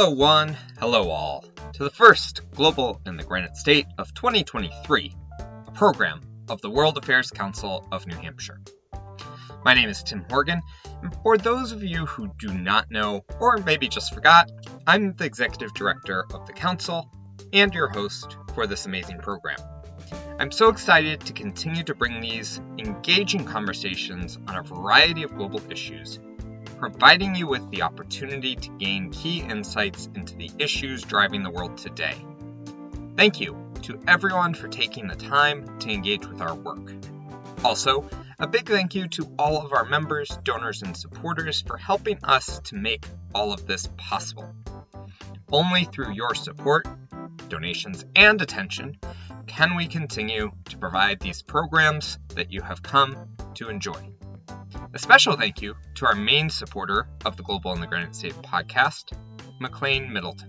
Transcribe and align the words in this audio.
Hello, 0.00 0.10
one, 0.10 0.56
hello, 0.78 1.10
all, 1.10 1.44
to 1.72 1.82
the 1.82 1.90
first 1.90 2.42
Global 2.52 3.00
in 3.04 3.16
the 3.16 3.24
Granite 3.24 3.56
State 3.56 3.88
of 3.98 4.14
2023, 4.14 5.12
a 5.66 5.72
program 5.72 6.20
of 6.48 6.60
the 6.60 6.70
World 6.70 6.96
Affairs 6.98 7.32
Council 7.32 7.84
of 7.90 8.06
New 8.06 8.14
Hampshire. 8.14 8.60
My 9.64 9.74
name 9.74 9.88
is 9.88 10.04
Tim 10.04 10.24
Horgan, 10.30 10.62
and 11.02 11.12
for 11.24 11.36
those 11.36 11.72
of 11.72 11.82
you 11.82 12.06
who 12.06 12.30
do 12.38 12.54
not 12.54 12.92
know, 12.92 13.24
or 13.40 13.56
maybe 13.56 13.88
just 13.88 14.14
forgot, 14.14 14.48
I'm 14.86 15.14
the 15.14 15.24
Executive 15.24 15.74
Director 15.74 16.26
of 16.32 16.46
the 16.46 16.52
Council 16.52 17.10
and 17.52 17.74
your 17.74 17.88
host 17.88 18.36
for 18.54 18.68
this 18.68 18.86
amazing 18.86 19.18
program. 19.18 19.58
I'm 20.38 20.52
so 20.52 20.68
excited 20.68 21.22
to 21.22 21.32
continue 21.32 21.82
to 21.82 21.96
bring 21.96 22.20
these 22.20 22.60
engaging 22.78 23.44
conversations 23.44 24.38
on 24.46 24.58
a 24.58 24.62
variety 24.62 25.24
of 25.24 25.34
global 25.34 25.60
issues, 25.68 26.20
providing 26.78 27.34
you 27.34 27.46
with 27.46 27.68
the 27.70 27.82
opportunity 27.82 28.54
to 28.54 28.70
gain 28.78 29.10
key 29.10 29.40
insights 29.40 30.08
into 30.14 30.36
the 30.36 30.50
issues 30.58 31.02
driving 31.02 31.42
the 31.42 31.50
world 31.50 31.76
today. 31.76 32.14
Thank 33.16 33.40
you 33.40 33.56
to 33.82 34.00
everyone 34.06 34.54
for 34.54 34.68
taking 34.68 35.08
the 35.08 35.16
time 35.16 35.78
to 35.80 35.90
engage 35.90 36.26
with 36.26 36.40
our 36.40 36.54
work. 36.54 36.92
Also, 37.64 38.08
a 38.38 38.46
big 38.46 38.68
thank 38.68 38.94
you 38.94 39.08
to 39.08 39.28
all 39.38 39.64
of 39.64 39.72
our 39.72 39.84
members, 39.84 40.28
donors, 40.44 40.82
and 40.82 40.96
supporters 40.96 41.60
for 41.60 41.76
helping 41.76 42.18
us 42.22 42.60
to 42.60 42.76
make 42.76 43.04
all 43.34 43.52
of 43.52 43.66
this 43.66 43.88
possible. 43.96 44.54
Only 45.50 45.84
through 45.84 46.12
your 46.12 46.34
support, 46.34 46.86
donations, 47.48 48.04
and 48.14 48.40
attention 48.40 48.98
can 49.48 49.74
we 49.74 49.88
continue 49.88 50.52
to 50.66 50.78
provide 50.78 51.18
these 51.18 51.42
programs 51.42 52.18
that 52.36 52.52
you 52.52 52.60
have 52.62 52.82
come 52.82 53.16
to 53.54 53.68
enjoy. 53.68 54.17
A 54.94 54.98
special 54.98 55.36
thank 55.36 55.62
you 55.62 55.76
to 55.96 56.06
our 56.06 56.14
main 56.14 56.50
supporter 56.50 57.08
of 57.24 57.36
the 57.36 57.42
Global 57.42 57.72
in 57.72 57.80
the 57.80 57.86
Granite 57.86 58.16
State 58.16 58.34
podcast, 58.36 59.12
McLane 59.60 60.10
Middleton. 60.10 60.48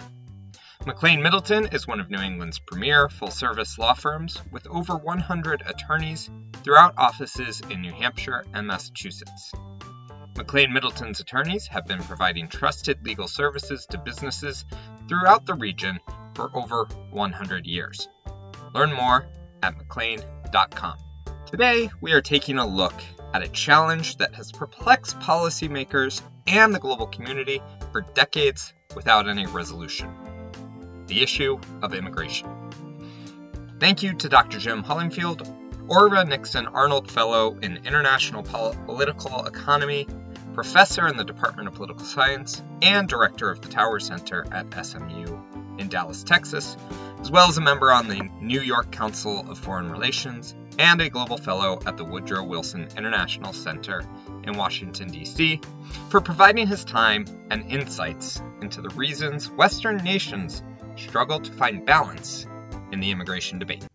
McLane 0.83 1.21
Middleton 1.21 1.67
is 1.73 1.87
one 1.87 1.99
of 1.99 2.09
New 2.09 2.21
England's 2.21 2.57
premier 2.57 3.09
full 3.09 3.31
service 3.31 3.77
law 3.77 3.93
firms 3.93 4.41
with 4.51 4.65
over 4.67 4.95
100 4.95 5.63
attorneys 5.65 6.29
throughout 6.63 6.93
offices 6.97 7.61
in 7.69 7.81
New 7.81 7.91
Hampshire 7.91 8.45
and 8.53 8.65
Massachusetts. 8.65 9.51
McLane 10.35 10.71
Middleton's 10.71 11.19
attorneys 11.19 11.67
have 11.67 11.85
been 11.85 12.01
providing 12.01 12.47
trusted 12.47 13.05
legal 13.05 13.27
services 13.27 13.85
to 13.87 13.97
businesses 13.97 14.63
throughout 15.09 15.45
the 15.45 15.53
region 15.53 15.99
for 16.33 16.49
over 16.55 16.85
100 17.11 17.67
years. 17.67 18.07
Learn 18.73 18.93
more 18.93 19.27
at 19.61 19.77
McLane.com. 19.77 20.97
Today, 21.45 21.89
we 21.99 22.13
are 22.13 22.21
taking 22.21 22.57
a 22.57 22.65
look 22.65 22.93
at 23.33 23.43
a 23.43 23.47
challenge 23.49 24.17
that 24.17 24.35
has 24.35 24.51
perplexed 24.51 25.19
policymakers 25.19 26.21
and 26.47 26.73
the 26.73 26.79
global 26.79 27.07
community 27.07 27.61
for 27.91 28.01
decades 28.13 28.73
without 28.95 29.27
any 29.27 29.45
resolution 29.45 30.09
the 31.09 31.21
issue 31.21 31.59
of 31.81 31.93
immigration. 31.93 32.47
Thank 33.79 34.03
you 34.03 34.13
to 34.13 34.29
Dr. 34.29 34.59
Jim 34.59 34.83
Hollifield, 34.83 35.41
Ora 35.89 36.23
Nixon 36.23 36.67
Arnold 36.67 37.11
Fellow 37.11 37.57
in 37.63 37.77
International 37.85 38.43
Political 38.43 39.45
Economy, 39.45 40.07
Professor 40.53 41.07
in 41.07 41.17
the 41.17 41.23
Department 41.23 41.67
of 41.67 41.73
Political 41.73 42.05
Science, 42.05 42.61
and 42.81 43.09
Director 43.09 43.49
of 43.49 43.61
the 43.61 43.69
Tower 43.69 43.99
Center 43.99 44.45
at 44.51 44.85
SMU 44.85 45.41
in 45.79 45.87
Dallas, 45.87 46.23
Texas, 46.23 46.77
as 47.19 47.31
well 47.31 47.47
as 47.47 47.57
a 47.57 47.61
member 47.61 47.91
on 47.91 48.07
the 48.07 48.29
New 48.39 48.61
York 48.61 48.91
Council 48.91 49.49
of 49.49 49.57
Foreign 49.57 49.89
Relations 49.89 50.55
and 50.77 51.01
a 51.01 51.09
Global 51.09 51.37
Fellow 51.37 51.79
at 51.85 51.97
the 51.97 52.05
Woodrow 52.05 52.43
Wilson 52.43 52.87
International 52.95 53.53
Center 53.53 54.03
in 54.43 54.57
Washington, 54.57 55.09
D.C., 55.09 55.59
for 56.09 56.21
providing 56.21 56.67
his 56.67 56.85
time 56.85 57.25
and 57.49 57.69
insights 57.71 58.41
into 58.61 58.81
the 58.81 58.89
reasons 58.89 59.49
Western 59.51 59.97
nations 59.97 60.63
struggle 60.95 61.39
to 61.39 61.51
find 61.53 61.85
balance 61.85 62.45
in 62.91 62.99
the 62.99 63.11
immigration 63.11 63.59
debate. 63.59 63.85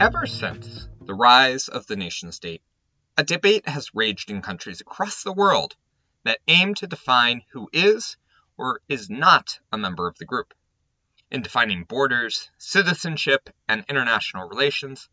Ever 0.00 0.28
since 0.28 0.86
the 1.00 1.14
rise 1.14 1.66
of 1.66 1.88
the 1.88 1.96
nation 1.96 2.30
state, 2.30 2.62
a 3.16 3.24
debate 3.24 3.68
has 3.68 3.96
raged 3.96 4.30
in 4.30 4.42
countries 4.42 4.80
across 4.80 5.24
the 5.24 5.32
world 5.32 5.74
that 6.22 6.38
aim 6.46 6.74
to 6.74 6.86
define 6.86 7.42
who 7.50 7.68
is 7.72 8.16
or 8.56 8.80
is 8.88 9.10
not 9.10 9.58
a 9.72 9.76
member 9.76 10.06
of 10.06 10.16
the 10.18 10.24
group. 10.24 10.54
In 11.32 11.42
defining 11.42 11.82
borders, 11.82 12.48
citizenship, 12.58 13.50
and 13.68 13.84
international 13.88 14.48
relations, 14.48 15.08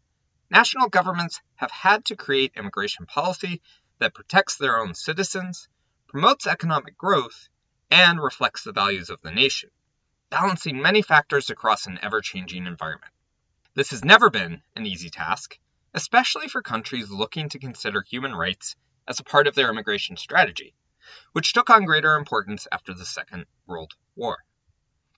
national 0.51 0.89
governments 0.89 1.41
have 1.55 1.71
had 1.71 2.05
to 2.05 2.15
create 2.15 2.53
immigration 2.55 3.07
policy 3.07 3.63
that 3.97 4.13
protects 4.13 4.55
their 4.55 4.77
own 4.77 4.93
citizens, 4.93 5.67
promotes 6.07 6.45
economic 6.45 6.95
growth, 6.95 7.49
and 7.89 8.21
reflects 8.21 8.63
the 8.63 8.71
values 8.71 9.09
of 9.09 9.19
the 9.23 9.31
nation, 9.31 9.71
balancing 10.29 10.79
many 10.79 11.01
factors 11.01 11.49
across 11.49 11.87
an 11.87 11.97
ever 12.03 12.21
changing 12.21 12.67
environment. 12.67 13.14
This 13.75 13.91
has 13.91 14.05
never 14.05 14.29
been 14.29 14.61
an 14.77 14.85
easy 14.85 15.09
task, 15.09 15.59
especially 15.93 16.47
for 16.47 16.61
countries 16.61 17.11
looking 17.11 17.49
to 17.49 17.59
consider 17.59 18.01
human 18.01 18.33
rights 18.33 18.77
as 19.05 19.19
a 19.19 19.23
part 19.25 19.47
of 19.47 19.55
their 19.55 19.69
immigration 19.69 20.15
strategy, 20.15 20.73
which 21.33 21.51
took 21.51 21.69
on 21.69 21.83
greater 21.83 22.15
importance 22.15 22.69
after 22.71 22.93
the 22.93 23.05
Second 23.05 23.47
World 23.67 23.91
War. 24.15 24.37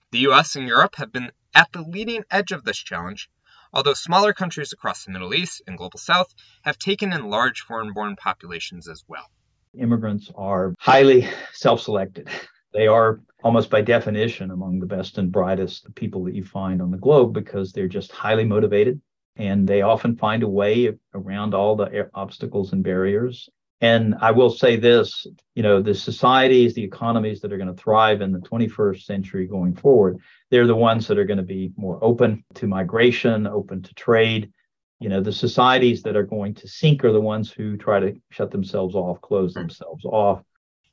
The 0.09 0.25
US 0.29 0.56
and 0.56 0.68
Europe 0.68 0.95
have 0.95 1.12
been 1.12 1.31
at 1.53 1.72
the 1.72 1.84
leading 1.84 2.23
edge 2.31 2.51
of 2.51 2.63
this 2.63 2.79
challenge, 2.79 3.29
although 3.72 3.94
smaller 3.94 4.34
countries 4.34 4.74
across 4.74 5.06
the 5.06 5.12
Middle 5.12 5.35
East 5.35 5.62
and 5.68 5.78
Global 5.78 6.00
South 6.00 6.34
have 6.63 6.79
taken 6.79 7.13
in 7.13 7.29
large 7.29 7.62
foreign 7.62 7.94
born 7.94 8.16
populations 8.16 8.88
as 8.88 9.03
well. 9.07 9.29
Immigrants 9.78 10.31
are 10.34 10.74
highly 10.79 11.29
self 11.53 11.81
selected. 11.81 12.28
They 12.74 12.88
are 12.88 13.22
almost 13.44 13.70
by 13.70 13.82
definition 13.82 14.52
among 14.52 14.80
the 14.80 14.86
best 14.86 15.18
and 15.18 15.32
brightest 15.32 15.94
people 15.96 16.24
that 16.26 16.36
you 16.36 16.44
find 16.44 16.82
on 16.82 16.92
the 16.92 16.98
globe 16.98 17.34
because 17.34 17.72
they're 17.72 17.88
just 17.88 18.12
highly 18.12 18.46
motivated 18.46 19.02
and 19.38 19.68
they 19.68 19.82
often 19.82 20.16
find 20.16 20.44
a 20.44 20.48
way 20.48 20.98
around 21.14 21.54
all 21.54 21.76
the 21.76 22.10
obstacles 22.14 22.74
and 22.74 22.84
barriers. 22.84 23.50
And 23.80 24.16
I 24.20 24.32
will 24.32 24.50
say 24.50 24.76
this, 24.76 25.28
you 25.54 25.62
know, 25.62 25.82
the 25.82 25.94
societies, 25.94 26.74
the 26.74 26.84
economies 26.84 27.42
that 27.42 27.54
are 27.54 27.58
going 27.58 27.74
to 27.74 27.82
thrive 27.82 28.22
in 28.22 28.32
the 28.32 28.40
21st 28.40 29.04
century 29.04 29.46
going 29.46 29.76
forward, 29.76 30.18
they're 30.50 30.66
the 30.66 30.76
ones 30.76 31.08
that 31.08 31.20
are 31.20 31.26
going 31.26 31.38
to 31.38 31.44
be 31.44 31.72
more 31.78 32.04
open 32.04 32.44
to 32.56 32.66
migration, 32.66 33.46
open 33.46 33.84
to 33.84 33.94
trade. 33.94 34.52
You 35.00 35.10
know, 35.10 35.22
the 35.22 35.32
societies 35.32 36.02
that 36.04 36.16
are 36.16 36.24
going 36.24 36.56
to 36.56 36.68
sink 36.68 37.06
are 37.06 37.14
the 37.14 37.22
ones 37.22 37.52
who 37.52 37.78
try 37.78 38.00
to 38.00 38.20
shut 38.32 38.50
themselves 38.50 38.96
off, 38.96 39.22
close 39.22 39.54
hmm. 39.54 39.60
themselves 39.60 40.06
off, 40.06 40.42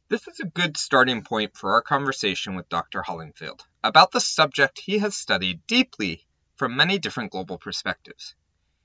this 0.08 0.28
is 0.28 0.38
a 0.38 0.44
good 0.44 0.76
starting 0.76 1.22
point 1.22 1.56
for 1.56 1.72
our 1.72 1.82
conversation 1.82 2.54
with 2.54 2.68
Dr. 2.68 3.02
Hollifield 3.02 3.60
about 3.82 4.12
the 4.12 4.20
subject 4.20 4.78
he 4.78 4.98
has 4.98 5.16
studied 5.16 5.66
deeply 5.66 6.26
from 6.56 6.76
many 6.76 6.98
different 6.98 7.32
global 7.32 7.56
perspectives. 7.56 8.34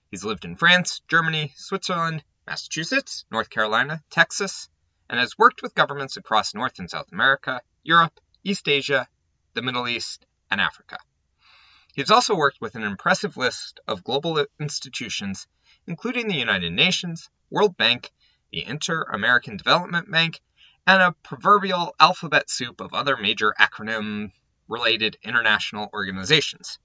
He's 0.10 0.24
lived 0.24 0.46
in 0.46 0.56
France, 0.56 1.02
Germany, 1.10 1.54
Switzerland, 1.58 2.24
Massachusetts, 2.48 3.26
North 3.30 3.50
Carolina, 3.50 4.02
Texas, 4.10 4.70
and 5.10 5.20
has 5.20 5.38
worked 5.38 5.62
with 5.62 5.76
governments 5.76 6.16
across 6.16 6.54
North 6.54 6.80
and 6.80 6.90
South 6.90 7.12
America, 7.12 7.62
Europe, 7.84 8.20
East 8.44 8.70
Asia, 8.70 9.08
the 9.56 9.62
Middle 9.62 9.90
East, 9.90 10.26
and 10.50 10.62
Africa. 10.62 11.00
He's 11.94 12.12
also 12.12 12.34
worked 12.34 12.62
with 12.62 12.76
an 12.76 12.84
impressive 12.84 13.36
list 13.36 13.82
of 13.88 14.06
global 14.06 14.46
institutions, 14.58 15.48
including 15.86 16.30
the 16.30 16.38
United 16.38 16.72
Nations, 16.72 17.30
World 17.50 17.76
Bank, 17.76 18.10
the 18.52 18.66
Inter 18.66 19.04
American 19.04 19.58
Development 19.58 20.10
Bank, 20.10 20.42
and 20.90 21.04
a 21.04 21.16
proverbial 21.22 21.94
alphabet 22.00 22.50
soup 22.50 22.82
of 22.82 22.96
other 22.96 23.16
major 23.16 23.54
acronym 23.60 24.32
related 24.68 25.16
international 25.22 25.88
organizations. 25.94 26.80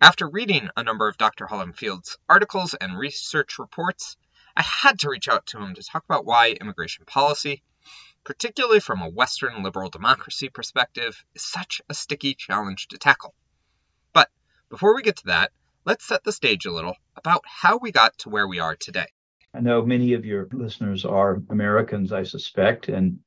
After 0.00 0.28
reading 0.28 0.70
a 0.76 0.82
number 0.82 1.06
of 1.06 1.18
Dr. 1.18 1.46
Hollifield's 1.46 2.18
articles 2.28 2.74
and 2.74 2.98
research 2.98 3.60
reports, 3.60 4.16
I 4.56 4.62
had 4.62 4.98
to 4.98 5.10
reach 5.10 5.28
out 5.28 5.46
to 5.46 5.58
him 5.58 5.76
to 5.76 5.84
talk 5.84 6.02
about 6.04 6.24
why 6.24 6.56
immigration 6.60 7.04
policy, 7.04 7.62
particularly 8.24 8.80
from 8.80 9.02
a 9.02 9.08
Western 9.08 9.62
liberal 9.62 9.88
democracy 9.88 10.48
perspective, 10.48 11.24
is 11.36 11.42
such 11.44 11.80
a 11.88 11.94
sticky 11.94 12.34
challenge 12.34 12.88
to 12.88 12.98
tackle. 12.98 13.36
But 14.12 14.30
before 14.68 14.96
we 14.96 15.02
get 15.02 15.18
to 15.18 15.26
that, 15.26 15.52
let's 15.84 16.04
set 16.04 16.24
the 16.24 16.32
stage 16.32 16.66
a 16.66 16.72
little 16.72 16.96
about 17.14 17.44
how 17.46 17.78
we 17.78 17.92
got 17.92 18.18
to 18.18 18.30
where 18.30 18.48
we 18.48 18.58
are 18.58 18.74
today. 18.74 19.06
I 19.54 19.60
know 19.60 19.86
many 19.86 20.14
of 20.14 20.24
your 20.24 20.48
listeners 20.52 21.04
are 21.04 21.40
Americans, 21.50 22.12
I 22.12 22.24
suspect, 22.24 22.88
and 22.88 23.20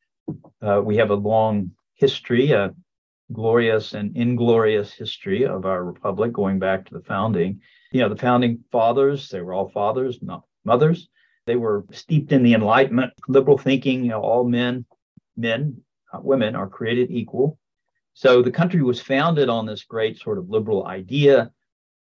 uh, 0.62 0.82
we 0.84 0.98
have 0.98 1.10
a 1.10 1.16
long 1.16 1.72
history, 1.96 2.52
a 2.52 2.74
glorious 3.32 3.94
and 3.94 4.16
inglorious 4.16 4.92
history 4.94 5.46
of 5.46 5.66
our 5.66 5.84
republic 5.84 6.34
going 6.34 6.60
back 6.60 6.86
to 6.86 6.94
the 6.94 7.04
founding. 7.04 7.62
You 7.92 8.02
know, 8.02 8.10
the 8.10 8.16
founding 8.18 8.64
fathers, 8.72 9.30
they 9.30 9.42
were 9.42 9.54
all 9.54 9.70
fathers, 9.70 10.20
not 10.22 10.44
mothers. 10.66 11.10
They 11.46 11.56
were 11.56 11.86
steeped 11.92 12.32
in 12.32 12.44
the 12.44 12.54
Enlightenment, 12.54 13.14
liberal 13.28 13.58
thinking, 13.58 14.04
you 14.04 14.12
know, 14.12 14.22
all 14.22 14.44
men, 14.44 14.86
men, 15.36 15.82
not 16.14 16.24
women 16.24 16.56
are 16.56 16.68
created 16.68 17.10
equal. 17.12 17.58
So 18.14 18.42
the 18.42 18.52
country 18.52 18.84
was 18.84 19.02
founded 19.02 19.50
on 19.50 19.66
this 19.66 19.84
great 19.84 20.20
sort 20.20 20.38
of 20.38 20.50
liberal 20.50 20.86
idea, 20.86 21.52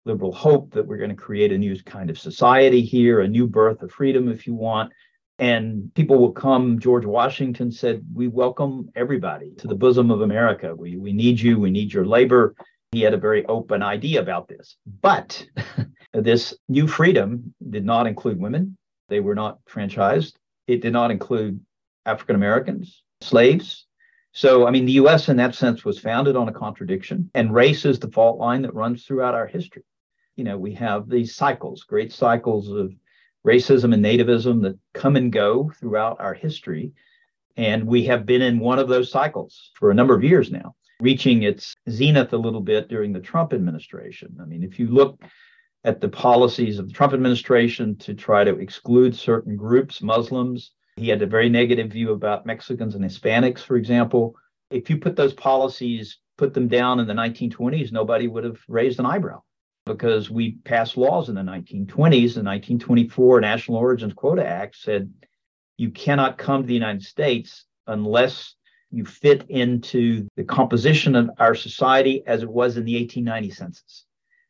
liberal 0.06 0.34
hope 0.34 0.72
that 0.74 0.86
we're 0.86 0.98
going 0.98 1.10
to 1.10 1.16
create 1.16 1.52
a 1.52 1.58
new 1.58 1.82
kind 1.84 2.10
of 2.10 2.20
society 2.20 2.82
here, 2.82 3.22
a 3.22 3.28
new 3.28 3.48
birth 3.48 3.82
of 3.82 3.92
freedom, 3.92 4.30
if 4.30 4.46
you 4.46 4.54
want. 4.54 4.92
And 5.40 5.94
people 5.96 6.20
will 6.20 6.32
come. 6.32 6.80
George 6.80 7.06
Washington 7.06 7.72
said, 7.72 8.06
We 8.14 8.28
welcome 8.28 8.90
everybody 8.96 9.52
to 9.58 9.68
the 9.68 9.76
bosom 9.76 10.12
of 10.12 10.22
America. 10.22 10.76
We, 10.76 10.98
we 10.98 11.12
need 11.12 11.40
you. 11.40 11.60
We 11.60 11.72
need 11.72 11.92
your 11.92 12.06
labor. 12.06 12.56
He 12.92 13.02
had 13.02 13.16
a 13.16 13.18
very 13.18 13.46
open 13.48 13.82
idea 13.82 14.22
about 14.22 14.48
this. 14.48 14.78
But 15.02 15.46
this 16.14 16.54
new 16.70 16.88
freedom 16.88 17.54
did 17.70 17.84
not 17.84 18.06
include 18.06 18.40
women, 18.40 18.78
they 19.10 19.20
were 19.20 19.36
not 19.36 19.58
franchised. 19.66 20.34
It 20.68 20.82
did 20.82 20.94
not 20.94 21.12
include 21.12 21.60
African 22.06 22.36
Americans, 22.36 23.04
slaves. 23.22 23.86
So, 24.32 24.66
I 24.66 24.72
mean, 24.72 24.86
the 24.86 24.94
US 24.94 25.30
in 25.30 25.38
that 25.38 25.56
sense 25.56 25.86
was 25.86 26.00
founded 26.00 26.36
on 26.36 26.50
a 26.50 26.54
contradiction, 26.54 27.30
and 27.34 27.54
race 27.54 27.86
is 27.86 28.00
the 28.00 28.12
fault 28.12 28.40
line 28.40 28.62
that 28.64 28.74
runs 28.74 29.06
throughout 29.06 29.36
our 29.36 29.48
history. 29.48 29.84
You 30.36 30.44
know, 30.44 30.58
we 30.58 30.74
have 30.74 31.08
these 31.08 31.36
cycles, 31.36 31.84
great 31.84 32.12
cycles 32.12 32.70
of 32.70 32.94
racism 33.46 33.94
and 33.94 34.04
nativism 34.04 34.62
that 34.64 34.78
come 34.94 35.16
and 35.16 35.32
go 35.32 35.72
throughout 35.80 36.20
our 36.20 36.34
history. 36.34 36.94
And 37.58 37.86
we 37.86 38.06
have 38.06 38.26
been 38.26 38.42
in 38.42 38.60
one 38.60 38.80
of 38.80 38.88
those 38.88 39.12
cycles 39.12 39.72
for 39.76 39.92
a 39.92 39.94
number 39.94 40.16
of 40.16 40.24
years 40.24 40.52
now, 40.52 40.76
reaching 41.00 41.44
its 41.44 41.76
zenith 41.90 42.34
a 42.34 42.38
little 42.38 42.62
bit 42.62 42.88
during 42.88 43.14
the 43.14 43.20
Trump 43.20 43.54
administration. 43.54 44.38
I 44.42 44.46
mean, 44.46 44.64
if 44.64 44.80
you 44.80 44.88
look 44.88 45.22
at 45.84 46.02
the 46.02 46.10
policies 46.10 46.80
of 46.80 46.88
the 46.88 46.94
Trump 46.94 47.14
administration 47.14 47.96
to 47.98 48.14
try 48.14 48.44
to 48.44 48.58
exclude 48.58 49.16
certain 49.16 49.56
groups, 49.56 50.02
Muslims, 50.02 50.72
he 50.96 51.10
had 51.10 51.22
a 51.22 51.28
very 51.28 51.50
negative 51.50 51.92
view 51.92 52.12
about 52.12 52.46
Mexicans 52.46 52.96
and 52.96 53.04
Hispanics, 53.04 53.60
for 53.60 53.76
example. 53.76 54.36
If 54.72 54.90
you 54.90 54.98
put 54.98 55.16
those 55.16 55.34
policies, 55.34 56.18
put 56.38 56.54
them 56.54 56.68
down 56.68 57.00
in 57.00 57.08
the 57.08 57.14
1920s, 57.14 57.92
nobody 57.92 58.28
would 58.28 58.44
have 58.44 58.60
raised 58.68 59.00
an 59.00 59.06
eyebrow 59.06 59.44
because 59.86 60.30
we 60.30 60.54
passed 60.64 60.98
laws 60.98 61.30
in 61.30 61.36
the 61.36 61.42
1920s. 61.42 62.36
The 62.36 62.44
1924 62.44 63.42
National 63.42 63.78
Origins 63.78 64.14
Quota 64.14 64.46
Act 64.46 64.78
said 64.78 65.12
you 65.78 65.92
cannot 65.92 66.38
come 66.38 66.62
to 66.62 66.68
the 66.68 66.74
United 66.74 67.04
States 67.04 67.66
unless 67.88 68.56
you 68.92 69.06
fit 69.06 69.46
into 69.50 70.28
the 70.36 70.44
composition 70.44 71.16
of 71.16 71.30
our 71.40 71.56
society 71.56 72.24
as 72.28 72.44
it 72.44 72.50
was 72.50 72.78
in 72.78 72.86
the 72.86 72.96
1890 72.96 73.50
census. 73.50 74.06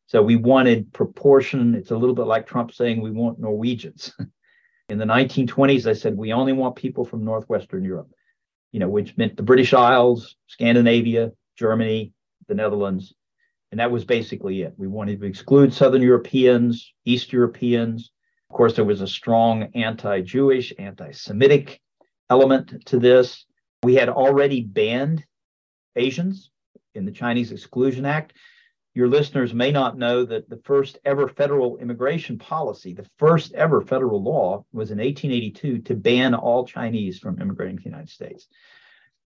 So 0.06 0.22
we 0.22 0.36
wanted 0.36 0.92
proportion. 0.94 1.76
It's 1.76 1.92
a 1.92 1.98
little 1.98 2.14
bit 2.14 2.28
like 2.28 2.46
Trump 2.46 2.74
saying 2.74 3.02
we 3.02 3.12
want 3.12 3.40
Norwegians. 3.40 4.14
in 4.90 4.98
the 4.98 5.06
1920s, 5.06 5.88
I 5.88 5.94
said 5.94 6.16
we 6.16 6.34
only 6.34 6.54
want 6.54 6.76
people 6.76 7.06
from 7.06 7.24
Northwestern 7.24 7.84
Europe, 7.84 8.12
you 8.72 8.80
know, 8.80 8.90
which 8.90 9.18
meant 9.18 9.38
the 9.38 9.44
British 9.44 9.74
Isles, 9.74 10.36
Scandinavia, 10.48 11.32
Germany, 11.58 12.12
the 12.48 12.54
Netherlands, 12.54 13.14
and 13.74 13.80
that 13.80 13.90
was 13.90 14.06
basically 14.06 14.62
it. 14.62 14.76
We 14.78 14.86
wanted 14.86 15.20
to 15.20 15.26
exclude 15.26 15.74
Southern 15.74 16.04
Europeans, 16.04 16.94
East 17.06 17.34
Europeans. 17.34 18.12
Of 18.52 18.56
course, 18.56 18.76
there 18.76 18.86
was 18.86 19.02
a 19.02 19.08
strong 19.08 19.64
anti 19.74 20.22
Jewish, 20.22 20.72
anti 20.78 21.10
Semitic 21.10 21.82
element 22.30 22.86
to 22.86 23.00
this. 23.00 23.48
We 23.82 23.96
had 23.96 24.10
already 24.10 24.62
banned 24.62 25.26
Asians 25.96 26.52
in 26.94 27.04
the 27.04 27.12
Chinese 27.12 27.52
Exclusion 27.52 28.06
Act. 28.06 28.34
Your 28.94 29.08
listeners 29.08 29.56
may 29.56 29.72
not 29.72 29.98
know 29.98 30.24
that 30.24 30.48
the 30.48 30.62
first 30.66 31.00
ever 31.04 31.28
federal 31.28 31.78
immigration 31.78 32.38
policy, 32.38 32.94
the 32.94 33.10
first 33.18 33.56
ever 33.56 33.82
federal 33.82 34.22
law, 34.22 34.64
was 34.72 34.92
in 34.92 35.00
1882 35.00 35.80
to 35.80 35.96
ban 35.96 36.36
all 36.36 36.68
Chinese 36.68 37.18
from 37.18 37.42
immigrating 37.42 37.78
to 37.78 37.84
the 37.84 37.90
United 37.90 38.12
States. 38.12 38.48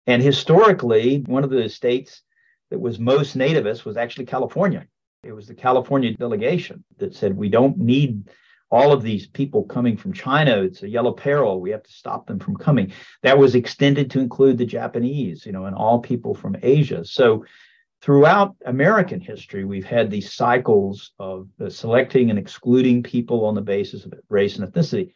And 0.05 0.23
historically, 0.23 1.17
one 1.25 1.43
of 1.43 1.49
the 1.49 1.67
states 1.67 2.21
that 2.69 2.79
was 2.79 2.99
most 2.99 3.37
nativist 3.37 3.85
was 3.85 3.97
actually 3.97 4.25
California. 4.25 4.85
It 5.23 5.31
was 5.31 5.47
the 5.47 5.55
California 5.55 6.13
delegation 6.13 6.83
that 6.97 7.15
said, 7.15 7.35
we 7.35 7.49
don't 7.49 7.77
need 7.77 8.29
all 8.69 8.91
of 8.91 9.01
these 9.01 9.27
people 9.27 9.63
coming 9.63 9.95
from 9.95 10.13
China. 10.13 10.61
It's 10.61 10.83
a 10.83 10.89
yellow 10.89 11.13
peril. 11.13 11.61
We 11.61 11.71
have 11.71 11.83
to 11.83 11.91
stop 11.91 12.27
them 12.27 12.39
from 12.39 12.57
coming. 12.57 12.91
That 13.23 13.37
was 13.37 13.55
extended 13.55 14.11
to 14.11 14.19
include 14.19 14.57
the 14.57 14.65
Japanese, 14.65 15.45
you 15.45 15.53
know, 15.53 15.65
and 15.65 15.75
all 15.75 15.99
people 15.99 16.35
from 16.35 16.57
Asia. 16.61 17.05
So 17.05 17.45
throughout 18.01 18.55
American 18.65 19.21
history, 19.21 19.63
we've 19.63 19.85
had 19.85 20.11
these 20.11 20.33
cycles 20.33 21.11
of 21.17 21.47
selecting 21.69 22.29
and 22.29 22.37
excluding 22.37 23.03
people 23.03 23.45
on 23.45 23.55
the 23.55 23.61
basis 23.61 24.05
of 24.05 24.13
race 24.29 24.57
and 24.57 24.71
ethnicity. 24.71 25.13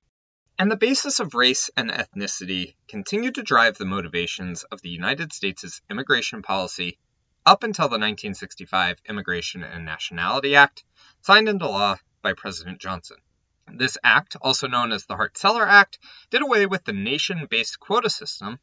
And 0.58 0.72
the 0.72 0.78
basis 0.78 1.20
of 1.20 1.34
race 1.34 1.70
and 1.76 1.92
ethnicity 1.92 2.76
continued 2.88 3.36
to 3.36 3.44
drive 3.44 3.78
the 3.78 3.86
motivations 3.86 4.64
of 4.64 4.82
the 4.82 4.90
United 4.90 5.34
States' 5.34 5.82
immigration 5.90 6.42
policy 6.42 6.98
up 7.46 7.64
until 7.64 7.86
the 7.86 7.98
1965 7.98 9.02
Immigration 9.10 9.64
and 9.64 9.84
Nationality 9.84 10.56
Act, 10.56 10.84
signed 11.22 11.50
into 11.50 11.68
law 11.68 11.98
by 12.22 12.34
President 12.34 12.80
Johnson. 12.80 13.18
This 13.68 13.98
act, 14.04 14.36
also 14.42 14.68
known 14.68 14.92
as 14.92 15.06
the 15.06 15.16
Hart 15.16 15.38
Celler 15.38 15.68
Act, 15.68 15.98
did 16.30 16.42
away 16.42 16.66
with 16.66 16.84
the 16.84 16.94
nation 16.94 17.48
based 17.50 17.80
quota 17.80 18.10
system, 18.10 18.60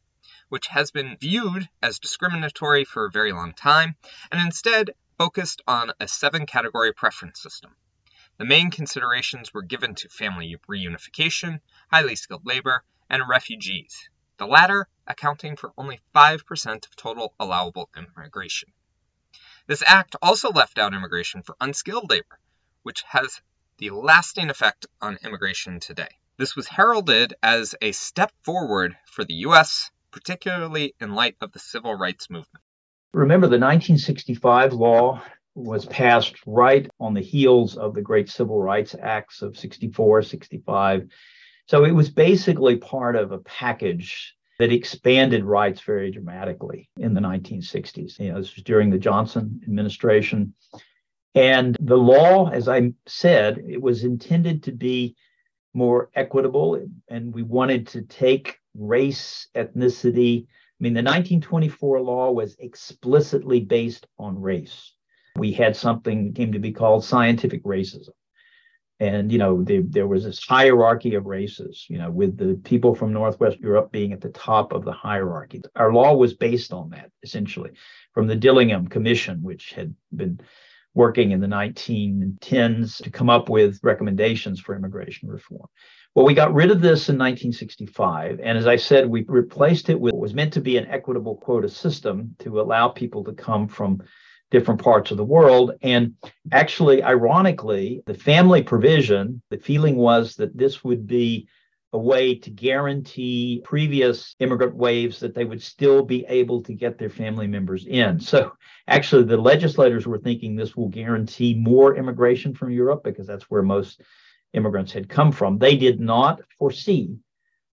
which 0.49 0.69
has 0.69 0.91
been 0.91 1.17
viewed 1.17 1.69
as 1.83 1.99
discriminatory 1.99 2.85
for 2.85 3.07
a 3.07 3.11
very 3.11 3.33
long 3.33 3.53
time, 3.53 3.97
and 4.31 4.41
instead 4.41 4.91
focused 5.17 5.61
on 5.67 5.93
a 5.99 6.07
seven 6.07 6.47
category 6.47 6.93
preference 6.93 7.43
system. 7.43 7.75
The 8.37 8.45
main 8.45 8.71
considerations 8.71 9.53
were 9.53 9.63
given 9.63 9.97
to 9.97 10.09
family 10.09 10.57
reunification, 10.69 11.61
highly 11.91 12.15
skilled 12.15 12.47
labor, 12.47 12.85
and 13.11 13.29
refugees, 13.29 14.09
the 14.39 14.47
latter 14.47 14.89
accounting 15.07 15.57
for 15.57 15.73
only 15.77 16.01
5% 16.15 16.87
of 16.87 16.97
total 16.97 17.35
allowable 17.39 17.91
immigration. 17.97 18.73
This 19.67 19.83
act 19.87 20.17
also 20.23 20.51
left 20.51 20.79
out 20.79 20.95
immigration 20.95 21.43
for 21.43 21.57
unskilled 21.61 22.09
labor, 22.09 22.39
which 22.83 23.03
has 23.03 23.41
the 23.79 23.91
lasting 23.91 24.49
effect 24.49 24.87
on 25.01 25.19
immigration 25.23 25.81
today. 25.81 26.09
This 26.39 26.57
was 26.57 26.69
heralded 26.69 27.35
as 27.43 27.75
a 27.83 27.93
step 27.93 28.33
forward 28.43 28.97
for 29.07 29.25
the 29.25 29.35
U.S., 29.35 29.91
particularly 30.11 30.95
in 31.01 31.15
light 31.15 31.37
of 31.41 31.53
the 31.53 31.59
civil 31.59 31.95
rights 31.95 32.31
movement. 32.31 32.65
Remember, 33.13 33.47
the 33.47 33.59
1965 33.59 34.73
law 34.73 35.23
was 35.55 35.85
passed 35.87 36.37
right 36.47 36.89
on 37.01 37.15
the 37.15 37.21
heels 37.21 37.77
of 37.77 37.95
the 37.95 38.03
great 38.03 38.31
civil 38.31 38.63
rights 38.63 38.95
acts 39.01 39.43
of 39.43 39.57
64, 39.57 40.23
65. 40.23 41.09
So 41.69 41.85
it 41.85 41.95
was 41.95 42.09
basically 42.09 42.77
part 42.77 43.15
of 43.15 43.31
a 43.31 43.41
package 43.41 44.35
that 44.59 44.73
expanded 44.73 45.45
rights 45.45 45.83
very 45.83 46.11
dramatically 46.11 46.89
in 46.97 47.13
the 47.13 47.21
1960s. 47.21 48.19
You 48.19 48.33
know, 48.33 48.39
this 48.41 48.57
was 48.57 48.65
during 48.65 48.91
the 48.91 48.99
Johnson 48.99 49.61
administration. 49.65 50.55
And 51.35 51.77
the 51.79 51.97
law, 51.97 52.49
as 52.49 52.69
I 52.69 52.93
said, 53.07 53.59
it 53.69 53.81
was 53.81 54.03
intended 54.03 54.63
to 54.65 54.73
be 54.73 55.15
more 55.75 56.11
equitable, 56.15 56.83
and 57.09 57.35
we 57.35 57.43
wanted 57.43 57.87
to 57.89 58.03
take 58.03 58.59
race, 58.75 59.49
ethnicity. 59.55 60.47
I 60.47 60.81
mean, 60.81 60.95
the 60.95 61.03
1924 61.03 62.01
law 62.01 62.33
was 62.33 62.57
explicitly 62.59 63.61
based 63.61 64.07
on 64.19 64.41
race. 64.41 64.95
We 65.37 65.53
had 65.53 65.77
something 65.77 66.33
came 66.33 66.53
to 66.53 66.59
be 66.59 66.73
called 66.73 67.05
scientific 67.05 67.63
racism 67.65 68.09
and 69.01 69.31
you 69.31 69.39
know 69.39 69.63
the, 69.63 69.81
there 69.81 70.07
was 70.07 70.25
this 70.25 70.45
hierarchy 70.45 71.15
of 71.15 71.27
races 71.27 71.87
you 71.89 71.99
know 71.99 72.11
with 72.11 72.37
the 72.37 72.55
people 72.65 72.95
from 72.95 73.13
northwest 73.13 73.59
europe 73.61 73.93
being 73.93 74.13
at 74.13 74.21
the 74.21 74.31
top 74.31 74.73
of 74.73 74.85
the 74.85 74.93
hierarchy. 74.93 75.61
Our 75.77 75.93
law 75.93 76.15
was 76.15 76.35
based 76.35 76.73
on 76.73 76.91
that 76.91 77.11
essentially 77.23 77.71
from 78.13 78.27
the 78.27 78.37
dillingham 78.37 78.89
commission 78.89 79.43
which 79.43 79.73
had 79.73 79.95
been 80.15 80.41
working 80.95 81.31
in 81.31 81.41
the 81.41 81.47
1910s 81.47 83.03
to 83.03 83.11
come 83.11 83.31
up 83.31 83.49
with 83.49 83.79
recommendations 83.83 84.59
for 84.59 84.75
immigration 84.75 85.29
reform. 85.29 85.69
Well 86.15 86.27
we 86.27 86.35
got 86.35 86.55
rid 86.55 86.71
of 86.71 86.81
this 86.81 87.09
in 87.09 87.17
1965 87.17 88.41
and 88.43 88.59
as 88.59 88.67
i 88.67 88.77
said 88.77 89.09
we 89.09 89.25
replaced 89.29 89.91
it 89.91 90.01
with 90.01 90.13
what 90.13 90.21
was 90.21 90.35
meant 90.35 90.53
to 90.55 90.61
be 90.61 90.77
an 90.77 90.87
equitable 90.87 91.37
quota 91.37 91.69
system 91.69 92.35
to 92.41 92.61
allow 92.61 92.89
people 92.89 93.23
to 93.25 93.33
come 93.33 93.69
from 93.69 94.03
different 94.51 94.83
parts 94.83 95.11
of 95.11 95.17
the 95.17 95.25
world. 95.25 95.73
And 95.83 96.15
actually, 96.53 97.03
ironically, 97.03 98.03
the 98.07 98.15
family 98.15 98.63
provision, 98.63 99.43
the 99.51 99.59
feeling 99.59 99.97
was 99.97 100.37
that 100.37 100.57
this 100.57 100.83
would 100.85 101.07
be 101.07 101.49
a 101.93 101.99
way 101.99 102.35
to 102.35 102.51
guarantee 102.51 103.63
previous 103.65 104.37
immigrant 104.41 104.75
waves 104.75 105.21
that 105.21 105.35
they 105.35 105.45
would 105.45 105.63
still 105.63 106.03
be 106.03 106.25
able 106.29 106.63
to 106.63 106.75
get 106.75 106.99
their 106.99 107.09
family 107.09 107.47
members 107.47 107.87
in. 107.87 108.21
So 108.21 108.53
actually, 108.87 109.25
the 109.25 109.39
legislators 109.39 110.07
were 110.07 110.19
thinking 110.19 110.55
this 110.55 110.77
will 110.77 110.89
guarantee 110.89 111.55
more 111.55 111.97
immigration 111.97 112.55
from 112.55 112.71
Europe 112.71 113.03
because 113.05 113.27
that's 113.27 113.51
where 113.51 113.63
most 113.63 114.03
immigrants 114.53 114.93
had 114.93 115.09
come 115.09 115.33
from. 115.33 115.59
They 115.59 115.77
did 115.77 115.99
not 115.99 116.41
foresee 116.59 117.17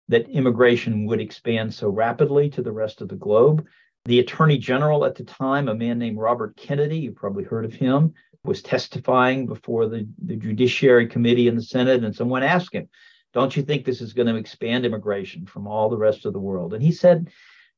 that 0.09 0.29
immigration 0.29 1.05
would 1.05 1.21
expand 1.21 1.73
so 1.73 1.87
rapidly 1.89 2.49
to 2.49 2.61
the 2.61 2.71
rest 2.71 2.99
of 3.01 3.07
the 3.07 3.15
globe. 3.15 3.65
The 4.05 4.19
attorney 4.19 4.57
general 4.57 5.05
at 5.05 5.15
the 5.15 5.23
time, 5.23 5.67
a 5.67 5.75
man 5.75 5.99
named 5.99 6.17
Robert 6.17 6.57
Kennedy, 6.57 6.97
you 6.97 7.11
probably 7.11 7.43
heard 7.43 7.65
of 7.65 7.73
him, 7.73 8.13
was 8.43 8.61
testifying 8.61 9.45
before 9.45 9.87
the, 9.87 10.07
the 10.23 10.35
Judiciary 10.35 11.07
Committee 11.07 11.47
in 11.47 11.55
the 11.55 11.61
Senate, 11.61 12.03
and 12.03 12.15
someone 12.15 12.41
asked 12.41 12.73
him, 12.73 12.89
Don't 13.33 13.55
you 13.55 13.61
think 13.61 13.85
this 13.85 14.01
is 14.01 14.13
going 14.13 14.27
to 14.27 14.35
expand 14.35 14.85
immigration 14.85 15.45
from 15.45 15.67
all 15.67 15.89
the 15.89 15.97
rest 15.97 16.25
of 16.25 16.33
the 16.33 16.39
world? 16.39 16.73
And 16.73 16.81
he 16.81 16.91
said, 16.91 17.29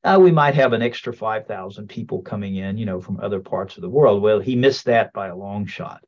uh, 0.03 0.20
we 0.22 0.32
might 0.32 0.56
have 0.56 0.74
an 0.74 0.82
extra 0.82 1.13
5,000 1.13 1.88
people 1.88 2.22
coming 2.22 2.58
in, 2.58 2.77
you 2.77 2.86
know, 2.86 3.00
from 3.00 3.20
other 3.22 3.39
parts 3.39 3.77
of 3.77 3.82
the 3.82 3.89
world. 3.89 4.22
Well, 4.22 4.39
he 4.39 4.56
missed 4.56 4.86
that 4.86 5.13
by 5.13 5.27
a 5.27 5.36
long 5.36 5.65
shot. 5.65 6.03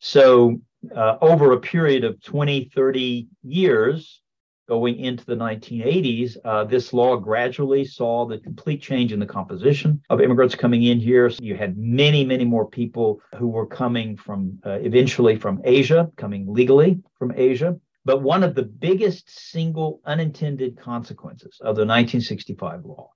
So, 0.00 0.60
uh, 0.94 1.16
over 1.20 1.52
a 1.52 1.60
period 1.60 2.04
of 2.04 2.22
20, 2.22 2.70
30 2.74 3.26
years, 3.42 4.20
going 4.68 4.98
into 4.98 5.24
the 5.24 5.34
1980s, 5.34 6.36
uh, 6.44 6.64
this 6.64 6.92
law 6.92 7.16
gradually 7.16 7.84
saw 7.84 8.26
the 8.26 8.38
complete 8.38 8.82
change 8.82 9.12
in 9.12 9.20
the 9.20 9.26
composition 9.26 10.00
of 10.10 10.20
immigrants 10.20 10.54
coming 10.54 10.84
in 10.84 11.00
here. 11.00 11.30
So 11.30 11.42
you 11.42 11.56
had 11.56 11.78
many, 11.78 12.24
many 12.24 12.44
more 12.44 12.68
people 12.68 13.20
who 13.36 13.48
were 13.48 13.66
coming 13.66 14.16
from 14.16 14.58
uh, 14.64 14.78
eventually 14.80 15.36
from 15.36 15.60
Asia, 15.64 16.10
coming 16.16 16.46
legally 16.52 17.00
from 17.18 17.32
Asia. 17.36 17.76
But 18.04 18.22
one 18.22 18.42
of 18.42 18.54
the 18.54 18.62
biggest 18.62 19.28
single 19.28 20.00
unintended 20.04 20.78
consequences 20.78 21.58
of 21.60 21.76
the 21.76 21.84
1965 21.84 22.84
law 22.84 23.10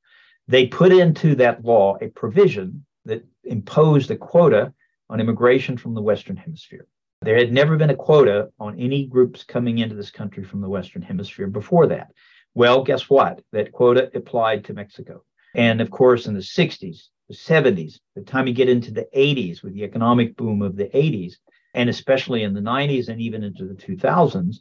they 0.49 0.67
put 0.67 0.93
into 0.93 1.35
that 1.37 1.65
law 1.65 1.97
a 2.01 2.09
provision 2.09 2.85
that 3.05 3.25
imposed 3.45 4.11
a 4.11 4.17
quota 4.17 4.73
on 5.09 5.21
immigration 5.21 5.77
from 5.77 5.95
the 5.95 6.03
Western 6.03 6.37
Hemisphere. 6.37 6.87
There 7.23 7.37
had 7.37 7.53
never 7.53 7.77
been 7.77 7.91
a 7.91 7.97
quota 7.97 8.49
on 8.59 8.81
any 8.81 9.07
groups 9.07 9.45
coming 9.45 9.79
into 9.79 9.95
this 9.95 10.11
country 10.11 10.43
from 10.43 10.61
the 10.61 10.69
Western 10.69 11.03
Hemisphere 11.03 11.47
before 11.47 11.87
that. 11.87 12.09
Well, 12.55 12.83
guess 12.83 13.09
what? 13.09 13.43
That 13.53 13.71
quota 13.71 14.11
applied 14.15 14.65
to 14.65 14.75
Mexico. 14.75 15.23
And 15.55 15.81
of 15.81 15.91
course, 15.91 16.27
in 16.27 16.35
the 16.35 16.41
60s, 16.41 17.09
the 17.29 17.35
70s, 17.35 18.01
the 18.17 18.23
time 18.23 18.49
you 18.49 18.55
get 18.55 18.69
into 18.69 18.91
the 18.91 19.07
80s 19.15 19.63
with 19.63 19.73
the 19.75 19.85
economic 19.85 20.37
boom 20.37 20.63
of 20.63 20.75
the 20.75 20.87
80s, 20.87 21.35
and 21.75 21.89
especially 21.89 22.43
in 22.43 22.55
the 22.55 22.61
90s 22.61 23.09
and 23.09 23.21
even 23.21 23.45
into 23.45 23.67
the 23.67 23.75
2000s, 23.75 24.57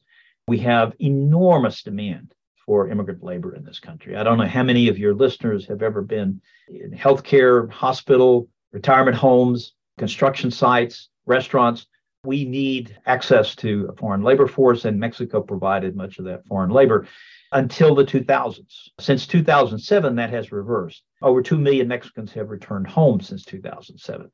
we 0.47 0.59
have 0.59 0.93
enormous 0.99 1.81
demand 1.81 2.33
for 2.63 2.89
immigrant 2.89 3.23
labor 3.23 3.55
in 3.55 3.65
this 3.65 3.79
country. 3.79 4.15
I 4.15 4.23
don't 4.23 4.37
know 4.37 4.47
how 4.47 4.63
many 4.63 4.87
of 4.87 4.99
your 4.99 5.15
listeners 5.15 5.67
have 5.67 5.81
ever 5.81 6.03
been 6.03 6.41
in 6.69 6.91
healthcare, 6.91 7.71
hospital, 7.71 8.47
retirement 8.71 9.17
homes, 9.17 9.73
construction 9.97 10.51
sites, 10.51 11.09
restaurants. 11.25 11.87
We 12.23 12.45
need 12.45 12.99
access 13.07 13.55
to 13.55 13.87
a 13.91 13.95
foreign 13.95 14.21
labor 14.21 14.47
force, 14.47 14.85
and 14.85 14.99
Mexico 14.99 15.41
provided 15.41 15.95
much 15.95 16.19
of 16.19 16.25
that 16.25 16.45
foreign 16.45 16.69
labor 16.69 17.07
until 17.51 17.95
the 17.95 18.05
2000s. 18.05 18.89
Since 18.99 19.25
2007, 19.25 20.15
that 20.15 20.29
has 20.29 20.51
reversed. 20.51 21.01
Over 21.23 21.41
2 21.41 21.57
million 21.57 21.87
Mexicans 21.87 22.31
have 22.33 22.51
returned 22.51 22.85
home 22.85 23.21
since 23.21 23.43
2007. 23.45 24.29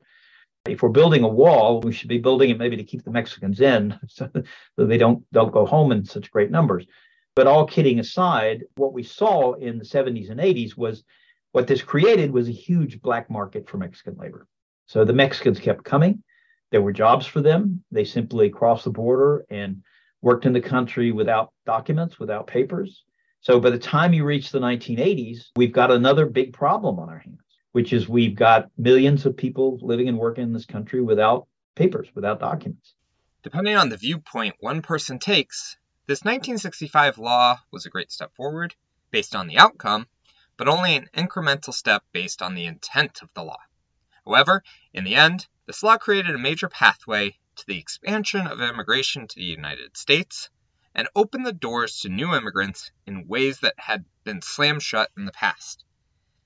If 0.68 0.82
we're 0.82 0.90
building 0.90 1.24
a 1.24 1.28
wall, 1.28 1.80
we 1.80 1.92
should 1.92 2.10
be 2.10 2.18
building 2.18 2.50
it 2.50 2.58
maybe 2.58 2.76
to 2.76 2.84
keep 2.84 3.04
the 3.04 3.10
Mexicans 3.10 3.60
in 3.62 3.98
so 4.08 4.28
they 4.76 4.98
don't, 4.98 5.24
don't 5.32 5.52
go 5.52 5.64
home 5.64 5.90
in 5.90 6.04
such 6.04 6.30
great 6.30 6.50
numbers. 6.50 6.86
But 7.34 7.46
all 7.46 7.66
kidding 7.66 8.00
aside, 8.00 8.64
what 8.76 8.92
we 8.92 9.02
saw 9.02 9.54
in 9.54 9.78
the 9.78 9.84
70s 9.84 10.28
and 10.28 10.40
80s 10.40 10.76
was 10.76 11.04
what 11.52 11.66
this 11.66 11.80
created 11.80 12.32
was 12.32 12.48
a 12.48 12.52
huge 12.52 13.00
black 13.00 13.30
market 13.30 13.66
for 13.66 13.78
Mexican 13.78 14.16
labor. 14.18 14.46
So 14.86 15.06
the 15.06 15.14
Mexicans 15.14 15.58
kept 15.58 15.84
coming. 15.84 16.22
There 16.70 16.82
were 16.82 16.92
jobs 16.92 17.26
for 17.26 17.40
them. 17.40 17.82
They 17.90 18.04
simply 18.04 18.50
crossed 18.50 18.84
the 18.84 18.90
border 18.90 19.46
and 19.50 19.82
worked 20.20 20.46
in 20.46 20.52
the 20.52 20.60
country 20.60 21.12
without 21.12 21.52
documents, 21.64 22.18
without 22.18 22.46
papers. 22.46 23.04
So 23.40 23.60
by 23.60 23.70
the 23.70 23.78
time 23.78 24.12
you 24.12 24.24
reach 24.24 24.50
the 24.50 24.58
1980s, 24.58 25.50
we've 25.56 25.72
got 25.72 25.90
another 25.90 26.26
big 26.26 26.52
problem 26.52 26.98
on 26.98 27.08
our 27.08 27.18
hands, 27.18 27.40
which 27.72 27.92
is 27.92 28.08
we've 28.08 28.34
got 28.34 28.70
millions 28.76 29.24
of 29.24 29.36
people 29.36 29.78
living 29.80 30.08
and 30.08 30.18
working 30.18 30.44
in 30.44 30.52
this 30.52 30.66
country 30.66 31.00
without 31.00 31.46
papers, 31.74 32.08
without 32.14 32.40
documents. 32.40 32.94
Depending 33.42 33.76
on 33.76 33.88
the 33.88 33.96
viewpoint 33.96 34.56
one 34.58 34.82
person 34.82 35.18
takes, 35.18 35.76
this 36.06 36.24
1965 36.24 37.18
law 37.18 37.58
was 37.70 37.86
a 37.86 37.90
great 37.90 38.10
step 38.10 38.34
forward, 38.34 38.74
based 39.10 39.36
on 39.36 39.46
the 39.46 39.58
outcome, 39.58 40.06
but 40.56 40.68
only 40.68 40.96
an 40.96 41.08
incremental 41.16 41.72
step 41.72 42.02
based 42.12 42.42
on 42.42 42.54
the 42.54 42.64
intent 42.64 43.22
of 43.22 43.28
the 43.34 43.44
law. 43.44 43.60
However, 44.28 44.62
in 44.92 45.04
the 45.04 45.14
end, 45.14 45.46
this 45.64 45.82
law 45.82 45.96
created 45.96 46.34
a 46.34 46.38
major 46.38 46.68
pathway 46.68 47.38
to 47.56 47.66
the 47.66 47.78
expansion 47.78 48.46
of 48.46 48.60
immigration 48.60 49.26
to 49.26 49.36
the 49.36 49.42
United 49.42 49.96
States 49.96 50.50
and 50.94 51.08
opened 51.16 51.46
the 51.46 51.52
doors 51.54 52.00
to 52.00 52.10
new 52.10 52.34
immigrants 52.34 52.90
in 53.06 53.26
ways 53.26 53.60
that 53.60 53.72
had 53.78 54.04
been 54.24 54.42
slammed 54.42 54.82
shut 54.82 55.10
in 55.16 55.24
the 55.24 55.32
past. 55.32 55.82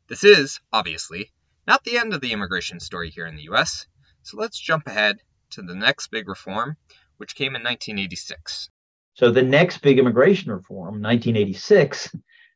This 0.07 0.23
is, 0.23 0.61
obviously, 0.73 1.33
not 1.67 1.83
the 1.83 1.99
end 1.99 2.15
of 2.15 2.21
the 2.21 2.33
immigration 2.33 2.79
story 2.79 3.11
here 3.11 3.27
in 3.27 3.35
the 3.35 3.51
US, 3.51 3.89
so 4.23 4.37
let's 4.37 4.61
jump 4.61 4.87
ahead 4.87 5.19
to 5.51 5.63
the 5.63 5.75
next 5.75 6.13
big 6.13 6.29
reform, 6.29 6.77
which 7.17 7.35
came 7.35 7.57
in 7.57 7.65
1986. 7.65 8.71
So 9.15 9.33
the 9.33 9.43
next 9.43 9.79
big 9.79 9.99
immigration 9.99 10.53
reform, 10.53 11.03
1986, 11.03 12.15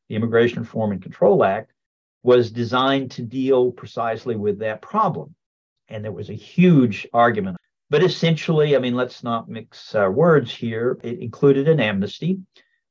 the 0.09 0.15
Immigration 0.15 0.61
Reform 0.61 0.93
and 0.93 1.03
Control 1.03 1.43
Act, 1.43 1.73
was 2.27 2.51
designed 2.51 3.13
to 3.13 3.23
deal 3.23 3.71
precisely 3.71 4.35
with 4.35 4.59
that 4.59 4.83
problem. 4.83 5.33
And 5.89 6.05
there 6.05 6.11
was 6.11 6.29
a 6.29 6.35
huge 6.35 7.07
argument. 7.13 7.57
But 7.89 8.03
essentially, 8.03 8.75
I 8.75 8.81
mean, 8.81 8.97
let's 8.97 9.23
not 9.23 9.49
mix 9.49 9.95
our 9.95 10.11
words 10.11 10.53
here. 10.53 10.99
It 11.05 11.21
included 11.21 11.69
an 11.69 11.79
amnesty, 11.79 12.41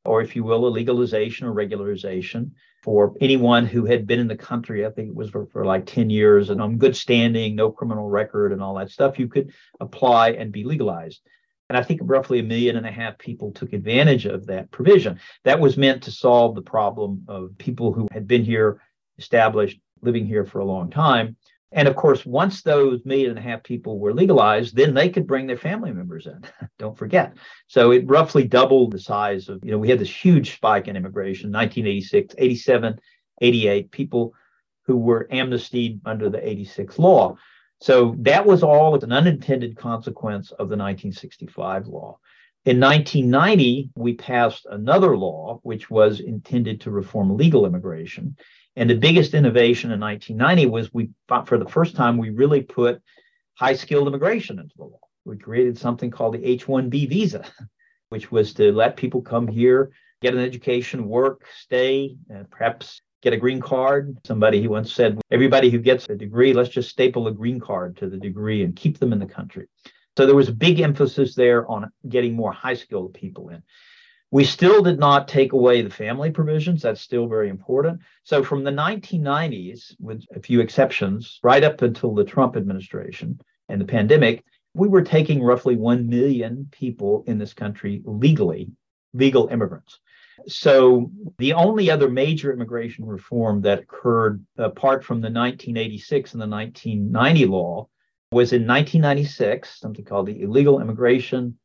or 0.05 0.21
if 0.21 0.37
you 0.37 0.45
will, 0.45 0.65
a 0.65 0.69
legalization 0.69 1.47
or 1.47 1.53
regularization 1.53 2.51
for 2.81 3.13
anyone 3.19 3.65
who 3.65 3.83
had 3.83 4.07
been 4.07 4.21
in 4.21 4.29
the 4.29 4.37
country. 4.37 4.85
I 4.85 4.89
think 4.91 5.09
it 5.09 5.15
was 5.15 5.31
for, 5.31 5.47
for 5.47 5.65
like 5.65 5.85
10 5.85 6.09
years 6.09 6.49
and 6.49 6.61
on 6.61 6.77
good 6.77 6.95
standing, 6.95 7.55
no 7.55 7.71
criminal 7.71 8.07
record, 8.07 8.53
and 8.53 8.63
all 8.63 8.75
that 8.75 8.89
stuff. 8.89 9.19
You 9.19 9.27
could 9.27 9.51
apply 9.81 10.29
and 10.29 10.53
be 10.53 10.63
legalized. 10.63 11.21
And 11.69 11.77
I 11.77 11.83
think 11.83 11.99
roughly 12.03 12.39
a 12.39 12.43
million 12.43 12.77
and 12.77 12.85
a 12.85 12.91
half 12.91 13.17
people 13.17 13.51
took 13.51 13.73
advantage 13.73 14.25
of 14.25 14.45
that 14.45 14.71
provision. 14.71 15.19
That 15.43 15.59
was 15.59 15.75
meant 15.75 16.03
to 16.03 16.11
solve 16.11 16.55
the 16.55 16.61
problem 16.61 17.25
of 17.27 17.57
people 17.57 17.91
who 17.91 18.07
had 18.11 18.27
been 18.27 18.45
here, 18.45 18.79
established, 19.17 19.79
living 20.01 20.25
here 20.25 20.45
for 20.45 20.59
a 20.59 20.65
long 20.65 20.89
time. 20.89 21.35
And 21.71 21.87
of 21.87 21.95
course, 21.95 22.25
once 22.25 22.61
those 22.61 23.03
million 23.03 23.31
and 23.31 23.39
a 23.39 23.41
half 23.41 23.63
people 23.63 23.99
were 23.99 24.13
legalized, 24.13 24.75
then 24.75 24.93
they 24.93 25.09
could 25.09 25.27
bring 25.27 25.45
their 25.45 25.57
family 25.57 25.91
members 25.91 26.25
in. 26.25 26.41
Don't 26.79 26.97
forget. 26.97 27.33
So 27.67 27.91
it 27.91 28.07
roughly 28.07 28.47
doubled 28.47 28.91
the 28.91 28.99
size 28.99 29.49
of, 29.49 29.63
you 29.63 29.71
know, 29.71 29.77
we 29.77 29.89
had 29.89 29.99
this 29.99 30.23
huge 30.23 30.55
spike 30.55 30.87
in 30.87 30.95
immigration, 30.95 31.51
1986, 31.51 32.35
87, 32.37 32.99
88, 33.41 33.91
people 33.91 34.33
who 34.83 34.95
were 34.97 35.27
amnestied 35.31 35.99
under 36.05 36.29
the 36.29 36.47
86 36.47 36.97
law. 36.97 37.35
So 37.81 38.15
that 38.19 38.45
was 38.45 38.63
all 38.63 38.95
an 39.03 39.11
unintended 39.11 39.75
consequence 39.75 40.51
of 40.51 40.69
the 40.69 40.77
1965 40.77 41.87
law. 41.87 42.19
In 42.65 42.79
1990, 42.79 43.89
we 43.95 44.13
passed 44.13 44.65
another 44.69 45.17
law 45.17 45.59
which 45.63 45.89
was 45.89 46.19
intended 46.19 46.81
to 46.81 46.91
reform 46.91 47.35
legal 47.35 47.65
immigration. 47.65 48.37
And 48.75 48.89
the 48.89 48.95
biggest 48.95 49.33
innovation 49.33 49.91
in 49.91 49.99
1990 49.99 50.69
was 50.69 50.93
we, 50.93 51.09
for 51.45 51.57
the 51.57 51.69
first 51.69 51.95
time, 51.95 52.17
we 52.17 52.29
really 52.29 52.61
put 52.61 53.01
high 53.53 53.73
skilled 53.73 54.07
immigration 54.07 54.59
into 54.59 54.75
the 54.77 54.83
law. 54.83 54.99
We 55.23 55.37
created 55.37 55.77
something 55.77 56.11
called 56.11 56.33
the 56.33 56.45
H 56.45 56.65
1B 56.65 57.09
visa, 57.09 57.45
which 58.09 58.31
was 58.31 58.53
to 58.55 58.71
let 58.71 58.97
people 58.97 59.21
come 59.21 59.47
here, 59.47 59.91
get 60.21 60.33
an 60.33 60.41
education, 60.41 61.07
work, 61.07 61.45
stay, 61.57 62.15
and 62.29 62.49
perhaps 62.51 63.01
get 63.21 63.33
a 63.33 63.37
green 63.37 63.61
card. 63.61 64.17
Somebody 64.25 64.61
he 64.61 64.67
once 64.67 64.93
said, 64.93 65.19
everybody 65.31 65.69
who 65.69 65.79
gets 65.79 66.07
a 66.09 66.15
degree, 66.15 66.53
let's 66.53 66.69
just 66.69 66.89
staple 66.89 67.27
a 67.27 67.31
green 67.31 67.59
card 67.59 67.97
to 67.97 68.09
the 68.09 68.17
degree 68.17 68.63
and 68.63 68.75
keep 68.75 68.99
them 68.99 69.13
in 69.13 69.19
the 69.19 69.25
country. 69.25 69.67
So 70.17 70.25
there 70.25 70.35
was 70.35 70.49
a 70.49 70.53
big 70.53 70.79
emphasis 70.79 71.33
there 71.35 71.69
on 71.69 71.91
getting 72.07 72.33
more 72.33 72.51
high 72.51 72.75
skilled 72.75 73.13
people 73.13 73.49
in. 73.49 73.63
We 74.35 74.43
still 74.43 74.83
did 74.83 74.99
not 74.99 75.29
take 75.29 75.53
away 75.53 75.81
the 75.81 75.89
family 75.89 76.29
provisions. 76.29 76.81
That's 76.81 76.99
still 76.99 77.25
very 77.25 77.47
important. 77.47 78.01
So 78.23 78.43
from 78.43 78.65
the 78.65 78.71
1990s, 78.71 79.95
with 79.97 80.25
a 80.35 80.41
few 80.41 80.59
exceptions, 80.59 81.39
right 81.41 81.63
up 81.63 81.81
until 81.81 82.13
the 82.13 82.25
Trump 82.25 82.57
administration 82.57 83.39
and 83.69 83.79
the 83.79 83.85
pandemic, 83.85 84.43
we 84.73 84.89
were 84.89 85.03
taking 85.03 85.41
roughly 85.41 85.77
1 85.77 86.09
million 86.09 86.67
people 86.69 87.23
in 87.27 87.37
this 87.37 87.53
country 87.53 88.01
legally, 88.03 88.67
legal 89.13 89.47
immigrants. 89.47 90.01
So 90.47 91.11
the 91.37 91.53
only 91.53 91.89
other 91.89 92.09
major 92.09 92.51
immigration 92.51 93.05
reform 93.05 93.61
that 93.61 93.83
occurred 93.83 94.45
apart 94.57 95.05
from 95.05 95.21
the 95.21 95.31
1986 95.31 96.33
and 96.33 96.41
the 96.41 96.45
1990 96.45 97.45
law 97.45 97.87
was 98.33 98.51
in 98.51 98.67
1996, 98.67 99.79
something 99.79 100.03
called 100.03 100.25
the 100.25 100.41
Illegal 100.41 100.81
Immigration 100.81 101.57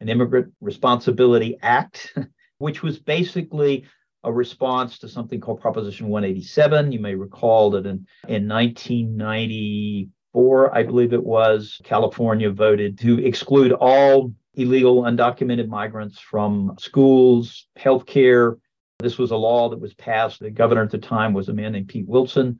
and 0.00 0.10
Immigrant 0.10 0.52
Responsibility 0.60 1.56
Act, 1.62 2.12
which 2.58 2.82
was 2.82 2.98
basically 2.98 3.84
a 4.24 4.32
response 4.32 4.98
to 4.98 5.08
something 5.08 5.40
called 5.40 5.60
Proposition 5.60 6.08
187. 6.08 6.92
You 6.92 6.98
may 6.98 7.14
recall 7.14 7.70
that 7.70 7.86
in, 7.86 8.06
in 8.28 8.48
1994, 8.48 10.76
I 10.76 10.82
believe 10.82 11.12
it 11.12 11.24
was, 11.24 11.80
California 11.84 12.50
voted 12.50 12.98
to 13.00 13.24
exclude 13.24 13.72
all 13.72 14.32
illegal 14.54 15.02
undocumented 15.02 15.68
migrants 15.68 16.18
from 16.18 16.74
schools, 16.78 17.68
healthcare. 17.78 18.58
This 18.98 19.18
was 19.18 19.30
a 19.30 19.36
law 19.36 19.68
that 19.68 19.80
was 19.80 19.94
passed. 19.94 20.40
The 20.40 20.50
governor 20.50 20.82
at 20.82 20.90
the 20.90 20.98
time 20.98 21.32
was 21.32 21.48
a 21.48 21.54
man 21.54 21.72
named 21.72 21.88
Pete 21.88 22.08
Wilson. 22.08 22.58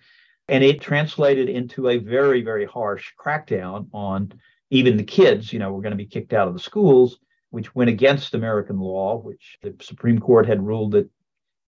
And 0.49 0.63
it 0.63 0.81
translated 0.81 1.49
into 1.49 1.89
a 1.89 1.99
very, 1.99 2.43
very 2.43 2.67
harsh 2.67 3.11
crackdown 3.19 3.89
on 3.93 4.33
even 4.71 4.97
the 4.97 5.03
kids. 5.03 5.53
You 5.53 5.59
know, 5.59 5.73
were 5.73 5.83
going 5.83 5.91
to 5.91 5.97
be 5.97 6.07
kicked 6.07 6.33
out 6.33 6.47
of 6.47 6.55
the 6.55 6.61
schools, 6.61 7.19
which 7.51 7.75
went 7.75 7.91
against 7.91 8.35
American 8.35 8.79
law, 8.79 9.19
which 9.19 9.59
the 9.63 9.75
Supreme 9.81 10.19
Court 10.19 10.47
had 10.47 10.67
ruled 10.67 10.93
that 10.93 11.09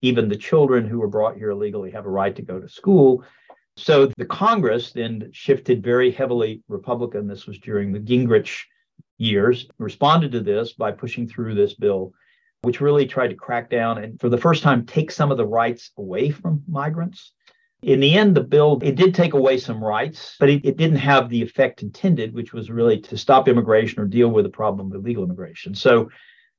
even 0.02 0.28
the 0.28 0.37
children 0.37 0.87
who 0.87 0.99
were 0.99 1.08
brought 1.08 1.37
here 1.37 1.50
illegally 1.50 1.90
have 1.90 2.06
a 2.06 2.11
right 2.11 2.35
to 2.37 2.42
go 2.42 2.61
to 2.61 2.68
school. 2.68 3.25
So 3.76 4.06
the 4.16 4.26
Congress 4.26 4.92
then 4.92 5.30
shifted 5.32 5.82
very 5.82 6.11
heavily 6.11 6.62
Republican. 6.68 7.26
This 7.26 7.47
was 7.47 7.58
during 7.58 7.92
the 7.92 8.00
Gingrich 8.00 8.64
years, 9.18 9.68
responded 9.78 10.32
to 10.32 10.40
this 10.40 10.73
by 10.73 10.92
pushing 10.92 11.28
through 11.28 11.54
this 11.54 11.75
bill, 11.75 12.12
which 12.62 12.80
really 12.80 13.06
tried 13.06 13.28
to 13.28 13.35
crack 13.35 13.70
down 13.70 13.99
and 13.99 14.20
for 14.20 14.28
the 14.28 14.38
first 14.38 14.62
time 14.62 14.85
take 14.85 15.11
some 15.11 15.30
of 15.30 15.37
the 15.37 15.47
rights 15.47 15.90
away 15.97 16.30
from 16.30 16.62
migrants. 16.68 17.32
In 17.82 18.00
the 18.00 18.18
end, 18.18 18.35
the 18.35 18.42
bill, 18.42 18.80
it 18.82 18.97
did 18.97 19.14
take 19.14 19.35
away 19.35 19.56
some 19.56 19.82
rights, 19.82 20.35
but 20.40 20.50
it, 20.50 20.64
it 20.64 20.76
didn't 20.76 20.97
have 20.97 21.28
the 21.28 21.42
effect 21.42 21.82
intended, 21.82 22.35
which 22.35 22.52
was 22.52 22.70
really 22.70 23.00
to 23.02 23.16
stop 23.16 23.47
immigration 23.47 24.00
or 24.00 24.06
deal 24.06 24.28
with 24.28 24.44
the 24.44 24.50
problem 24.50 24.90
of 24.90 24.97
illegal 24.97 25.23
immigration. 25.23 25.76
So 25.76 26.11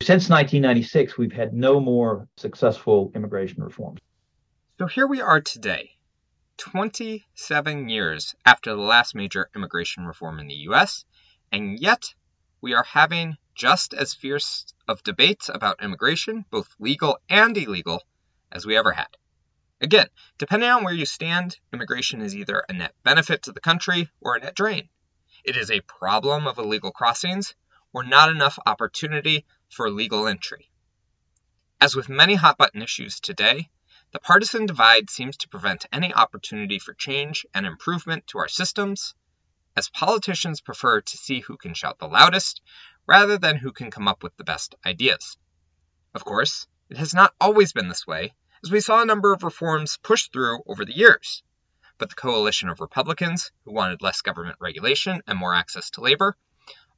since 0.01 0.29
1996, 0.29 1.17
we've 1.17 1.33
had 1.33 1.53
no 1.53 1.81
more 1.81 2.29
successful 2.37 3.11
immigration 3.15 3.61
reforms. 3.61 3.99
So 4.77 4.87
here 4.87 5.07
we 5.07 5.19
are 5.19 5.41
today, 5.41 5.97
27 6.55 7.89
years 7.89 8.33
after 8.45 8.73
the 8.73 8.81
last 8.81 9.13
major 9.13 9.49
immigration 9.53 10.05
reform 10.05 10.39
in 10.39 10.47
the 10.47 10.69
US, 10.69 11.03
and 11.51 11.77
yet 11.77 12.13
we 12.61 12.73
are 12.73 12.83
having 12.83 13.35
just 13.55 13.93
as 13.93 14.13
fierce 14.13 14.73
of 14.87 15.03
debates 15.03 15.49
about 15.49 15.83
immigration, 15.83 16.45
both 16.49 16.73
legal 16.79 17.19
and 17.29 17.57
illegal, 17.57 18.03
as 18.53 18.65
we 18.65 18.77
ever 18.77 18.93
had. 18.93 19.17
Again, 19.81 20.07
depending 20.37 20.69
on 20.69 20.83
where 20.83 20.93
you 20.93 21.05
stand, 21.05 21.57
immigration 21.71 22.21
is 22.21 22.35
either 22.35 22.65
a 22.67 22.73
net 22.73 22.93
benefit 23.03 23.43
to 23.43 23.53
the 23.53 23.61
country 23.61 24.09
or 24.19 24.35
a 24.35 24.39
net 24.39 24.55
drain. 24.55 24.89
It 25.45 25.55
is 25.55 25.71
a 25.71 25.79
problem 25.79 26.47
of 26.47 26.57
illegal 26.57 26.91
crossings 26.91 27.55
or 27.93 28.03
not 28.03 28.29
enough 28.29 28.59
opportunity 28.65 29.45
for 29.69 29.89
legal 29.89 30.27
entry. 30.27 30.69
As 31.79 31.95
with 31.95 32.09
many 32.09 32.35
hot 32.35 32.57
button 32.57 32.81
issues 32.81 33.21
today, 33.21 33.69
the 34.11 34.19
partisan 34.19 34.65
divide 34.65 35.09
seems 35.09 35.37
to 35.37 35.49
prevent 35.49 35.85
any 35.93 36.13
opportunity 36.13 36.77
for 36.77 36.93
change 36.93 37.45
and 37.53 37.65
improvement 37.65 38.27
to 38.27 38.39
our 38.39 38.49
systems, 38.49 39.15
as 39.77 39.87
politicians 39.87 40.59
prefer 40.59 40.99
to 40.99 41.17
see 41.17 41.39
who 41.39 41.55
can 41.55 41.73
shout 41.73 41.99
the 41.99 42.07
loudest 42.07 42.61
rather 43.07 43.37
than 43.37 43.55
who 43.55 43.71
can 43.71 43.91
come 43.91 44.09
up 44.09 44.23
with 44.23 44.35
the 44.35 44.43
best 44.43 44.75
ideas. 44.85 45.37
Of 46.13 46.25
course, 46.25 46.67
it 46.89 46.97
has 46.97 47.13
not 47.13 47.33
always 47.39 47.71
been 47.71 47.87
this 47.87 48.05
way, 48.05 48.33
as 48.63 48.71
we 48.71 48.79
saw 48.79 49.01
a 49.01 49.05
number 49.05 49.33
of 49.33 49.43
reforms 49.43 49.97
pushed 50.01 50.33
through 50.33 50.59
over 50.67 50.85
the 50.85 50.95
years. 50.95 51.43
But 51.97 52.09
the 52.09 52.15
coalition 52.15 52.69
of 52.69 52.79
Republicans, 52.79 53.51
who 53.65 53.73
wanted 53.73 54.01
less 54.01 54.21
government 54.21 54.57
regulation 54.59 55.21
and 55.27 55.37
more 55.37 55.53
access 55.53 55.89
to 55.91 56.01
labor, 56.01 56.35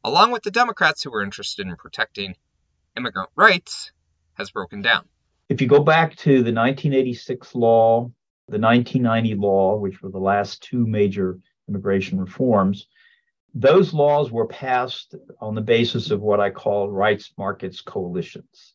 along 0.03 0.31
with 0.31 0.43
the 0.43 0.51
Democrats 0.51 1.03
who 1.03 1.11
were 1.11 1.23
interested 1.23 1.67
in 1.67 1.75
protecting 1.75 2.35
immigrant 2.97 3.29
rights 3.35 3.91
has 4.33 4.51
broken 4.51 4.81
down. 4.81 5.07
If 5.49 5.61
you 5.61 5.67
go 5.67 5.83
back 5.83 6.15
to 6.17 6.29
the 6.29 6.53
1986 6.53 7.55
law, 7.55 8.11
the 8.47 8.59
1990 8.59 9.35
law, 9.35 9.77
which 9.77 10.01
were 10.01 10.09
the 10.09 10.19
last 10.19 10.63
two 10.63 10.85
major 10.85 11.39
immigration 11.67 12.19
reforms, 12.19 12.87
those 13.53 13.93
laws 13.93 14.31
were 14.31 14.47
passed 14.47 15.15
on 15.39 15.55
the 15.55 15.61
basis 15.61 16.11
of 16.11 16.21
what 16.21 16.39
I 16.39 16.49
call 16.49 16.89
rights 16.89 17.33
markets 17.37 17.81
coalitions. 17.81 18.73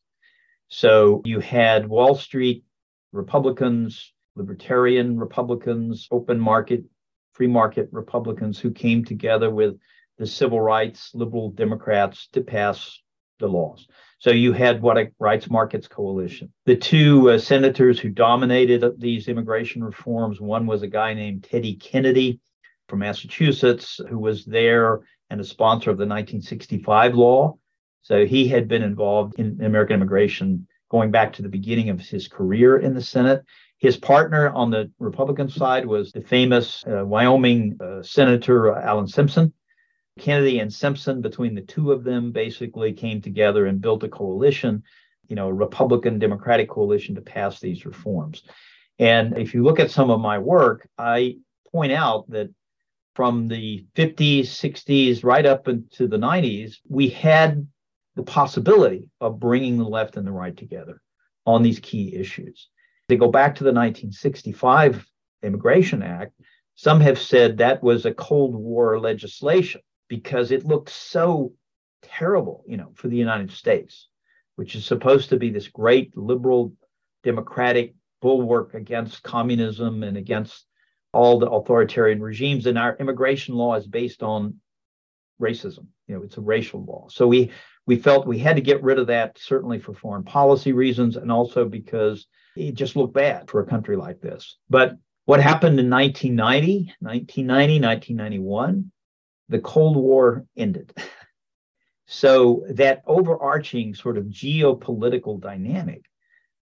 So 0.68 1.22
you 1.24 1.40
had 1.40 1.88
Wall 1.88 2.14
Street 2.14 2.64
Republicans, 3.12 4.12
libertarian 4.34 5.18
Republicans, 5.18 6.08
open 6.10 6.38
market, 6.38 6.84
free 7.32 7.46
market 7.46 7.88
Republicans 7.92 8.58
who 8.58 8.70
came 8.70 9.04
together 9.04 9.50
with 9.50 9.76
the 10.18 10.26
civil 10.26 10.60
rights 10.60 11.10
liberal 11.14 11.50
Democrats 11.50 12.28
to 12.32 12.40
pass 12.40 13.00
the 13.38 13.46
laws. 13.46 13.86
So 14.18 14.30
you 14.30 14.52
had 14.52 14.80
what 14.80 14.96
a 14.96 15.10
rights 15.18 15.50
markets 15.50 15.88
coalition. 15.88 16.52
The 16.64 16.76
two 16.76 17.30
uh, 17.30 17.38
senators 17.38 18.00
who 18.00 18.08
dominated 18.08 18.98
these 18.98 19.28
immigration 19.28 19.84
reforms, 19.84 20.40
one 20.40 20.66
was 20.66 20.82
a 20.82 20.88
guy 20.88 21.12
named 21.12 21.44
Teddy 21.44 21.74
Kennedy 21.74 22.40
from 22.88 23.00
Massachusetts, 23.00 24.00
who 24.08 24.18
was 24.18 24.44
there 24.44 25.00
and 25.28 25.40
a 25.40 25.44
sponsor 25.44 25.90
of 25.90 25.98
the 25.98 26.06
1965 26.06 27.14
law. 27.14 27.58
So 28.02 28.24
he 28.24 28.48
had 28.48 28.68
been 28.68 28.82
involved 28.82 29.38
in 29.38 29.60
American 29.62 29.94
immigration 29.94 30.66
going 30.90 31.10
back 31.10 31.32
to 31.32 31.42
the 31.42 31.48
beginning 31.48 31.90
of 31.90 32.00
his 32.00 32.28
career 32.28 32.78
in 32.78 32.94
the 32.94 33.02
Senate. 33.02 33.44
His 33.78 33.96
partner 33.96 34.50
on 34.50 34.70
the 34.70 34.90
Republican 34.98 35.48
side 35.48 35.84
was 35.84 36.12
the 36.12 36.22
famous 36.22 36.84
uh, 36.86 37.04
Wyoming 37.04 37.78
uh, 37.80 38.02
Senator 38.02 38.72
Alan 38.72 39.06
Simpson, 39.06 39.52
Kennedy 40.18 40.60
and 40.60 40.72
Simpson, 40.72 41.20
between 41.20 41.54
the 41.54 41.60
two 41.60 41.92
of 41.92 42.02
them, 42.02 42.32
basically 42.32 42.92
came 42.92 43.20
together 43.20 43.66
and 43.66 43.80
built 43.80 44.02
a 44.02 44.08
coalition, 44.08 44.82
you 45.28 45.36
know, 45.36 45.48
a 45.48 45.52
Republican 45.52 46.18
Democratic 46.18 46.70
coalition 46.70 47.14
to 47.14 47.20
pass 47.20 47.60
these 47.60 47.84
reforms. 47.84 48.44
And 48.98 49.36
if 49.36 49.52
you 49.52 49.62
look 49.62 49.78
at 49.78 49.90
some 49.90 50.10
of 50.10 50.20
my 50.20 50.38
work, 50.38 50.88
I 50.96 51.36
point 51.70 51.92
out 51.92 52.30
that 52.30 52.48
from 53.14 53.48
the 53.48 53.84
50s, 53.94 54.42
60s, 54.42 55.24
right 55.24 55.44
up 55.44 55.68
into 55.68 56.06
the 56.06 56.18
90s, 56.18 56.76
we 56.88 57.08
had 57.08 57.66
the 58.16 58.22
possibility 58.22 59.08
of 59.20 59.38
bringing 59.38 59.78
the 59.78 59.84
left 59.84 60.16
and 60.16 60.26
the 60.26 60.32
right 60.32 60.56
together 60.56 61.00
on 61.44 61.62
these 61.62 61.78
key 61.78 62.14
issues. 62.16 62.68
They 63.08 63.16
go 63.16 63.30
back 63.30 63.54
to 63.56 63.64
the 63.64 63.72
1965 63.72 65.06
Immigration 65.42 66.02
Act, 66.02 66.32
some 66.76 67.00
have 67.00 67.18
said 67.18 67.58
that 67.58 67.82
was 67.82 68.04
a 68.04 68.12
Cold 68.14 68.54
War 68.54 69.00
legislation 69.00 69.80
because 70.08 70.50
it 70.50 70.66
looked 70.66 70.90
so 70.90 71.54
terrible, 72.02 72.64
you 72.66 72.76
know, 72.76 72.92
for 72.94 73.08
the 73.08 73.16
United 73.16 73.50
States, 73.50 74.08
which 74.56 74.76
is 74.76 74.84
supposed 74.84 75.30
to 75.30 75.38
be 75.38 75.50
this 75.50 75.68
great 75.68 76.16
liberal 76.16 76.74
democratic 77.24 77.94
bulwark 78.20 78.74
against 78.74 79.22
communism 79.22 80.02
and 80.02 80.18
against 80.18 80.66
all 81.12 81.38
the 81.38 81.50
authoritarian 81.50 82.20
regimes. 82.20 82.66
And 82.66 82.78
our 82.78 82.94
immigration 82.96 83.54
law 83.54 83.74
is 83.76 83.86
based 83.86 84.22
on 84.22 84.56
racism. 85.40 85.86
You 86.06 86.16
know, 86.16 86.22
it's 86.22 86.36
a 86.36 86.42
racial 86.42 86.84
law. 86.84 87.08
So 87.08 87.26
we 87.26 87.52
we 87.86 87.96
felt 87.96 88.26
we 88.26 88.38
had 88.38 88.56
to 88.56 88.62
get 88.62 88.82
rid 88.82 88.98
of 88.98 89.06
that, 89.08 89.38
certainly 89.38 89.78
for 89.78 89.94
foreign 89.94 90.24
policy 90.24 90.72
reasons, 90.72 91.16
and 91.16 91.30
also 91.30 91.64
because 91.64 92.26
it 92.56 92.74
just 92.74 92.96
looked 92.96 93.14
bad 93.14 93.48
for 93.48 93.60
a 93.60 93.66
country 93.66 93.96
like 93.96 94.20
this. 94.20 94.56
But 94.68 94.96
what 95.24 95.40
happened 95.40 95.78
in 95.78 95.90
1990, 95.90 96.94
1990, 97.00 97.80
1991? 97.80 98.90
the 99.48 99.58
Cold 99.60 99.96
War 99.96 100.44
ended. 100.56 100.92
so 102.06 102.64
that 102.70 103.02
overarching 103.06 103.94
sort 103.94 104.18
of 104.18 104.24
geopolitical 104.24 105.40
dynamic 105.40 106.02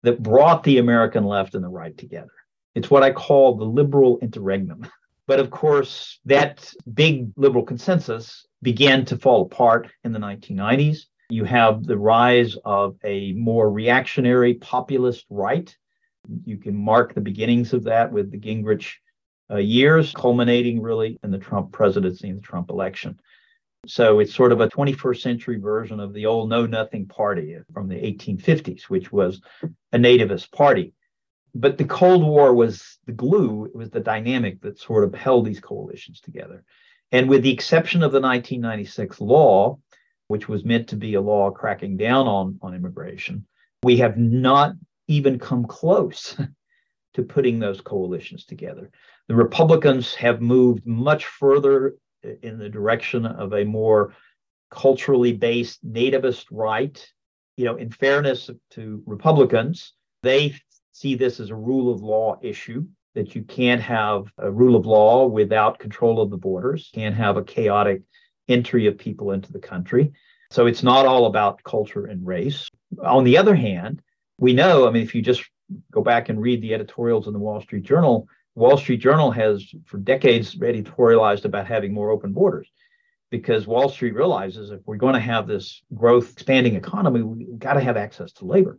that 0.02 0.22
brought 0.22 0.62
the 0.62 0.78
American 0.78 1.24
left 1.24 1.54
and 1.54 1.64
the 1.64 1.68
right 1.68 1.96
together. 1.96 2.30
It's 2.74 2.90
what 2.90 3.02
I 3.02 3.12
call 3.12 3.56
the 3.56 3.64
liberal 3.64 4.18
interregnum. 4.20 4.86
But 5.26 5.40
of 5.40 5.50
course, 5.50 6.20
that 6.26 6.70
big 6.92 7.30
liberal 7.38 7.64
consensus 7.64 8.46
began 8.60 9.06
to 9.06 9.16
fall 9.16 9.40
apart 9.40 9.90
in 10.04 10.12
the 10.12 10.18
1990s. 10.18 11.06
You 11.30 11.44
have 11.44 11.84
the 11.84 11.98
rise 11.98 12.56
of 12.64 12.96
a 13.04 13.32
more 13.32 13.70
reactionary 13.70 14.54
populist 14.54 15.24
right. 15.30 15.74
You 16.44 16.58
can 16.58 16.76
mark 16.76 17.14
the 17.14 17.20
beginnings 17.20 17.72
of 17.72 17.84
that 17.84 18.12
with 18.12 18.30
the 18.30 18.38
Gingrich 18.38 18.94
uh, 19.50 19.56
years, 19.56 20.12
culminating 20.12 20.80
really 20.80 21.18
in 21.22 21.30
the 21.30 21.38
Trump 21.38 21.72
presidency 21.72 22.28
and 22.28 22.38
the 22.38 22.42
Trump 22.42 22.70
election. 22.70 23.20
So 23.86 24.20
it's 24.20 24.34
sort 24.34 24.52
of 24.52 24.60
a 24.60 24.68
21st 24.68 25.20
century 25.20 25.58
version 25.58 26.00
of 26.00 26.14
the 26.14 26.26
old 26.26 26.48
Know 26.48 26.66
Nothing 26.66 27.06
Party 27.06 27.56
from 27.72 27.88
the 27.88 27.96
1850s, 27.96 28.84
which 28.84 29.12
was 29.12 29.40
a 29.92 29.98
nativist 29.98 30.50
party. 30.52 30.94
But 31.54 31.78
the 31.78 31.84
Cold 31.84 32.24
War 32.24 32.54
was 32.54 32.98
the 33.06 33.12
glue, 33.12 33.66
it 33.66 33.76
was 33.76 33.90
the 33.90 34.00
dynamic 34.00 34.60
that 34.62 34.78
sort 34.78 35.04
of 35.04 35.14
held 35.14 35.44
these 35.44 35.60
coalitions 35.60 36.20
together. 36.20 36.64
And 37.12 37.28
with 37.28 37.42
the 37.42 37.52
exception 37.52 38.02
of 38.02 38.10
the 38.10 38.20
1996 38.20 39.20
law, 39.20 39.78
which 40.28 40.48
was 40.48 40.64
meant 40.64 40.88
to 40.88 40.96
be 40.96 41.14
a 41.14 41.20
law 41.20 41.50
cracking 41.50 41.96
down 41.96 42.26
on, 42.26 42.58
on 42.62 42.74
immigration, 42.74 43.46
we 43.82 43.98
have 43.98 44.16
not 44.16 44.72
even 45.08 45.38
come 45.38 45.64
close 45.66 46.36
to 47.14 47.22
putting 47.22 47.58
those 47.58 47.80
coalitions 47.80 48.44
together. 48.44 48.90
The 49.28 49.34
Republicans 49.34 50.14
have 50.14 50.40
moved 50.40 50.86
much 50.86 51.26
further 51.26 51.96
in 52.42 52.58
the 52.58 52.68
direction 52.68 53.26
of 53.26 53.52
a 53.52 53.64
more 53.64 54.14
culturally 54.70 55.32
based 55.32 55.84
nativist 55.86 56.46
right. 56.50 57.06
You 57.56 57.66
know, 57.66 57.76
in 57.76 57.90
fairness 57.90 58.50
to 58.70 59.02
Republicans, 59.06 59.92
they 60.22 60.54
see 60.92 61.14
this 61.14 61.40
as 61.40 61.50
a 61.50 61.56
rule 61.56 61.92
of 61.92 62.02
law 62.02 62.38
issue 62.42 62.86
that 63.14 63.34
you 63.34 63.42
can't 63.42 63.80
have 63.80 64.32
a 64.38 64.50
rule 64.50 64.74
of 64.74 64.86
law 64.86 65.26
without 65.26 65.78
control 65.78 66.20
of 66.20 66.30
the 66.30 66.36
borders, 66.36 66.90
can't 66.92 67.14
have 67.14 67.36
a 67.36 67.44
chaotic 67.44 68.02
entry 68.48 68.86
of 68.86 68.98
people 68.98 69.32
into 69.32 69.52
the 69.52 69.58
country. 69.58 70.12
So 70.50 70.66
it's 70.66 70.82
not 70.82 71.06
all 71.06 71.26
about 71.26 71.62
culture 71.64 72.06
and 72.06 72.26
race. 72.26 72.68
On 73.02 73.24
the 73.24 73.38
other 73.38 73.54
hand, 73.54 74.02
we 74.38 74.52
know, 74.52 74.86
I 74.86 74.90
mean, 74.90 75.02
if 75.02 75.14
you 75.14 75.22
just 75.22 75.44
go 75.90 76.02
back 76.02 76.28
and 76.28 76.40
read 76.40 76.62
the 76.62 76.74
editorials 76.74 77.26
in 77.26 77.32
the 77.32 77.38
Wall 77.38 77.60
Street 77.60 77.84
Journal, 77.84 78.28
Wall 78.54 78.76
Street 78.76 78.98
Journal 78.98 79.30
has 79.32 79.64
for 79.86 79.98
decades 79.98 80.54
editorialized 80.54 81.44
about 81.44 81.66
having 81.66 81.92
more 81.92 82.10
open 82.10 82.32
borders 82.32 82.68
because 83.30 83.66
Wall 83.66 83.88
Street 83.88 84.14
realizes 84.14 84.70
if 84.70 84.80
we're 84.86 84.96
going 84.96 85.14
to 85.14 85.20
have 85.20 85.48
this 85.48 85.82
growth 85.92 86.32
expanding 86.32 86.76
economy, 86.76 87.22
we've 87.22 87.58
got 87.58 87.74
to 87.74 87.80
have 87.80 87.96
access 87.96 88.30
to 88.34 88.44
labor, 88.44 88.78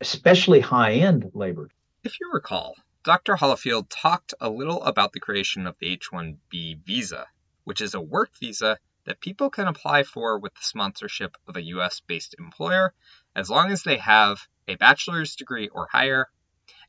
especially 0.00 0.60
high 0.60 0.92
end 0.92 1.30
labor. 1.32 1.70
If 2.02 2.20
you 2.20 2.30
recall, 2.32 2.74
Dr. 3.02 3.34
Hollifield 3.34 3.86
talked 3.88 4.34
a 4.40 4.50
little 4.50 4.82
about 4.82 5.12
the 5.12 5.20
creation 5.20 5.66
of 5.66 5.76
the 5.78 5.86
H 5.86 6.10
1B 6.12 6.84
visa, 6.84 7.26
which 7.64 7.80
is 7.80 7.94
a 7.94 8.00
work 8.00 8.30
visa 8.38 8.78
that 9.04 9.20
people 9.20 9.50
can 9.50 9.66
apply 9.66 10.02
for 10.02 10.38
with 10.38 10.54
the 10.54 10.62
sponsorship 10.62 11.36
of 11.46 11.56
a 11.56 11.62
US 11.62 12.00
based 12.00 12.34
employer 12.38 12.94
as 13.34 13.50
long 13.50 13.70
as 13.70 13.82
they 13.82 13.98
have 13.98 14.48
a 14.66 14.76
bachelor's 14.76 15.36
degree 15.36 15.68
or 15.68 15.88
higher, 15.92 16.30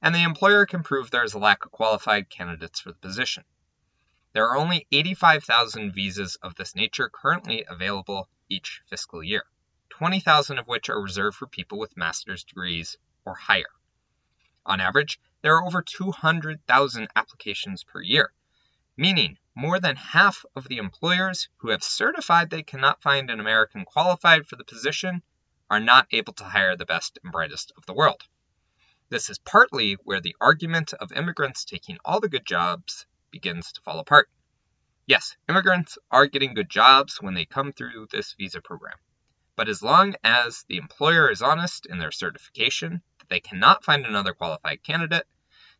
and 0.02 0.16
the 0.16 0.24
employer 0.24 0.66
can 0.66 0.84
prove 0.84 1.12
there 1.12 1.24
is 1.24 1.34
a 1.34 1.40
lack 1.40 1.66
of 1.66 1.72
qualified 1.72 2.30
candidates 2.30 2.80
for 2.80 2.92
the 2.92 3.00
position. 3.00 3.44
There 4.34 4.50
are 4.50 4.58
only 4.58 4.88
85,000 4.92 5.94
visas 5.94 6.36
of 6.38 6.56
this 6.56 6.76
nature 6.76 7.10
currently 7.10 7.66
available 7.68 8.30
each 8.50 8.82
fiscal 8.90 9.24
year, 9.24 9.46
20,000 9.90 10.60
of 10.60 10.68
which 10.68 10.90
are 10.90 11.02
reserved 11.02 11.38
for 11.38 11.48
people 11.48 11.80
with 11.80 11.98
master's 11.98 12.44
degrees 12.44 12.98
or 13.26 13.36
higher. 13.36 13.72
On 14.66 14.82
average, 14.82 15.20
there 15.42 15.56
are 15.56 15.66
over 15.66 15.82
200,000 15.82 17.08
applications 17.16 17.84
per 17.84 18.02
year, 18.02 18.34
meaning 18.98 19.38
more 19.56 19.80
than 19.80 19.96
half 19.96 20.46
of 20.56 20.68
the 20.68 20.78
employers 20.78 21.48
who 21.58 21.70
have 21.70 21.82
certified 21.82 22.50
they 22.50 22.62
cannot 22.62 23.02
find 23.02 23.30
an 23.30 23.40
American 23.40 23.86
qualified 23.86 24.46
for 24.46 24.58
the 24.58 24.66
position 24.66 25.24
are 25.70 25.80
not 25.80 26.08
able 26.12 26.34
to 26.34 26.44
hire 26.44 26.76
the 26.76 26.86
best 26.86 27.18
and 27.24 27.32
brightest 27.32 27.72
of 27.78 27.86
the 27.86 27.94
world. 27.94 28.22
This 29.10 29.30
is 29.30 29.40
partly 29.40 29.94
where 30.04 30.20
the 30.20 30.36
argument 30.42 30.94
of 30.94 31.12
immigrants 31.14 31.64
taking 31.64 31.98
all 32.04 32.20
the 32.20 32.28
good 32.28 32.46
jobs 32.46 33.06
begins 33.32 33.72
to 33.72 33.82
fall 33.82 34.00
apart. 34.00 34.30
Yes, 35.06 35.38
immigrants 35.48 35.98
are 36.12 36.26
getting 36.26 36.54
good 36.54 36.70
jobs 36.70 37.22
when 37.22 37.34
they 37.34 37.46
come 37.46 37.72
through 37.72 38.08
this 38.12 38.34
visa 38.34 38.62
program. 38.62 38.98
But 39.56 39.70
as 39.70 39.82
long 39.82 40.16
as 40.24 40.66
the 40.68 40.78
employer 40.78 41.32
is 41.32 41.42
honest 41.42 41.86
in 41.86 42.00
their 42.00 42.12
certification 42.12 43.02
that 43.20 43.30
they 43.30 43.40
cannot 43.40 43.86
find 43.86 44.06
another 44.06 44.34
qualified 44.34 44.84
candidate, 44.84 45.28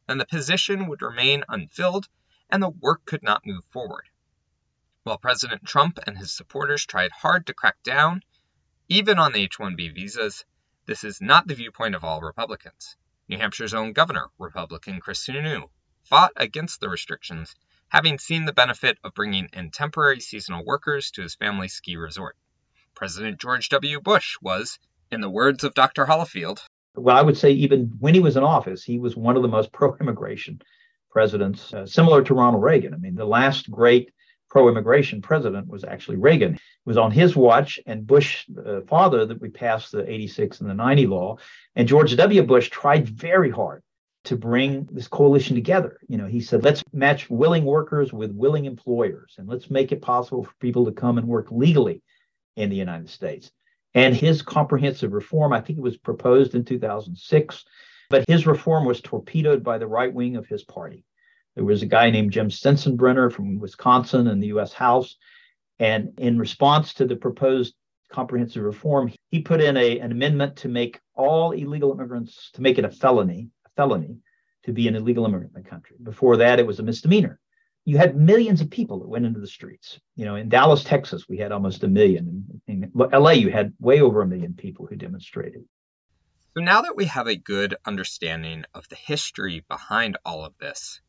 then 0.08 0.18
the 0.18 0.26
position 0.26 0.88
would 0.88 1.02
remain 1.02 1.44
unfilled 1.50 2.08
and 2.50 2.62
the 2.62 2.70
work 2.70 3.06
could 3.06 3.24
not 3.24 3.46
move 3.46 3.64
forward. 3.72 4.10
While 5.04 5.18
President 5.18 5.66
Trump 5.66 6.00
and 6.06 6.18
his 6.18 6.32
supporters 6.32 6.86
tried 6.86 7.12
hard 7.12 7.48
to 7.48 7.54
crack 7.54 7.82
down 7.84 8.24
even 8.88 9.18
on 9.18 9.34
the 9.34 9.42
H 9.42 9.58
1B 9.58 9.94
visas, 9.96 10.46
this 10.86 11.04
is 11.04 11.22
not 11.22 11.48
the 11.48 11.56
viewpoint 11.56 11.96
of 11.96 12.04
all 12.04 12.22
Republicans. 12.22 12.96
New 13.28 13.38
Hampshire's 13.38 13.74
own 13.74 13.94
governor, 13.94 14.28
Republican 14.38 15.00
Chris 15.00 15.26
Sununu, 15.26 15.70
fought 16.04 16.32
against 16.36 16.80
the 16.80 16.90
restrictions, 16.90 17.56
having 17.88 18.20
seen 18.20 18.46
the 18.46 18.54
benefit 18.54 19.00
of 19.04 19.16
bringing 19.16 19.50
in 19.54 19.72
temporary 19.72 20.20
seasonal 20.20 20.64
workers 20.64 21.10
to 21.12 21.24
his 21.24 21.34
family's 21.34 21.74
ski 21.74 21.96
resort. 21.98 22.38
President 22.94 23.40
George 23.40 23.70
W. 23.70 24.00
Bush 24.00 24.38
was, 24.42 24.78
in 25.12 25.22
the 25.22 25.30
words 25.30 25.64
of 25.64 25.74
Dr. 25.74 26.06
Hollifield, 26.06 26.64
well, 26.96 27.18
I 27.18 27.22
would 27.22 27.38
say 27.38 27.52
even 27.52 27.98
when 28.00 28.14
he 28.14 28.20
was 28.22 28.38
in 28.38 28.44
office, 28.44 28.84
he 28.84 29.00
was 29.00 29.18
one 29.18 29.36
of 29.36 29.42
the 29.42 29.50
most 29.50 29.72
pro 29.72 29.96
immigration 29.98 30.62
presidents, 31.16 31.74
uh, 31.74 31.86
similar 31.86 32.22
to 32.22 32.34
Ronald 32.34 32.62
Reagan. 32.62 32.94
I 32.94 32.98
mean, 32.98 33.16
the 33.16 33.24
last 33.24 33.72
great 33.72 34.12
pro 34.50 34.68
immigration 34.68 35.22
president 35.22 35.66
was 35.66 35.86
actually 35.86 36.18
Reagan. 36.18 36.56
It 36.56 36.60
was 36.86 36.98
on 36.98 37.10
his 37.10 37.38
watch 37.38 37.80
and 37.86 38.06
Bush 38.06 38.46
uh, 38.66 38.82
father 38.82 39.26
that 39.26 39.40
we 39.40 39.48
passed 39.48 39.94
the 39.94 40.04
86 40.12 40.60
and 40.60 40.70
the 40.70 40.74
90 40.74 41.08
law. 41.08 41.38
And 41.74 41.88
George 41.88 42.14
W. 42.18 42.44
Bush 42.44 42.70
tried 42.70 43.08
very 43.08 43.50
hard 43.50 43.82
to 44.26 44.36
bring 44.36 44.90
this 44.92 45.08
coalition 45.08 45.56
together. 45.56 46.02
You 46.10 46.18
know, 46.18 46.28
he 46.28 46.42
said, 46.42 46.66
let's 46.66 46.84
match 46.92 47.30
willing 47.30 47.64
workers 47.64 48.12
with 48.12 48.32
willing 48.32 48.66
employers 48.66 49.36
and 49.38 49.48
let's 49.48 49.70
make 49.70 49.94
it 49.94 50.02
possible 50.02 50.44
for 50.44 50.54
people 50.60 50.84
to 50.84 50.92
come 50.92 51.18
and 51.18 51.30
work 51.30 51.48
legally 51.50 52.02
in 52.58 52.70
the 52.70 52.76
United 52.76 53.10
States. 53.10 53.52
And 53.94 54.14
his 54.14 54.42
comprehensive 54.42 55.14
reform, 55.14 55.54
I 55.54 55.62
think 55.62 55.80
it 55.80 55.82
was 55.82 55.96
proposed 55.96 56.56
in 56.56 56.66
2006, 56.66 57.64
but 58.10 58.26
his 58.28 58.48
reform 58.48 58.86
was 58.86 59.02
torpedoed 59.02 59.64
by 59.64 59.78
the 59.78 59.88
right 59.88 60.14
wing 60.14 60.36
of 60.36 60.48
his 60.48 60.64
party. 60.64 61.06
There 61.56 61.64
was 61.64 61.82
a 61.82 61.88
guy 61.88 62.10
named 62.10 62.32
Jim 62.32 62.50
Sensenbrenner 62.50 63.32
from 63.32 63.60
Wisconsin 63.60 64.28
in 64.28 64.40
the 64.40 64.48
US 64.48 64.74
House. 64.74 65.16
And 65.80 66.14
in 66.18 66.38
response 66.38 66.94
to 66.96 67.06
the 67.06 67.16
proposed 67.16 67.76
comprehensive 68.12 68.64
reform, 68.64 69.12
he 69.32 69.42
put 69.42 69.62
in 69.62 69.78
a, 69.78 70.00
an 70.00 70.12
amendment 70.12 70.58
to 70.58 70.68
make 70.68 71.00
all 71.16 71.52
illegal 71.52 71.92
immigrants, 71.92 72.52
to 72.54 72.62
make 72.62 72.78
it 72.78 72.86
a 72.86 72.92
felony, 72.92 73.50
a 73.66 73.70
felony 73.76 74.18
to 74.64 74.74
be 74.74 74.88
an 74.88 74.96
illegal 74.96 75.26
immigrant 75.26 75.54
in 75.56 75.64
the 75.64 75.70
country. 75.70 75.96
Before 76.02 76.38
that, 76.38 76.60
it 76.60 76.68
was 76.68 76.80
a 76.80 76.84
misdemeanor. 76.84 77.40
You 77.86 77.98
had 77.98 78.18
millions 78.18 78.62
of 78.62 78.72
people 78.72 79.00
that 79.00 79.08
went 79.08 79.26
into 79.26 79.40
the 79.40 79.48
streets. 79.48 80.00
You 80.16 80.26
know, 80.26 80.36
in 80.36 80.50
Dallas, 80.50 80.84
Texas, 80.84 81.30
we 81.30 81.38
had 81.38 81.52
almost 81.52 81.84
a 81.84 81.88
million. 81.88 82.62
In, 82.68 82.84
in 82.84 82.92
LA, 82.96 83.32
you 83.32 83.52
had 83.52 83.74
way 83.80 84.02
over 84.02 84.22
a 84.22 84.28
million 84.28 84.56
people 84.56 84.88
who 84.88 84.96
demonstrated. 84.96 85.64
So 86.56 86.64
now 86.64 86.82
that 86.84 86.96
we 86.96 87.06
have 87.06 87.28
a 87.28 87.36
good 87.36 87.76
understanding 87.86 88.66
of 88.74 88.88
the 88.88 88.96
history 88.96 89.66
behind 89.68 90.18
all 90.26 90.46
of 90.46 90.58
this, 90.58 91.02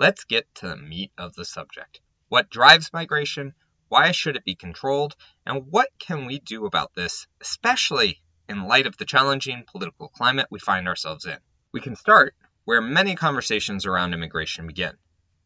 Let's 0.00 0.22
get 0.22 0.46
to 0.54 0.68
the 0.68 0.76
meat 0.76 1.10
of 1.18 1.34
the 1.34 1.44
subject. 1.44 2.00
What 2.28 2.50
drives 2.50 2.92
migration? 2.92 3.54
Why 3.88 4.12
should 4.12 4.36
it 4.36 4.44
be 4.44 4.54
controlled? 4.54 5.16
And 5.44 5.66
what 5.72 5.88
can 5.98 6.24
we 6.26 6.38
do 6.38 6.66
about 6.66 6.94
this, 6.94 7.26
especially 7.40 8.22
in 8.48 8.68
light 8.68 8.86
of 8.86 8.96
the 8.96 9.04
challenging 9.04 9.64
political 9.66 10.06
climate 10.06 10.46
we 10.52 10.60
find 10.60 10.86
ourselves 10.86 11.26
in? 11.26 11.38
We 11.72 11.80
can 11.80 11.96
start 11.96 12.36
where 12.64 12.80
many 12.80 13.16
conversations 13.16 13.86
around 13.86 14.14
immigration 14.14 14.68
begin 14.68 14.92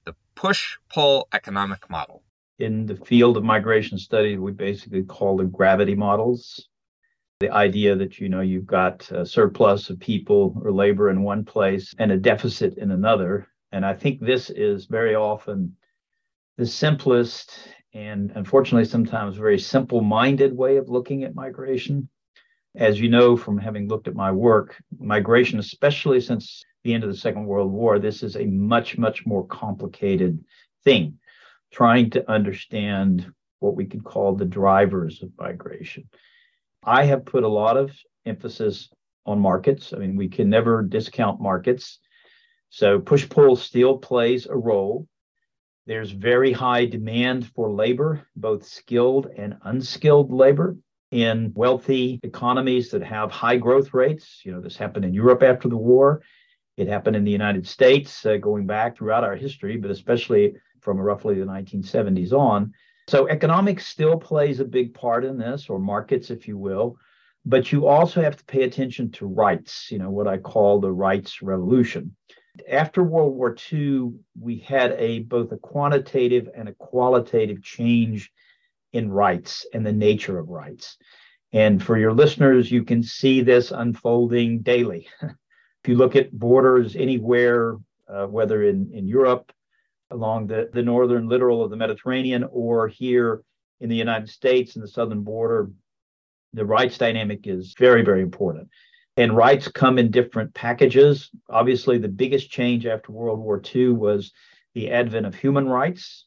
the 0.04 0.14
push 0.34 0.76
pull 0.92 1.28
economic 1.32 1.88
model. 1.88 2.22
In 2.58 2.84
the 2.84 2.96
field 2.96 3.38
of 3.38 3.44
migration 3.44 3.96
studies, 3.96 4.38
we 4.38 4.52
basically 4.52 5.04
call 5.04 5.38
the 5.38 5.44
gravity 5.44 5.94
models. 5.94 6.68
The 7.42 7.50
idea 7.50 7.96
that 7.96 8.20
you 8.20 8.28
know 8.28 8.40
you've 8.40 8.68
got 8.68 9.10
a 9.10 9.26
surplus 9.26 9.90
of 9.90 9.98
people 9.98 10.56
or 10.62 10.70
labor 10.70 11.10
in 11.10 11.24
one 11.24 11.44
place 11.44 11.92
and 11.98 12.12
a 12.12 12.16
deficit 12.16 12.78
in 12.78 12.92
another, 12.92 13.48
and 13.72 13.84
I 13.84 13.94
think 13.94 14.20
this 14.20 14.48
is 14.48 14.86
very 14.86 15.16
often 15.16 15.74
the 16.56 16.64
simplest 16.64 17.58
and 17.94 18.30
unfortunately 18.36 18.84
sometimes 18.84 19.36
very 19.36 19.58
simple 19.58 20.02
minded 20.02 20.56
way 20.56 20.76
of 20.76 20.88
looking 20.88 21.24
at 21.24 21.34
migration. 21.34 22.08
As 22.76 23.00
you 23.00 23.08
know 23.08 23.36
from 23.36 23.58
having 23.58 23.88
looked 23.88 24.06
at 24.06 24.14
my 24.14 24.30
work, 24.30 24.80
migration, 25.00 25.58
especially 25.58 26.20
since 26.20 26.62
the 26.84 26.94
end 26.94 27.02
of 27.02 27.10
the 27.10 27.16
Second 27.16 27.46
World 27.46 27.72
War, 27.72 27.98
this 27.98 28.22
is 28.22 28.36
a 28.36 28.46
much, 28.46 28.98
much 28.98 29.26
more 29.26 29.44
complicated 29.48 30.38
thing. 30.84 31.18
Trying 31.72 32.10
to 32.10 32.30
understand 32.30 33.32
what 33.58 33.74
we 33.74 33.86
could 33.86 34.04
call 34.04 34.36
the 34.36 34.44
drivers 34.44 35.24
of 35.24 35.32
migration. 35.36 36.08
I 36.84 37.04
have 37.04 37.24
put 37.24 37.44
a 37.44 37.48
lot 37.48 37.76
of 37.76 37.92
emphasis 38.26 38.88
on 39.26 39.38
markets. 39.38 39.92
I 39.92 39.98
mean, 39.98 40.16
we 40.16 40.28
can 40.28 40.50
never 40.50 40.82
discount 40.82 41.40
markets. 41.40 41.98
So 42.70 42.98
push 42.98 43.28
pull 43.28 43.56
still 43.56 43.98
plays 43.98 44.46
a 44.46 44.56
role. 44.56 45.06
There's 45.86 46.10
very 46.10 46.52
high 46.52 46.86
demand 46.86 47.46
for 47.54 47.70
labor, 47.70 48.26
both 48.36 48.64
skilled 48.64 49.28
and 49.36 49.58
unskilled 49.62 50.32
labor 50.32 50.76
in 51.10 51.52
wealthy 51.54 52.18
economies 52.22 52.90
that 52.90 53.02
have 53.02 53.30
high 53.30 53.56
growth 53.56 53.92
rates. 53.92 54.40
You 54.44 54.52
know, 54.52 54.60
this 54.60 54.76
happened 54.76 55.04
in 55.04 55.12
Europe 55.12 55.42
after 55.42 55.68
the 55.68 55.76
war. 55.76 56.22
It 56.76 56.88
happened 56.88 57.16
in 57.16 57.24
the 57.24 57.30
United 57.30 57.66
States 57.66 58.24
uh, 58.24 58.38
going 58.38 58.66
back 58.66 58.96
throughout 58.96 59.24
our 59.24 59.36
history, 59.36 59.76
but 59.76 59.90
especially 59.90 60.54
from 60.80 60.98
roughly 60.98 61.34
the 61.38 61.44
1970s 61.44 62.32
on. 62.32 62.72
So 63.08 63.28
economics 63.28 63.86
still 63.86 64.16
plays 64.16 64.60
a 64.60 64.64
big 64.64 64.94
part 64.94 65.24
in 65.24 65.36
this, 65.38 65.68
or 65.68 65.78
markets, 65.78 66.30
if 66.30 66.46
you 66.46 66.56
will. 66.56 66.96
But 67.44 67.72
you 67.72 67.86
also 67.86 68.22
have 68.22 68.36
to 68.36 68.44
pay 68.44 68.62
attention 68.62 69.10
to 69.12 69.26
rights, 69.26 69.90
you 69.90 69.98
know, 69.98 70.10
what 70.10 70.28
I 70.28 70.38
call 70.38 70.80
the 70.80 70.92
rights 70.92 71.42
revolution. 71.42 72.14
After 72.70 73.02
World 73.02 73.34
War 73.34 73.56
II, 73.72 74.12
we 74.38 74.58
had 74.58 74.92
a 74.92 75.20
both 75.20 75.50
a 75.52 75.56
quantitative 75.56 76.48
and 76.54 76.68
a 76.68 76.74
qualitative 76.74 77.62
change 77.62 78.30
in 78.92 79.10
rights 79.10 79.66
and 79.72 79.84
the 79.84 79.92
nature 79.92 80.38
of 80.38 80.48
rights. 80.48 80.98
And 81.52 81.82
for 81.82 81.98
your 81.98 82.12
listeners, 82.12 82.70
you 82.70 82.84
can 82.84 83.02
see 83.02 83.40
this 83.40 83.72
unfolding 83.72 84.60
daily. 84.60 85.08
if 85.22 85.88
you 85.88 85.96
look 85.96 86.14
at 86.14 86.32
borders 86.32 86.94
anywhere, 86.94 87.76
uh, 88.08 88.26
whether 88.26 88.62
in, 88.62 88.90
in 88.92 89.08
Europe, 89.08 89.52
along 90.12 90.46
the, 90.46 90.70
the 90.72 90.82
northern 90.82 91.28
littoral 91.28 91.64
of 91.64 91.70
the 91.70 91.76
Mediterranean, 91.76 92.44
or 92.50 92.88
here 92.88 93.42
in 93.80 93.88
the 93.88 93.96
United 93.96 94.28
States 94.28 94.76
in 94.76 94.82
the 94.82 94.88
southern 94.88 95.22
border, 95.22 95.70
the 96.52 96.64
rights 96.64 96.98
dynamic 96.98 97.46
is 97.46 97.74
very, 97.78 98.02
very 98.04 98.22
important. 98.22 98.68
And 99.16 99.36
rights 99.36 99.68
come 99.68 99.98
in 99.98 100.10
different 100.10 100.54
packages. 100.54 101.30
Obviously, 101.50 101.98
the 101.98 102.08
biggest 102.08 102.50
change 102.50 102.86
after 102.86 103.12
World 103.12 103.40
War 103.40 103.60
II 103.74 103.90
was 103.90 104.32
the 104.74 104.90
advent 104.90 105.26
of 105.26 105.34
human 105.34 105.68
rights, 105.68 106.26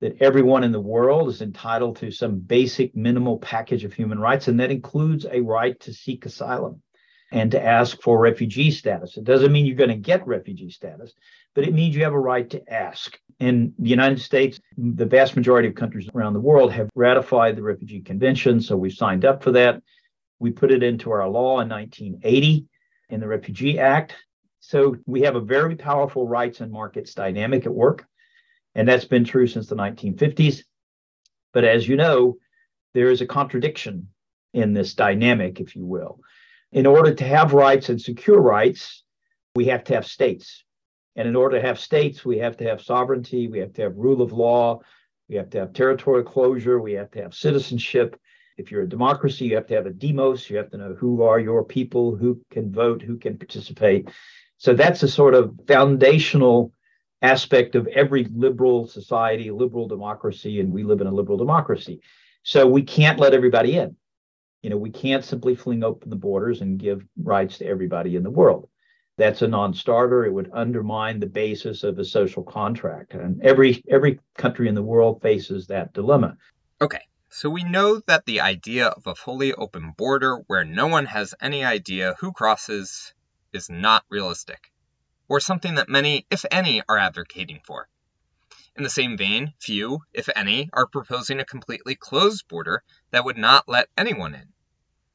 that 0.00 0.20
everyone 0.20 0.64
in 0.64 0.72
the 0.72 0.80
world 0.80 1.28
is 1.28 1.40
entitled 1.40 1.96
to 1.96 2.10
some 2.10 2.38
basic 2.38 2.94
minimal 2.94 3.38
package 3.38 3.84
of 3.84 3.94
human 3.94 4.18
rights, 4.18 4.48
and 4.48 4.60
that 4.60 4.70
includes 4.70 5.24
a 5.30 5.40
right 5.40 5.78
to 5.80 5.94
seek 5.94 6.26
asylum 6.26 6.82
and 7.32 7.50
to 7.50 7.64
ask 7.64 8.00
for 8.02 8.20
refugee 8.20 8.70
status. 8.70 9.16
It 9.16 9.24
doesn't 9.24 9.50
mean 9.50 9.64
you're 9.64 9.76
going 9.76 9.88
to 9.88 9.96
get 9.96 10.26
refugee 10.26 10.70
status, 10.70 11.14
but 11.54 11.64
it 11.64 11.72
means 11.72 11.94
you 11.94 12.04
have 12.04 12.12
a 12.12 12.18
right 12.18 12.48
to 12.50 12.72
ask. 12.72 13.18
In 13.40 13.74
the 13.78 13.90
United 13.90 14.20
States, 14.20 14.60
the 14.76 15.06
vast 15.06 15.36
majority 15.36 15.68
of 15.68 15.74
countries 15.74 16.08
around 16.14 16.34
the 16.34 16.40
world 16.40 16.72
have 16.72 16.90
ratified 16.94 17.56
the 17.56 17.62
Refugee 17.62 18.00
Convention, 18.00 18.60
so 18.60 18.76
we've 18.76 18.92
signed 18.92 19.24
up 19.24 19.42
for 19.42 19.52
that. 19.52 19.82
We 20.38 20.50
put 20.50 20.70
it 20.70 20.82
into 20.82 21.10
our 21.10 21.28
law 21.28 21.60
in 21.60 21.68
1980 21.68 22.66
in 23.10 23.20
the 23.20 23.28
Refugee 23.28 23.78
Act. 23.78 24.14
So 24.60 24.96
we 25.06 25.22
have 25.22 25.36
a 25.36 25.40
very 25.40 25.76
powerful 25.76 26.26
rights 26.26 26.60
and 26.60 26.72
markets 26.72 27.14
dynamic 27.14 27.66
at 27.66 27.74
work, 27.74 28.06
and 28.74 28.88
that's 28.88 29.04
been 29.04 29.24
true 29.24 29.46
since 29.46 29.68
the 29.68 29.76
1950s. 29.76 30.62
But 31.52 31.64
as 31.64 31.86
you 31.86 31.96
know, 31.96 32.38
there 32.94 33.10
is 33.10 33.20
a 33.20 33.26
contradiction 33.26 34.08
in 34.54 34.72
this 34.72 34.94
dynamic, 34.94 35.60
if 35.60 35.76
you 35.76 35.84
will. 35.84 36.20
In 36.72 36.86
order 36.86 37.14
to 37.14 37.24
have 37.24 37.52
rights 37.52 37.88
and 37.88 38.00
secure 38.00 38.40
rights, 38.40 39.04
we 39.54 39.66
have 39.66 39.84
to 39.84 39.94
have 39.94 40.06
states. 40.06 40.63
And 41.16 41.28
in 41.28 41.36
order 41.36 41.60
to 41.60 41.66
have 41.66 41.78
states, 41.78 42.24
we 42.24 42.38
have 42.38 42.56
to 42.58 42.64
have 42.64 42.82
sovereignty, 42.82 43.48
we 43.48 43.58
have 43.58 43.72
to 43.74 43.82
have 43.82 43.96
rule 43.96 44.20
of 44.20 44.32
law, 44.32 44.80
we 45.28 45.36
have 45.36 45.50
to 45.50 45.58
have 45.58 45.72
territorial 45.72 46.24
closure, 46.24 46.80
we 46.80 46.92
have 46.94 47.10
to 47.12 47.22
have 47.22 47.34
citizenship. 47.34 48.18
If 48.56 48.70
you're 48.70 48.82
a 48.82 48.88
democracy, 48.88 49.46
you 49.46 49.54
have 49.56 49.66
to 49.68 49.74
have 49.74 49.86
a 49.86 49.90
demos, 49.90 50.48
you 50.48 50.56
have 50.56 50.70
to 50.70 50.76
know 50.76 50.94
who 50.94 51.22
are 51.22 51.40
your 51.40 51.64
people, 51.64 52.16
who 52.16 52.40
can 52.50 52.72
vote, 52.72 53.02
who 53.02 53.16
can 53.16 53.38
participate. 53.38 54.10
So 54.58 54.74
that's 54.74 55.02
a 55.02 55.08
sort 55.08 55.34
of 55.34 55.58
foundational 55.66 56.72
aspect 57.22 57.74
of 57.74 57.86
every 57.88 58.24
liberal 58.34 58.86
society, 58.86 59.50
liberal 59.50 59.88
democracy, 59.88 60.60
and 60.60 60.72
we 60.72 60.84
live 60.84 61.00
in 61.00 61.06
a 61.06 61.12
liberal 61.12 61.38
democracy. 61.38 62.00
So 62.42 62.66
we 62.66 62.82
can't 62.82 63.18
let 63.18 63.34
everybody 63.34 63.78
in. 63.78 63.96
You 64.62 64.70
know, 64.70 64.76
we 64.76 64.90
can't 64.90 65.24
simply 65.24 65.54
fling 65.54 65.82
open 65.82 66.10
the 66.10 66.16
borders 66.16 66.60
and 66.60 66.78
give 66.78 67.04
rights 67.22 67.58
to 67.58 67.66
everybody 67.66 68.16
in 68.16 68.22
the 68.22 68.30
world. 68.30 68.68
That's 69.16 69.42
a 69.42 69.48
non-starter. 69.48 70.24
It 70.24 70.32
would 70.32 70.50
undermine 70.52 71.20
the 71.20 71.26
basis 71.26 71.84
of 71.84 71.98
a 71.98 72.04
social 72.04 72.42
contract. 72.42 73.14
And 73.14 73.40
every 73.42 73.82
every 73.88 74.20
country 74.36 74.68
in 74.68 74.74
the 74.74 74.82
world 74.82 75.22
faces 75.22 75.68
that 75.68 75.92
dilemma. 75.92 76.36
Okay. 76.80 77.00
So 77.30 77.50
we 77.50 77.64
know 77.64 78.00
that 78.06 78.26
the 78.26 78.40
idea 78.40 78.86
of 78.86 79.08
a 79.08 79.14
fully 79.16 79.52
open 79.52 79.92
border 79.96 80.36
where 80.46 80.64
no 80.64 80.86
one 80.86 81.06
has 81.06 81.34
any 81.40 81.64
idea 81.64 82.14
who 82.20 82.32
crosses 82.32 83.12
is 83.52 83.68
not 83.68 84.04
realistic, 84.08 84.70
or 85.28 85.40
something 85.40 85.74
that 85.74 85.88
many, 85.88 86.26
if 86.30 86.44
any, 86.50 86.82
are 86.88 86.98
advocating 86.98 87.60
for. 87.64 87.88
In 88.76 88.84
the 88.84 88.90
same 88.90 89.16
vein, 89.16 89.52
few, 89.60 90.00
if 90.12 90.28
any, 90.36 90.70
are 90.72 90.86
proposing 90.86 91.40
a 91.40 91.44
completely 91.44 91.96
closed 91.96 92.46
border 92.46 92.82
that 93.10 93.24
would 93.24 93.38
not 93.38 93.68
let 93.68 93.88
anyone 93.96 94.34
in. 94.34 94.52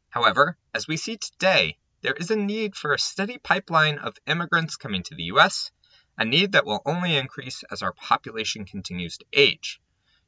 However, 0.10 0.58
as 0.74 0.88
we 0.88 0.98
see 0.98 1.18
today, 1.18 1.78
there 2.02 2.14
is 2.14 2.32
a 2.32 2.36
need 2.36 2.78
for 2.78 2.94
a 2.94 3.00
steady 3.00 3.38
pipeline 3.38 3.98
of 3.98 4.18
immigrants 4.26 4.78
coming 4.78 5.04
to 5.04 5.16
the 5.16 5.24
US, 5.24 5.70
a 6.18 6.24
need 6.24 6.54
that 6.54 6.66
will 6.66 6.82
only 6.86 7.18
increase 7.18 7.64
as 7.64 7.82
our 7.82 7.92
population 7.92 8.64
continues 8.64 9.18
to 9.18 9.26
age. 9.34 9.82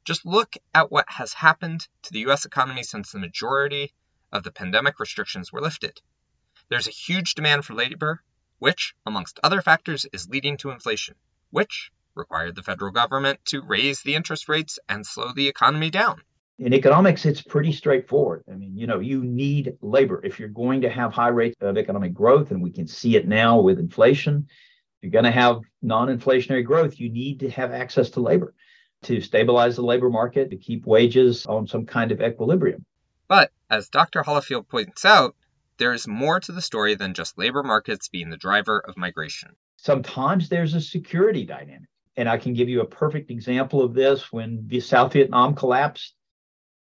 Just 0.04 0.26
look 0.26 0.54
at 0.74 0.90
what 0.90 1.08
has 1.08 1.32
happened 1.32 1.88
to 2.02 2.12
the 2.12 2.26
US 2.26 2.44
economy 2.44 2.82
since 2.82 3.10
the 3.10 3.18
majority 3.18 3.94
of 4.30 4.42
the 4.42 4.52
pandemic 4.52 5.00
restrictions 5.00 5.50
were 5.50 5.62
lifted. 5.62 6.02
There's 6.68 6.88
a 6.88 6.90
huge 6.90 7.34
demand 7.34 7.64
for 7.64 7.72
labor, 7.74 8.22
which, 8.58 8.94
amongst 9.06 9.40
other 9.42 9.62
factors, 9.62 10.04
is 10.12 10.28
leading 10.28 10.58
to 10.58 10.70
inflation, 10.70 11.14
which 11.50 11.90
required 12.14 12.54
the 12.54 12.62
federal 12.62 12.92
government 12.92 13.42
to 13.46 13.62
raise 13.62 14.02
the 14.02 14.14
interest 14.14 14.46
rates 14.46 14.78
and 14.90 15.06
slow 15.06 15.32
the 15.32 15.48
economy 15.48 15.88
down 15.88 16.22
in 16.64 16.72
economics, 16.72 17.26
it's 17.26 17.42
pretty 17.42 17.72
straightforward. 17.72 18.44
I 18.50 18.54
mean, 18.54 18.76
you 18.76 18.86
know, 18.86 19.00
you 19.00 19.24
need 19.24 19.76
labor. 19.80 20.20
If 20.24 20.38
you're 20.38 20.48
going 20.48 20.82
to 20.82 20.90
have 20.90 21.12
high 21.12 21.28
rates 21.28 21.56
of 21.60 21.76
economic 21.76 22.14
growth, 22.14 22.52
and 22.52 22.62
we 22.62 22.70
can 22.70 22.86
see 22.86 23.16
it 23.16 23.26
now 23.26 23.60
with 23.60 23.80
inflation, 23.80 24.46
you're 25.00 25.10
going 25.10 25.24
to 25.24 25.32
have 25.32 25.62
non 25.82 26.06
inflationary 26.06 26.64
growth, 26.64 27.00
you 27.00 27.10
need 27.10 27.40
to 27.40 27.50
have 27.50 27.72
access 27.72 28.10
to 28.10 28.20
labor 28.20 28.54
to 29.02 29.20
stabilize 29.20 29.74
the 29.74 29.82
labor 29.82 30.08
market, 30.08 30.50
to 30.50 30.56
keep 30.56 30.86
wages 30.86 31.46
on 31.46 31.66
some 31.66 31.84
kind 31.84 32.12
of 32.12 32.20
equilibrium. 32.20 32.84
But 33.26 33.50
as 33.68 33.88
Dr. 33.88 34.22
Hollifield 34.22 34.68
points 34.68 35.04
out, 35.04 35.34
there 35.78 35.92
is 35.92 36.06
more 36.06 36.38
to 36.38 36.52
the 36.52 36.62
story 36.62 36.94
than 36.94 37.14
just 37.14 37.36
labor 37.36 37.64
markets 37.64 38.08
being 38.08 38.30
the 38.30 38.36
driver 38.36 38.78
of 38.78 38.96
migration. 38.96 39.56
Sometimes 39.78 40.48
there's 40.48 40.74
a 40.74 40.80
security 40.80 41.44
dynamic. 41.44 41.88
And 42.16 42.28
I 42.28 42.36
can 42.36 42.52
give 42.52 42.68
you 42.68 42.82
a 42.82 42.86
perfect 42.86 43.30
example 43.30 43.82
of 43.82 43.94
this 43.94 44.30
when 44.30 44.68
the 44.68 44.80
South 44.80 45.14
Vietnam 45.14 45.56
collapsed 45.56 46.14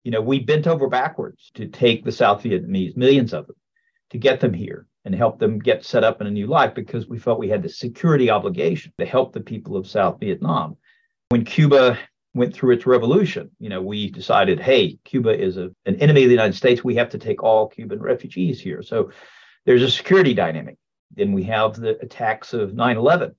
you 0.03 0.11
know, 0.11 0.21
we 0.21 0.39
bent 0.39 0.67
over 0.67 0.87
backwards 0.87 1.51
to 1.55 1.67
take 1.67 2.03
the 2.03 2.11
South 2.11 2.43
Vietnamese, 2.43 2.97
millions 2.97 3.33
of 3.33 3.47
them, 3.47 3.55
to 4.09 4.17
get 4.17 4.39
them 4.39 4.53
here 4.53 4.85
and 5.05 5.15
help 5.15 5.39
them 5.39 5.59
get 5.59 5.83
set 5.83 6.03
up 6.03 6.21
in 6.21 6.27
a 6.27 6.31
new 6.31 6.47
life 6.47 6.73
because 6.73 7.07
we 7.07 7.19
felt 7.19 7.39
we 7.39 7.49
had 7.49 7.63
the 7.63 7.69
security 7.69 8.29
obligation 8.29 8.93
to 8.99 9.05
help 9.05 9.33
the 9.33 9.41
people 9.41 9.75
of 9.75 9.87
South 9.87 10.19
Vietnam. 10.19 10.77
When 11.29 11.45
Cuba 11.45 11.97
went 12.33 12.53
through 12.53 12.71
its 12.71 12.85
revolution, 12.85 13.51
you 13.59 13.69
know, 13.69 13.81
we 13.81 14.09
decided, 14.09 14.59
hey, 14.59 14.97
Cuba 15.03 15.37
is 15.37 15.57
a, 15.57 15.71
an 15.85 15.95
enemy 15.97 16.23
of 16.23 16.29
the 16.29 16.35
United 16.35 16.55
States. 16.55 16.83
We 16.83 16.95
have 16.95 17.09
to 17.09 17.17
take 17.17 17.43
all 17.43 17.67
Cuban 17.67 17.99
refugees 17.99 18.59
here. 18.59 18.81
So 18.81 19.11
there's 19.65 19.83
a 19.83 19.91
security 19.91 20.33
dynamic. 20.33 20.77
Then 21.15 21.31
we 21.31 21.43
have 21.43 21.75
the 21.75 21.97
attacks 21.99 22.53
of 22.53 22.73
9 22.73 22.97
11 22.97 23.35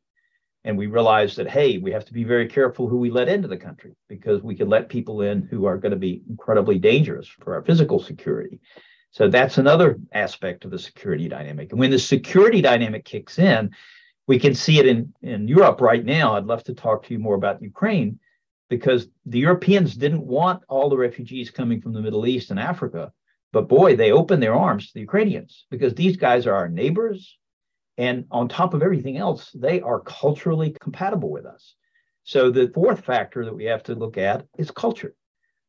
and 0.64 0.78
we 0.78 0.86
realized 0.86 1.36
that 1.36 1.48
hey 1.48 1.78
we 1.78 1.92
have 1.92 2.04
to 2.04 2.12
be 2.12 2.24
very 2.24 2.48
careful 2.48 2.88
who 2.88 2.96
we 2.96 3.10
let 3.10 3.28
into 3.28 3.48
the 3.48 3.56
country 3.56 3.94
because 4.08 4.42
we 4.42 4.54
could 4.54 4.68
let 4.68 4.88
people 4.88 5.22
in 5.22 5.42
who 5.42 5.66
are 5.66 5.76
going 5.76 5.92
to 5.92 5.98
be 5.98 6.22
incredibly 6.28 6.78
dangerous 6.78 7.28
for 7.28 7.54
our 7.54 7.62
physical 7.62 8.00
security. 8.00 8.60
So 9.10 9.28
that's 9.28 9.58
another 9.58 9.98
aspect 10.12 10.64
of 10.64 10.72
the 10.72 10.78
security 10.78 11.28
dynamic. 11.28 11.70
And 11.70 11.78
when 11.78 11.90
the 11.90 11.98
security 11.98 12.60
dynamic 12.60 13.04
kicks 13.04 13.38
in 13.38 13.70
we 14.26 14.38
can 14.38 14.54
see 14.54 14.78
it 14.78 14.86
in, 14.86 15.12
in 15.22 15.48
europe 15.48 15.80
right 15.80 16.04
now. 16.04 16.34
I'd 16.34 16.46
love 16.46 16.64
to 16.64 16.74
talk 16.74 17.04
to 17.04 17.12
you 17.12 17.18
more 17.18 17.34
about 17.34 17.62
ukraine 17.62 18.18
because 18.70 19.08
the 19.26 19.38
europeans 19.38 19.94
didn't 19.94 20.26
want 20.26 20.62
all 20.68 20.88
the 20.88 20.96
refugees 20.96 21.50
coming 21.50 21.80
from 21.80 21.92
the 21.92 22.00
middle 22.00 22.26
east 22.26 22.50
and 22.50 22.58
africa 22.58 23.12
but 23.52 23.68
boy 23.68 23.94
they 23.94 24.12
opened 24.12 24.42
their 24.42 24.54
arms 24.54 24.86
to 24.86 24.94
the 24.94 25.00
ukrainians 25.00 25.66
because 25.70 25.94
these 25.94 26.16
guys 26.16 26.46
are 26.46 26.54
our 26.54 26.68
neighbors 26.68 27.38
and 27.96 28.26
on 28.30 28.48
top 28.48 28.74
of 28.74 28.82
everything 28.82 29.16
else, 29.16 29.50
they 29.54 29.80
are 29.80 30.00
culturally 30.00 30.74
compatible 30.80 31.30
with 31.30 31.46
us. 31.46 31.74
So 32.24 32.50
the 32.50 32.70
fourth 32.74 33.04
factor 33.04 33.44
that 33.44 33.54
we 33.54 33.64
have 33.64 33.82
to 33.84 33.94
look 33.94 34.18
at 34.18 34.46
is 34.58 34.70
culture. 34.70 35.14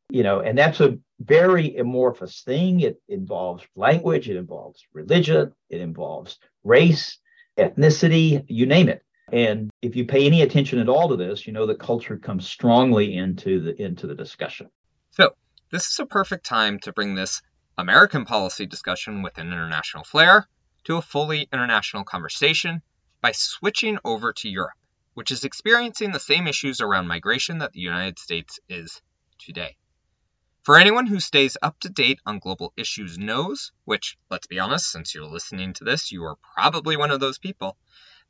You 0.10 0.24
know, 0.24 0.40
and 0.40 0.58
that's 0.58 0.82
a 0.82 0.98
very 1.20 1.78
amorphous 1.78 2.42
thing. 2.42 2.82
It 2.82 3.02
involves 3.08 3.64
language, 3.76 4.30
it 4.30 4.38
involves 4.38 4.86
religion, 4.94 5.52
it 5.70 5.82
involves 5.82 6.38
race, 6.64 7.18
ethnicity, 7.58 8.44
you 8.48 8.66
name 8.66 8.90
it. 8.90 9.04
And 9.32 9.72
if 9.82 9.96
you 9.96 10.06
pay 10.06 10.26
any 10.26 10.44
attention 10.44 10.80
at 10.80 10.90
all 10.90 11.10
to 11.10 11.16
this, 11.16 11.48
you 11.48 11.54
know 11.54 11.66
that 11.66 11.80
culture 11.80 12.18
comes 12.18 12.48
strongly 12.48 13.18
into 13.18 13.60
the 13.60 13.82
into 13.82 14.06
the 14.06 14.14
discussion. 14.14 14.70
So 15.12 15.32
this 15.72 15.90
is 15.90 16.00
a 16.00 16.06
perfect 16.06 16.46
time 16.46 16.80
to 16.82 16.94
bring 16.94 17.16
this 17.16 17.42
American 17.78 18.26
policy 18.26 18.68
discussion 18.68 19.24
with 19.24 19.38
an 19.40 19.48
international 19.48 20.04
flair 20.04 20.48
to 20.86 20.98
a 20.98 21.02
fully 21.02 21.48
international 21.52 22.04
conversation 22.04 22.82
by 23.22 23.32
switching 23.32 23.98
over 24.06 24.34
to 24.34 24.50
Europe, 24.50 24.78
which 25.16 25.32
is 25.32 25.44
experiencing 25.44 26.12
the 26.12 26.20
same 26.20 26.48
issues 26.48 26.80
around 26.80 27.08
migration 27.08 27.58
that 27.58 27.74
the 27.74 27.80
United 27.80 28.20
States 28.20 28.60
is 28.70 29.02
today. 29.40 29.76
For 30.64 30.80
anyone 30.80 31.08
who 31.08 31.20
stays 31.20 31.58
up 31.62 31.80
to 31.82 31.90
date 31.90 32.20
on 32.26 32.40
global 32.40 32.74
issues 32.78 33.18
knows, 33.18 33.72
which, 33.84 34.18
let's 34.30 34.48
be 34.48 34.60
honest, 34.60 34.92
since 34.92 35.14
you're 35.14 35.26
listening 35.26 35.74
to 35.74 35.84
this, 35.84 36.12
you 36.12 36.24
are 36.24 36.38
probably 36.56 36.98
one 36.98 37.12
of 37.12 37.20
those 37.20 37.38
people, 37.38 37.78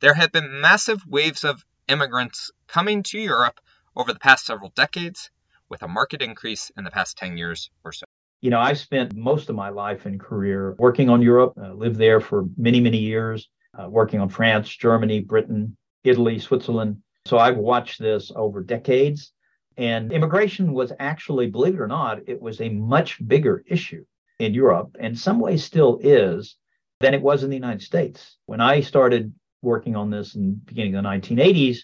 there 0.00 0.14
have 0.14 0.32
been 0.32 0.60
massive 0.60 1.06
waves 1.06 1.44
of 1.44 1.64
immigrants 1.88 2.50
coming 2.66 3.02
to 3.04 3.18
Europe 3.18 3.60
over 3.94 4.12
the 4.12 4.18
past 4.18 4.44
several 4.44 4.70
decades, 4.70 5.30
with 5.68 5.82
a 5.82 5.88
market 5.88 6.22
increase 6.22 6.70
in 6.76 6.84
the 6.84 6.90
past 6.90 7.16
10 7.16 7.36
years 7.38 7.70
or 7.84 7.92
so 7.92 8.06
you 8.40 8.50
know, 8.50 8.60
I 8.60 8.74
spent 8.74 9.14
most 9.14 9.48
of 9.48 9.56
my 9.56 9.70
life 9.70 10.06
and 10.06 10.20
career 10.20 10.74
working 10.78 11.08
on 11.08 11.22
Europe, 11.22 11.54
uh, 11.60 11.72
lived 11.72 11.96
there 11.96 12.20
for 12.20 12.44
many, 12.56 12.80
many 12.80 12.98
years, 12.98 13.48
uh, 13.78 13.88
working 13.88 14.20
on 14.20 14.28
France, 14.28 14.68
Germany, 14.68 15.20
Britain, 15.20 15.76
Italy, 16.04 16.38
Switzerland. 16.38 17.02
So 17.26 17.38
I've 17.38 17.56
watched 17.56 17.98
this 17.98 18.30
over 18.34 18.62
decades. 18.62 19.32
And 19.76 20.12
immigration 20.12 20.72
was 20.72 20.92
actually, 20.98 21.48
believe 21.48 21.74
it 21.74 21.80
or 21.80 21.86
not, 21.86 22.20
it 22.26 22.40
was 22.40 22.60
a 22.60 22.68
much 22.68 23.26
bigger 23.26 23.62
issue 23.66 24.04
in 24.38 24.54
Europe, 24.54 24.96
and 24.98 25.18
some 25.18 25.38
ways 25.38 25.64
still 25.64 25.98
is, 26.02 26.56
than 27.00 27.14
it 27.14 27.22
was 27.22 27.42
in 27.42 27.50
the 27.50 27.56
United 27.56 27.82
States. 27.82 28.36
When 28.46 28.60
I 28.60 28.80
started 28.80 29.34
working 29.62 29.96
on 29.96 30.10
this 30.10 30.34
in 30.34 30.50
the 30.50 30.72
beginning 30.72 30.94
of 30.94 31.02
the 31.02 31.08
1980s, 31.08 31.78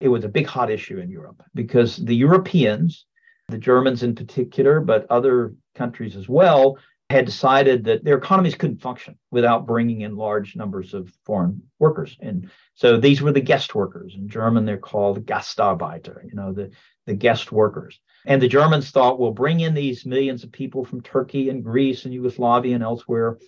it 0.00 0.08
was 0.08 0.24
a 0.24 0.28
big 0.28 0.46
hot 0.46 0.70
issue 0.70 0.98
in 0.98 1.10
Europe 1.10 1.42
because 1.54 1.96
the 1.96 2.14
Europeans, 2.14 3.06
the 3.48 3.58
Germans 3.58 4.02
in 4.02 4.14
particular, 4.14 4.80
but 4.80 5.06
other 5.10 5.54
countries 5.76 6.16
as 6.16 6.28
well 6.28 6.78
had 7.08 7.24
decided 7.24 7.84
that 7.84 8.02
their 8.02 8.16
economies 8.16 8.56
couldn't 8.56 8.80
function 8.80 9.16
without 9.30 9.66
bringing 9.66 10.00
in 10.00 10.16
large 10.16 10.56
numbers 10.56 10.92
of 10.92 11.12
foreign 11.24 11.62
workers. 11.78 12.16
And 12.20 12.50
so 12.74 12.96
these 12.96 13.22
were 13.22 13.30
the 13.30 13.40
guest 13.40 13.76
workers. 13.76 14.14
In 14.16 14.28
German, 14.28 14.64
they're 14.64 14.76
called 14.76 15.24
Gastarbeiter, 15.24 16.24
you 16.24 16.34
know, 16.34 16.52
the, 16.52 16.70
the 17.06 17.14
guest 17.14 17.52
workers. 17.52 18.00
And 18.24 18.42
the 18.42 18.48
Germans 18.48 18.90
thought, 18.90 19.20
we'll 19.20 19.30
bring 19.30 19.60
in 19.60 19.72
these 19.72 20.04
millions 20.04 20.42
of 20.42 20.50
people 20.50 20.84
from 20.84 21.00
Turkey 21.00 21.48
and 21.48 21.62
Greece 21.62 22.04
and 22.04 22.12
Yugoslavia 22.12 22.74
and 22.74 22.82
elsewhere. 22.82 23.38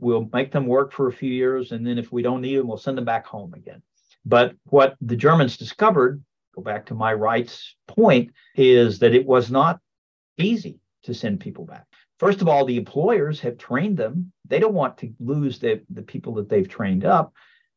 We'll 0.00 0.28
make 0.32 0.50
them 0.50 0.66
work 0.66 0.92
for 0.92 1.06
a 1.06 1.12
few 1.12 1.30
years. 1.30 1.70
And 1.70 1.86
then 1.86 1.98
if 1.98 2.10
we 2.10 2.22
don't 2.22 2.40
need 2.40 2.56
them, 2.56 2.66
we'll 2.66 2.78
send 2.78 2.98
them 2.98 3.04
back 3.04 3.26
home 3.26 3.54
again. 3.54 3.80
But 4.26 4.56
what 4.64 4.96
the 5.00 5.16
Germans 5.16 5.56
discovered, 5.56 6.20
go 6.52 6.62
back 6.62 6.86
to 6.86 6.94
my 6.94 7.14
rights 7.14 7.76
point, 7.86 8.32
is 8.56 8.98
that 8.98 9.14
it 9.14 9.24
was 9.24 9.52
not 9.52 9.78
easy 10.36 10.80
to 11.04 11.14
send 11.14 11.40
people 11.40 11.64
back. 11.64 11.86
First 12.18 12.40
of 12.40 12.48
all, 12.48 12.64
the 12.64 12.76
employers 12.76 13.40
have 13.40 13.58
trained 13.58 13.96
them. 13.96 14.32
They 14.46 14.58
don't 14.58 14.74
want 14.74 14.98
to 14.98 15.12
lose 15.20 15.58
the, 15.58 15.82
the 15.90 16.02
people 16.02 16.34
that 16.34 16.48
they've 16.48 16.68
trained 16.68 17.04
up. 17.04 17.32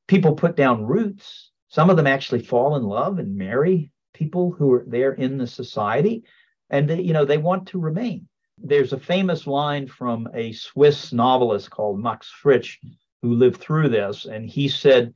People 0.08 0.36
put 0.36 0.56
down 0.56 0.86
roots. 0.86 1.52
Some 1.70 1.90
of 1.90 1.98
them 1.98 2.08
actually 2.08 2.44
fall 2.44 2.76
in 2.76 2.84
love 2.84 3.20
and 3.20 3.36
marry 3.36 3.92
people 4.14 4.52
who 4.52 4.72
are 4.74 4.86
there 4.88 5.14
in 5.14 5.38
the 5.38 5.48
society. 5.48 6.24
And 6.70 6.90
they, 6.90 7.02
you 7.02 7.14
know, 7.14 7.26
they 7.26 7.38
want 7.38 7.68
to 7.70 7.80
remain. 7.80 8.28
There's 8.58 8.94
a 8.94 9.00
famous 9.00 9.48
line 9.48 9.88
from 9.88 10.28
a 10.34 10.52
Swiss 10.54 11.14
novelist 11.14 11.70
called 11.70 12.00
Max 12.00 12.30
Frisch 12.30 12.80
who 13.22 13.34
lived 13.34 13.60
through 13.60 13.90
this. 13.90 14.26
And 14.26 14.50
he 14.50 14.68
said, 14.68 15.14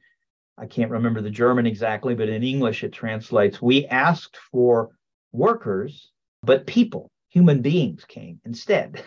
I 0.58 0.66
can't 0.66 0.92
remember 0.92 1.22
the 1.22 1.30
German 1.30 1.66
exactly, 1.66 2.16
but 2.16 2.30
in 2.30 2.44
English 2.44 2.84
it 2.84 2.92
translates, 2.92 3.62
we 3.62 3.86
asked 3.88 4.38
for 4.52 4.90
workers, 5.32 6.12
but 6.44 6.68
people 6.68 7.10
human 7.32 7.62
beings 7.62 8.06
came 8.06 8.40
instead. 8.46 9.04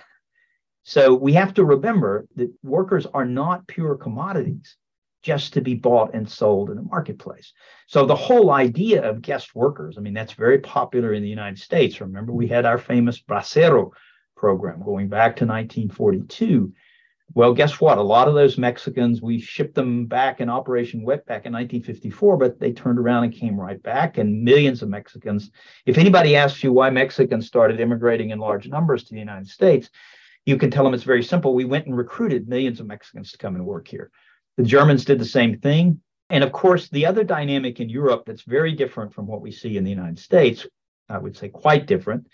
So 0.82 1.14
we 1.14 1.34
have 1.34 1.54
to 1.54 1.64
remember 1.64 2.26
that 2.36 2.52
workers 2.62 3.06
are 3.06 3.24
not 3.24 3.66
pure 3.68 3.94
commodities 3.94 4.76
just 5.22 5.54
to 5.54 5.62
be 5.62 5.74
bought 5.74 6.14
and 6.14 6.28
sold 6.28 6.68
in 6.68 6.76
the 6.76 6.82
marketplace. 6.82 7.52
So 7.86 8.04
the 8.04 8.14
whole 8.14 8.50
idea 8.50 9.08
of 9.08 9.22
guest 9.22 9.54
workers, 9.54 9.96
I 9.96 10.02
mean, 10.02 10.12
that's 10.12 10.34
very 10.34 10.58
popular 10.58 11.14
in 11.14 11.22
the 11.22 11.28
United 11.28 11.58
States. 11.58 12.00
Remember, 12.00 12.32
we 12.32 12.46
had 12.46 12.66
our 12.66 12.76
famous 12.76 13.20
Bracero 13.22 13.92
program 14.36 14.82
going 14.82 15.08
back 15.08 15.36
to 15.36 15.46
1942 15.46 16.74
well, 17.32 17.54
guess 17.54 17.80
what? 17.80 17.98
A 17.98 18.02
lot 18.02 18.28
of 18.28 18.34
those 18.34 18.58
Mexicans, 18.58 19.22
we 19.22 19.40
shipped 19.40 19.74
them 19.74 20.06
back 20.06 20.40
in 20.40 20.48
Operation 20.48 21.00
Wetback 21.00 21.46
in 21.46 21.52
1954, 21.52 22.36
but 22.36 22.60
they 22.60 22.72
turned 22.72 22.98
around 22.98 23.24
and 23.24 23.32
came 23.32 23.58
right 23.58 23.82
back. 23.82 24.18
And 24.18 24.42
millions 24.42 24.82
of 24.82 24.88
Mexicans, 24.88 25.50
if 25.86 25.98
anybody 25.98 26.36
asks 26.36 26.62
you 26.62 26.72
why 26.72 26.90
Mexicans 26.90 27.46
started 27.46 27.80
immigrating 27.80 28.30
in 28.30 28.38
large 28.38 28.68
numbers 28.68 29.04
to 29.04 29.14
the 29.14 29.20
United 29.20 29.48
States, 29.48 29.90
you 30.46 30.56
can 30.56 30.70
tell 30.70 30.84
them 30.84 30.94
it's 30.94 31.02
very 31.02 31.24
simple. 31.24 31.54
We 31.54 31.64
went 31.64 31.86
and 31.86 31.96
recruited 31.96 32.48
millions 32.48 32.78
of 32.78 32.86
Mexicans 32.86 33.32
to 33.32 33.38
come 33.38 33.56
and 33.56 33.64
work 33.66 33.88
here. 33.88 34.10
The 34.56 34.62
Germans 34.62 35.04
did 35.04 35.18
the 35.18 35.24
same 35.24 35.58
thing. 35.58 36.00
And 36.30 36.44
of 36.44 36.52
course, 36.52 36.88
the 36.88 37.06
other 37.06 37.24
dynamic 37.24 37.80
in 37.80 37.88
Europe 37.88 38.24
that's 38.26 38.42
very 38.42 38.72
different 38.72 39.12
from 39.12 39.26
what 39.26 39.40
we 39.40 39.50
see 39.50 39.76
in 39.76 39.84
the 39.84 39.90
United 39.90 40.18
States, 40.18 40.66
I 41.08 41.18
would 41.18 41.36
say 41.36 41.48
quite 41.48 41.86
different, 41.86 42.28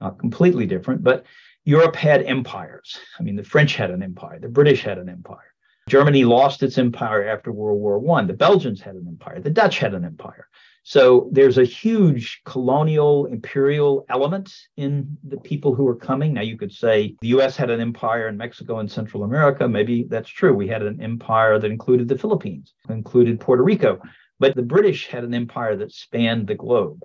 not 0.00 0.18
completely 0.18 0.66
different, 0.66 1.02
but 1.02 1.24
Europe 1.64 1.96
had 1.96 2.22
empires. 2.24 2.98
I 3.18 3.22
mean, 3.22 3.36
the 3.36 3.44
French 3.44 3.76
had 3.76 3.90
an 3.90 4.02
empire, 4.02 4.38
the 4.40 4.48
British 4.48 4.82
had 4.82 4.98
an 4.98 5.08
empire. 5.08 5.52
Germany 5.88 6.24
lost 6.24 6.62
its 6.62 6.78
empire 6.78 7.28
after 7.28 7.52
World 7.52 7.80
War 7.80 8.18
I. 8.18 8.24
The 8.24 8.32
Belgians 8.32 8.80
had 8.80 8.94
an 8.94 9.06
empire, 9.08 9.40
the 9.40 9.50
Dutch 9.50 9.78
had 9.78 9.94
an 9.94 10.04
empire. 10.04 10.48
So 10.84 11.28
there's 11.30 11.58
a 11.58 11.64
huge 11.64 12.40
colonial 12.44 13.26
imperial 13.26 14.04
element 14.08 14.52
in 14.76 15.16
the 15.22 15.36
people 15.36 15.74
who 15.74 15.86
are 15.86 15.94
coming. 15.94 16.34
Now, 16.34 16.42
you 16.42 16.58
could 16.58 16.72
say 16.72 17.14
the 17.20 17.28
US 17.28 17.56
had 17.56 17.70
an 17.70 17.80
empire 17.80 18.26
in 18.26 18.36
Mexico 18.36 18.80
and 18.80 18.90
Central 18.90 19.22
America. 19.22 19.68
Maybe 19.68 20.04
that's 20.04 20.28
true. 20.28 20.52
We 20.52 20.66
had 20.66 20.82
an 20.82 21.00
empire 21.00 21.60
that 21.60 21.70
included 21.70 22.08
the 22.08 22.18
Philippines, 22.18 22.74
included 22.88 23.38
Puerto 23.38 23.62
Rico. 23.62 24.00
But 24.40 24.56
the 24.56 24.62
British 24.62 25.06
had 25.06 25.22
an 25.22 25.34
empire 25.34 25.76
that 25.76 25.92
spanned 25.92 26.48
the 26.48 26.56
globe. 26.56 27.04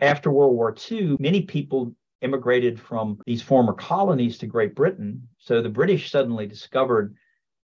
After 0.00 0.30
World 0.30 0.54
War 0.54 0.74
II, 0.90 1.16
many 1.20 1.42
people 1.42 1.94
immigrated 2.22 2.80
from 2.80 3.18
these 3.26 3.42
former 3.42 3.72
colonies 3.72 4.38
to 4.38 4.46
Great 4.46 4.74
Britain. 4.74 5.28
So 5.38 5.62
the 5.62 5.68
British 5.68 6.10
suddenly 6.10 6.46
discovered 6.46 7.14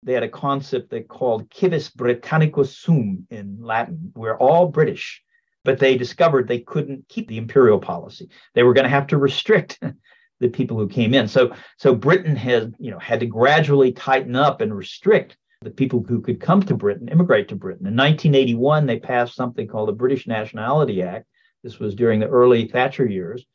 they 0.03 0.13
had 0.13 0.23
a 0.23 0.29
concept 0.29 0.89
they 0.89 1.01
called 1.01 1.51
civis 1.53 1.89
Britannicus 1.89 2.77
sum 2.77 3.25
in 3.29 3.57
Latin. 3.61 4.11
We're 4.15 4.37
all 4.37 4.67
British, 4.67 5.23
but 5.63 5.79
they 5.79 5.97
discovered 5.97 6.47
they 6.47 6.59
couldn't 6.59 7.07
keep 7.07 7.27
the 7.27 7.37
imperial 7.37 7.79
policy. 7.79 8.29
They 8.53 8.63
were 8.63 8.73
going 8.73 8.83
to 8.83 8.89
have 8.89 9.07
to 9.07 9.17
restrict 9.17 9.79
the 10.39 10.49
people 10.49 10.77
who 10.77 10.87
came 10.87 11.13
in. 11.13 11.27
So 11.27 11.53
so 11.77 11.95
Britain 11.95 12.35
had 12.35 12.73
you 12.79 12.91
know 12.91 12.99
had 12.99 13.21
to 13.21 13.25
gradually 13.25 13.91
tighten 13.93 14.35
up 14.35 14.61
and 14.61 14.75
restrict 14.75 15.37
the 15.61 15.71
people 15.71 16.03
who 16.05 16.21
could 16.21 16.41
come 16.41 16.61
to 16.63 16.75
Britain, 16.75 17.07
immigrate 17.07 17.47
to 17.47 17.55
Britain. 17.55 17.87
In 17.87 17.95
1981, 17.95 18.85
they 18.85 18.99
passed 18.99 19.35
something 19.35 19.65
called 19.65 19.87
the 19.87 19.93
British 19.93 20.27
Nationality 20.27 21.01
Act. 21.01 21.25
This 21.63 21.79
was 21.79 21.95
during 21.95 22.19
the 22.19 22.27
early 22.27 22.67
Thatcher 22.67 23.05
years, 23.05 23.45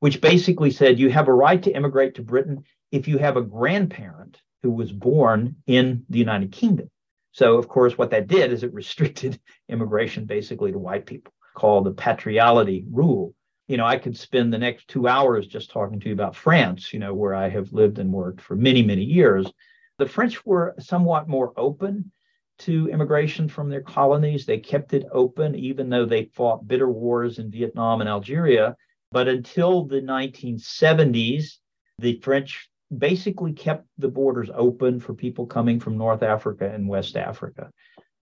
which 0.00 0.20
basically 0.20 0.70
said 0.70 0.98
you 0.98 1.10
have 1.10 1.28
a 1.28 1.32
right 1.32 1.62
to 1.62 1.74
immigrate 1.74 2.14
to 2.14 2.22
Britain 2.22 2.64
if 2.92 3.08
you 3.08 3.18
have 3.18 3.36
a 3.36 3.42
grandparent 3.42 4.40
who 4.62 4.70
was 4.70 4.92
born 4.92 5.56
in 5.66 6.04
the 6.08 6.18
United 6.18 6.52
Kingdom. 6.52 6.90
So, 7.32 7.58
of 7.58 7.68
course, 7.68 7.98
what 7.98 8.10
that 8.10 8.28
did 8.28 8.52
is 8.52 8.62
it 8.62 8.72
restricted 8.72 9.38
immigration 9.68 10.24
basically 10.24 10.72
to 10.72 10.78
white 10.78 11.06
people, 11.06 11.32
called 11.54 11.84
the 11.84 11.92
patriality 11.92 12.84
rule. 12.90 13.34
You 13.68 13.76
know, 13.76 13.84
I 13.84 13.98
could 13.98 14.16
spend 14.16 14.52
the 14.52 14.58
next 14.58 14.88
two 14.88 15.08
hours 15.08 15.46
just 15.46 15.70
talking 15.70 15.98
to 16.00 16.08
you 16.08 16.14
about 16.14 16.36
France, 16.36 16.92
you 16.92 16.98
know, 16.98 17.12
where 17.12 17.34
I 17.34 17.48
have 17.48 17.72
lived 17.72 17.98
and 17.98 18.12
worked 18.12 18.40
for 18.40 18.54
many, 18.54 18.82
many 18.82 19.02
years. 19.02 19.52
The 19.98 20.06
French 20.06 20.44
were 20.46 20.74
somewhat 20.78 21.28
more 21.28 21.52
open 21.56 22.12
to 22.58 22.88
immigration 22.88 23.48
from 23.48 23.68
their 23.68 23.82
colonies. 23.82 24.46
They 24.46 24.58
kept 24.58 24.94
it 24.94 25.06
open, 25.12 25.54
even 25.54 25.88
though 25.88 26.06
they 26.06 26.24
fought 26.24 26.66
bitter 26.66 26.88
wars 26.88 27.38
in 27.38 27.50
Vietnam 27.50 28.00
and 28.00 28.08
Algeria. 28.08 28.76
But 29.12 29.28
until 29.28 29.84
the 29.84 30.00
1970s, 30.00 31.58
the 31.98 32.18
French 32.20 32.68
basically 32.96 33.52
kept 33.52 33.86
the 33.98 34.08
borders 34.08 34.50
open 34.54 35.00
for 35.00 35.14
people 35.14 35.46
coming 35.46 35.80
from 35.80 35.98
North 35.98 36.22
Africa 36.22 36.70
and 36.72 36.88
West 36.88 37.16
Africa. 37.16 37.70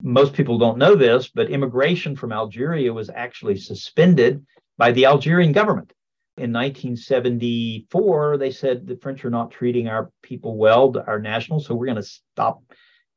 Most 0.03 0.35
people 0.35 0.59
don't 0.59 0.79
know 0.79 0.95
this, 0.95 1.29
but 1.29 1.51
immigration 1.51 2.17
from 2.17 2.33
Algeria 2.33 2.93
was 2.93 3.11
actually 3.11 3.57
suspended 3.57 4.45
by 4.77 4.93
the 4.93 5.07
Algerian 5.07 5.53
government. 5.53 5.93
In 6.37 6.53
1974, 6.53 8.39
they 8.39 8.51
said 8.51 8.87
the 8.87 8.97
French 8.97 9.25
are 9.25 9.31
not 9.31 9.53
treating 9.53 9.87
our 9.87 10.11
people 10.23 10.57
well, 10.57 10.93
our 11.07 11.21
nationals, 11.21 11.67
so 11.67 11.75
we're 11.75 11.87
going 11.87 11.97
to 11.97 12.03
stop 12.03 12.63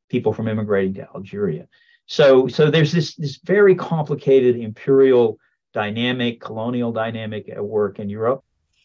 people 0.09 0.33
from 0.33 0.47
immigrating 0.47 0.93
to 0.95 1.07
Algeria. 1.15 1.67
So, 2.05 2.47
so 2.47 2.69
there's 2.69 2.91
this, 2.91 3.15
this 3.15 3.39
very 3.43 3.75
complicated 3.75 4.55
imperial 4.55 5.39
dynamic, 5.73 6.41
colonial 6.41 6.91
dynamic 6.91 7.49
at 7.49 7.63
work 7.63 7.99
in 7.99 8.09
Europe. 8.09 8.43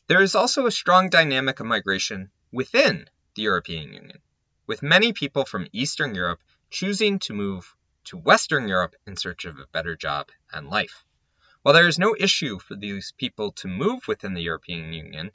There 0.08 0.22
is 0.22 0.34
also 0.34 0.66
a 0.66 0.70
strong 0.70 1.10
dynamic 1.10 1.60
of 1.60 1.66
migration 1.66 2.30
within 2.52 3.08
the 3.34 3.42
European 3.42 3.92
Union, 3.92 4.18
with 4.66 4.82
many 4.82 5.12
people 5.12 5.44
from 5.44 5.68
Eastern 5.72 6.14
Europe 6.14 6.40
choosing 6.70 7.18
to 7.20 7.34
move 7.34 7.74
to 8.04 8.16
Western 8.16 8.68
Europe 8.68 8.94
in 9.06 9.16
search 9.16 9.44
of 9.44 9.58
a 9.58 9.66
better 9.72 9.96
job 9.96 10.30
and 10.52 10.68
life. 10.68 11.04
While 11.62 11.74
there 11.74 11.88
is 11.88 11.98
no 11.98 12.16
issue 12.18 12.58
for 12.58 12.74
these 12.74 13.12
people 13.16 13.52
to 13.52 13.68
move 13.68 14.08
within 14.08 14.34
the 14.34 14.42
European 14.42 14.92
Union, 14.92 15.30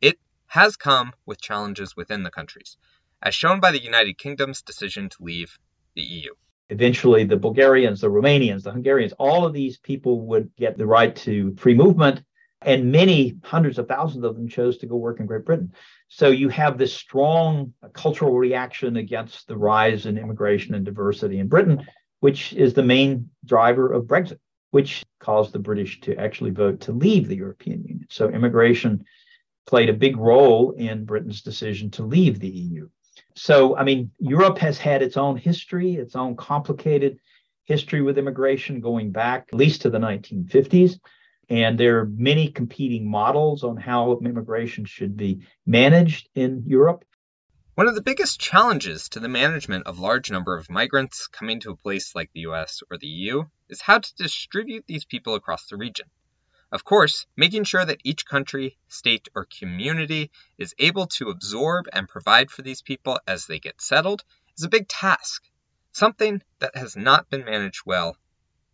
it 0.00 0.18
has 0.46 0.76
come 0.76 1.12
with 1.26 1.40
challenges 1.40 1.96
within 1.96 2.22
the 2.22 2.30
countries, 2.30 2.76
as 3.20 3.34
shown 3.34 3.60
by 3.60 3.72
the 3.72 3.82
United 3.82 4.16
Kingdom's 4.16 4.62
decision 4.62 5.08
to 5.08 5.24
leave 5.24 5.58
the 5.94 6.02
EU 6.02 6.34
eventually 6.70 7.24
the 7.24 7.36
Bulgarians, 7.36 8.00
the 8.00 8.10
Romanians, 8.10 8.62
the 8.62 8.72
Hungarians, 8.72 9.12
all 9.18 9.44
of 9.44 9.52
these 9.52 9.78
people 9.78 10.20
would 10.26 10.50
get 10.56 10.78
the 10.78 10.86
right 10.86 11.14
to 11.16 11.54
free 11.56 11.74
movement. 11.74 12.22
And 12.62 12.90
many 12.90 13.36
hundreds 13.44 13.78
of 13.78 13.88
thousands 13.88 14.24
of 14.24 14.36
them 14.36 14.48
chose 14.48 14.78
to 14.78 14.86
go 14.86 14.96
work 14.96 15.20
in 15.20 15.26
Great 15.26 15.44
Britain. 15.44 15.74
So 16.08 16.28
you 16.28 16.48
have 16.48 16.78
this 16.78 16.94
strong 16.94 17.74
cultural 17.92 18.38
reaction 18.38 18.96
against 18.96 19.46
the 19.46 19.56
rise 19.56 20.06
in 20.06 20.16
immigration 20.16 20.74
and 20.74 20.84
diversity 20.84 21.40
in 21.40 21.48
Britain, 21.48 21.86
which 22.20 22.54
is 22.54 22.72
the 22.72 22.82
main 22.82 23.28
driver 23.44 23.92
of 23.92 24.04
Brexit, 24.04 24.38
which 24.70 25.04
caused 25.20 25.52
the 25.52 25.58
British 25.58 26.00
to 26.00 26.16
actually 26.16 26.52
vote 26.52 26.80
to 26.80 26.92
leave 26.92 27.28
the 27.28 27.36
European 27.36 27.82
Union. 27.82 28.06
So 28.08 28.30
immigration 28.30 29.04
played 29.66 29.90
a 29.90 29.94
big 29.94 30.16
role 30.16 30.72
in 30.72 31.04
Britain's 31.04 31.42
decision 31.42 31.90
to 31.92 32.02
leave 32.02 32.40
the 32.40 32.48
EU. 32.48 32.88
So, 33.36 33.76
I 33.76 33.84
mean, 33.84 34.10
Europe 34.18 34.58
has 34.58 34.78
had 34.78 35.02
its 35.02 35.16
own 35.16 35.36
history, 35.36 35.94
its 35.94 36.14
own 36.14 36.36
complicated 36.36 37.18
history 37.64 38.02
with 38.02 38.18
immigration 38.18 38.80
going 38.80 39.10
back 39.10 39.48
at 39.52 39.58
least 39.58 39.82
to 39.82 39.90
the 39.90 39.98
1950s. 39.98 41.00
And 41.50 41.78
there 41.78 42.00
are 42.00 42.06
many 42.06 42.50
competing 42.50 43.10
models 43.10 43.64
on 43.64 43.76
how 43.76 44.18
immigration 44.18 44.84
should 44.84 45.16
be 45.16 45.40
managed 45.66 46.28
in 46.34 46.64
Europe. 46.66 47.04
One 47.74 47.88
of 47.88 47.96
the 47.96 48.02
biggest 48.02 48.38
challenges 48.38 49.08
to 49.10 49.20
the 49.20 49.28
management 49.28 49.86
of 49.86 49.98
large 49.98 50.30
number 50.30 50.56
of 50.56 50.70
migrants 50.70 51.26
coming 51.26 51.60
to 51.60 51.72
a 51.72 51.76
place 51.76 52.14
like 52.14 52.30
the 52.32 52.40
US 52.40 52.82
or 52.88 52.98
the 52.98 53.08
EU 53.08 53.42
is 53.68 53.80
how 53.80 53.98
to 53.98 54.14
distribute 54.14 54.86
these 54.86 55.04
people 55.04 55.34
across 55.34 55.66
the 55.66 55.76
region. 55.76 56.06
Of 56.74 56.82
course, 56.82 57.24
making 57.36 57.64
sure 57.64 57.84
that 57.84 58.00
each 58.02 58.26
country, 58.26 58.76
state, 58.88 59.28
or 59.36 59.46
community 59.60 60.32
is 60.58 60.74
able 60.80 61.06
to 61.18 61.28
absorb 61.28 61.86
and 61.92 62.08
provide 62.08 62.50
for 62.50 62.62
these 62.62 62.82
people 62.82 63.20
as 63.28 63.46
they 63.46 63.60
get 63.60 63.80
settled 63.80 64.24
is 64.58 64.64
a 64.64 64.68
big 64.68 64.88
task, 64.88 65.44
something 65.92 66.42
that 66.58 66.76
has 66.76 66.96
not 66.96 67.30
been 67.30 67.44
managed 67.44 67.82
well 67.86 68.16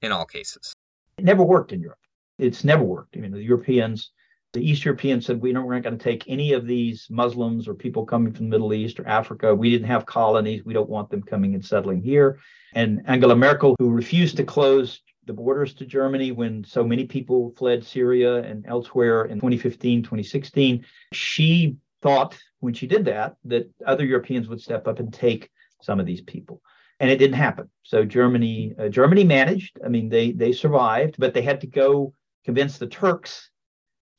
in 0.01 0.12
all 0.12 0.24
cases. 0.24 0.72
It 1.18 1.24
never 1.24 1.42
worked 1.42 1.72
in 1.72 1.82
Europe. 1.82 1.98
It's 2.38 2.64
never 2.64 2.82
worked. 2.82 3.18
I 3.18 3.20
mean, 3.20 3.32
the 3.32 3.42
Europeans 3.42 4.12
The 4.53 4.68
East 4.68 4.84
Europeans 4.84 5.26
said, 5.26 5.40
we 5.40 5.53
don't, 5.53 5.64
we're 5.64 5.74
not 5.74 5.84
going 5.84 5.98
to 5.98 6.03
take 6.03 6.24
any 6.26 6.55
of 6.55 6.66
these 6.66 7.07
Muslims 7.09 7.68
or 7.68 7.74
people 7.74 8.05
coming 8.05 8.32
from 8.32 8.46
the 8.46 8.51
Middle 8.51 8.72
East 8.72 8.98
or 8.98 9.07
Africa. 9.07 9.55
We 9.55 9.70
didn't 9.70 9.88
have 9.88 10.07
colonies. 10.07 10.64
We 10.64 10.74
don't 10.74 10.90
want 10.90 11.11
them 11.11 11.22
coming 11.22 11.55
and 11.55 11.64
settling 11.64 12.03
here. 12.03 12.40
And 12.74 13.03
Angela 13.07 13.36
Merkel, 13.36 13.76
who 13.78 13.90
refused 13.90 14.38
to 14.38 14.44
close 14.44 15.01
the 15.26 15.32
borders 15.32 15.74
to 15.74 15.86
Germany 15.86 16.32
when 16.32 16.64
so 16.64 16.82
many 16.82 17.04
people 17.06 17.52
fled 17.56 17.84
Syria 17.84 18.42
and 18.42 18.64
elsewhere 18.66 19.24
in 19.24 19.36
2015, 19.36 20.02
2016, 20.02 20.84
she 21.12 21.76
thought 22.02 22.38
when 22.60 22.74
she 22.74 22.86
did 22.86 23.04
that 23.04 23.36
that 23.44 23.70
other 23.86 24.04
Europeans 24.04 24.48
would 24.48 24.60
step 24.60 24.88
up 24.88 24.98
and 24.98 25.12
take 25.12 25.50
some 25.82 26.00
of 26.00 26.06
these 26.06 26.22
people 26.22 26.62
and 27.00 27.10
it 27.10 27.16
didn't 27.16 27.36
happen. 27.36 27.68
So 27.82 28.04
Germany, 28.04 28.74
uh, 28.78 28.88
Germany 28.88 29.24
managed. 29.24 29.78
I 29.84 29.88
mean, 29.88 30.08
they 30.08 30.32
they 30.32 30.52
survived, 30.52 31.16
but 31.18 31.34
they 31.34 31.42
had 31.42 31.60
to 31.62 31.66
go 31.66 32.12
convince 32.44 32.78
the 32.78 32.86
Turks 32.86 33.50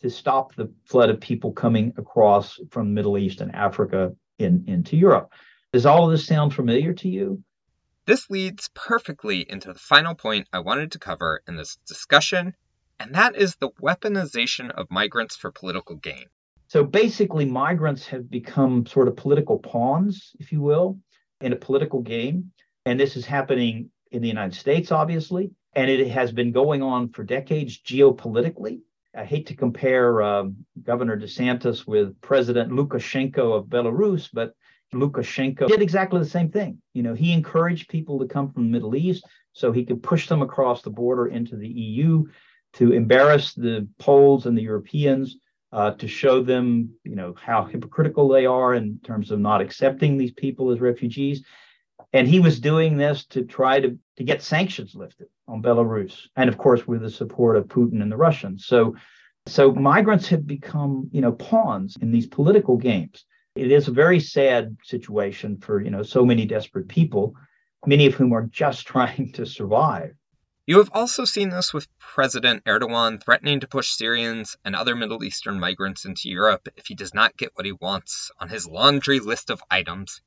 to 0.02 0.10
stop 0.10 0.56
the 0.56 0.72
flood 0.86 1.12
of 1.12 1.22
people 1.22 1.52
coming 1.52 1.94
across 1.98 2.60
from 2.72 2.88
the 2.88 2.94
Middle 2.94 3.20
East 3.20 3.40
and 3.40 3.54
Africa 3.54 4.12
in, 4.40 4.64
into 4.68 4.98
Europe. 4.98 5.32
Does 5.72 5.86
all 5.86 6.06
of 6.06 6.12
this 6.12 6.26
sound 6.26 6.54
familiar 6.54 6.92
to 6.94 7.08
you? 7.08 7.44
This 8.12 8.30
leads 8.30 8.70
perfectly 8.74 9.50
into 9.50 9.72
the 9.72 9.80
final 9.80 10.16
point 10.16 10.50
I 10.52 10.60
wanted 10.60 10.92
to 10.92 11.00
cover 11.00 11.42
in 11.48 11.56
this 11.56 11.78
discussion, 11.88 12.54
and 13.00 13.16
that 13.16 13.38
is 13.38 13.56
the 13.56 13.70
weaponization 13.82 14.70
of 14.70 14.92
migrants 14.92 15.38
for 15.38 15.50
political 15.50 15.96
gain. 15.96 16.26
So 16.68 16.84
basically, 16.84 17.46
migrants 17.46 18.06
have 18.08 18.30
become 18.30 18.86
sort 18.86 19.08
of 19.08 19.16
political 19.16 19.60
pawns, 19.60 20.36
if 20.42 20.52
you 20.52 20.60
will, 20.60 21.00
in 21.40 21.54
a 21.54 21.56
political 21.56 22.02
game. 22.02 22.52
And 22.86 23.00
this 23.00 23.16
is 23.16 23.26
happening 23.26 23.92
in 24.12 24.22
the 24.22 24.28
United 24.28 24.60
States, 24.60 24.92
obviously, 24.92 25.52
and 25.74 25.90
it 25.90 26.06
has 26.10 26.34
been 26.34 26.52
going 26.52 26.84
on 26.84 27.14
for 27.14 27.24
decades 27.24 27.80
geopolitically. 27.80 28.82
I 29.16 29.24
hate 29.24 29.46
to 29.46 29.56
compare 29.56 30.22
um, 30.22 30.66
Governor 30.84 31.18
DeSantis 31.18 31.88
with 31.88 32.20
President 32.20 32.74
Lukashenko 32.74 33.56
of 33.58 33.68
Belarus, 33.68 34.28
but 34.34 34.54
Lukashenko 34.94 35.68
did 35.68 35.82
exactly 35.82 36.20
the 36.20 36.26
same 36.26 36.50
thing. 36.50 36.82
You 36.94 37.04
know, 37.04 37.14
he 37.14 37.34
encouraged 37.34 37.90
people 37.90 38.20
to 38.20 38.28
come 38.28 38.52
from 38.52 38.64
the 38.64 38.70
Middle 38.72 38.96
East 38.96 39.26
so 39.54 39.72
he 39.72 39.86
could 39.86 40.04
push 40.04 40.28
them 40.28 40.42
across 40.42 40.82
the 40.82 40.90
border 40.90 41.28
into 41.28 41.56
the 41.56 41.68
EU 41.68 42.26
to 42.74 42.92
embarrass 42.94 43.54
the 43.54 43.88
Poles 44.00 44.46
and 44.46 44.58
the 44.58 44.62
Europeans, 44.62 45.38
uh, 45.72 45.92
to 45.92 46.08
show 46.08 46.44
them, 46.44 46.90
you 47.04 47.16
know, 47.16 47.34
how 47.42 47.64
hypocritical 47.64 48.28
they 48.28 48.46
are 48.46 48.74
in 48.74 49.00
terms 49.04 49.32
of 49.32 49.40
not 49.40 49.62
accepting 49.62 50.18
these 50.18 50.32
people 50.32 50.72
as 50.72 50.82
refugees. 50.82 51.44
And 52.14 52.28
he 52.28 52.40
was 52.40 52.60
doing 52.60 52.98
this 52.98 53.26
to 53.28 53.44
try 53.44 53.80
to, 53.80 53.98
to 54.18 54.24
get 54.24 54.42
sanctions 54.42 54.96
lifted 54.96 55.28
on 55.48 55.62
Belarus, 55.62 56.28
and 56.36 56.50
of 56.50 56.58
course 56.58 56.86
with 56.86 57.02
the 57.02 57.10
support 57.10 57.56
of 57.56 57.68
Putin 57.68 58.02
and 58.02 58.12
the 58.12 58.18
Russians. 58.18 58.66
So, 58.66 58.96
so 59.48 59.72
migrants 59.74 60.28
have 60.28 60.46
become, 60.46 61.10
you 61.12 61.22
know, 61.22 61.32
pawns 61.32 61.98
in 62.02 62.12
these 62.12 62.28
political 62.28 62.78
games. 62.78 63.26
It 63.56 63.72
is 63.72 63.88
a 63.88 63.92
very 63.92 64.20
sad 64.20 64.78
situation 64.84 65.58
for, 65.58 65.82
you 65.82 65.90
know, 65.90 66.04
so 66.04 66.26
many 66.26 66.46
desperate 66.46 66.88
people, 66.88 67.36
many 67.86 68.06
of 68.06 68.16
whom 68.16 68.34
are 68.34 68.48
just 68.48 68.88
trying 68.88 69.32
to 69.34 69.46
survive. 69.46 70.16
You 70.66 70.78
have 70.78 70.92
also 70.94 71.26
seen 71.26 71.50
this 71.50 71.74
with 71.74 71.88
President 72.00 72.64
Erdogan 72.66 73.22
threatening 73.22 73.60
to 73.62 73.68
push 73.68 73.90
Syrians 73.90 74.56
and 74.64 74.76
other 74.76 74.96
Middle 74.96 75.24
Eastern 75.24 75.60
migrants 75.60 76.06
into 76.06 76.30
Europe 76.30 76.68
if 76.78 76.88
he 76.88 76.96
does 76.96 77.14
not 77.14 77.36
get 77.36 77.52
what 77.56 77.66
he 77.66 77.72
wants 77.72 78.32
on 78.40 78.48
his 78.48 78.68
laundry 78.68 79.20
list 79.20 79.50
of 79.50 79.62
items 79.70 80.22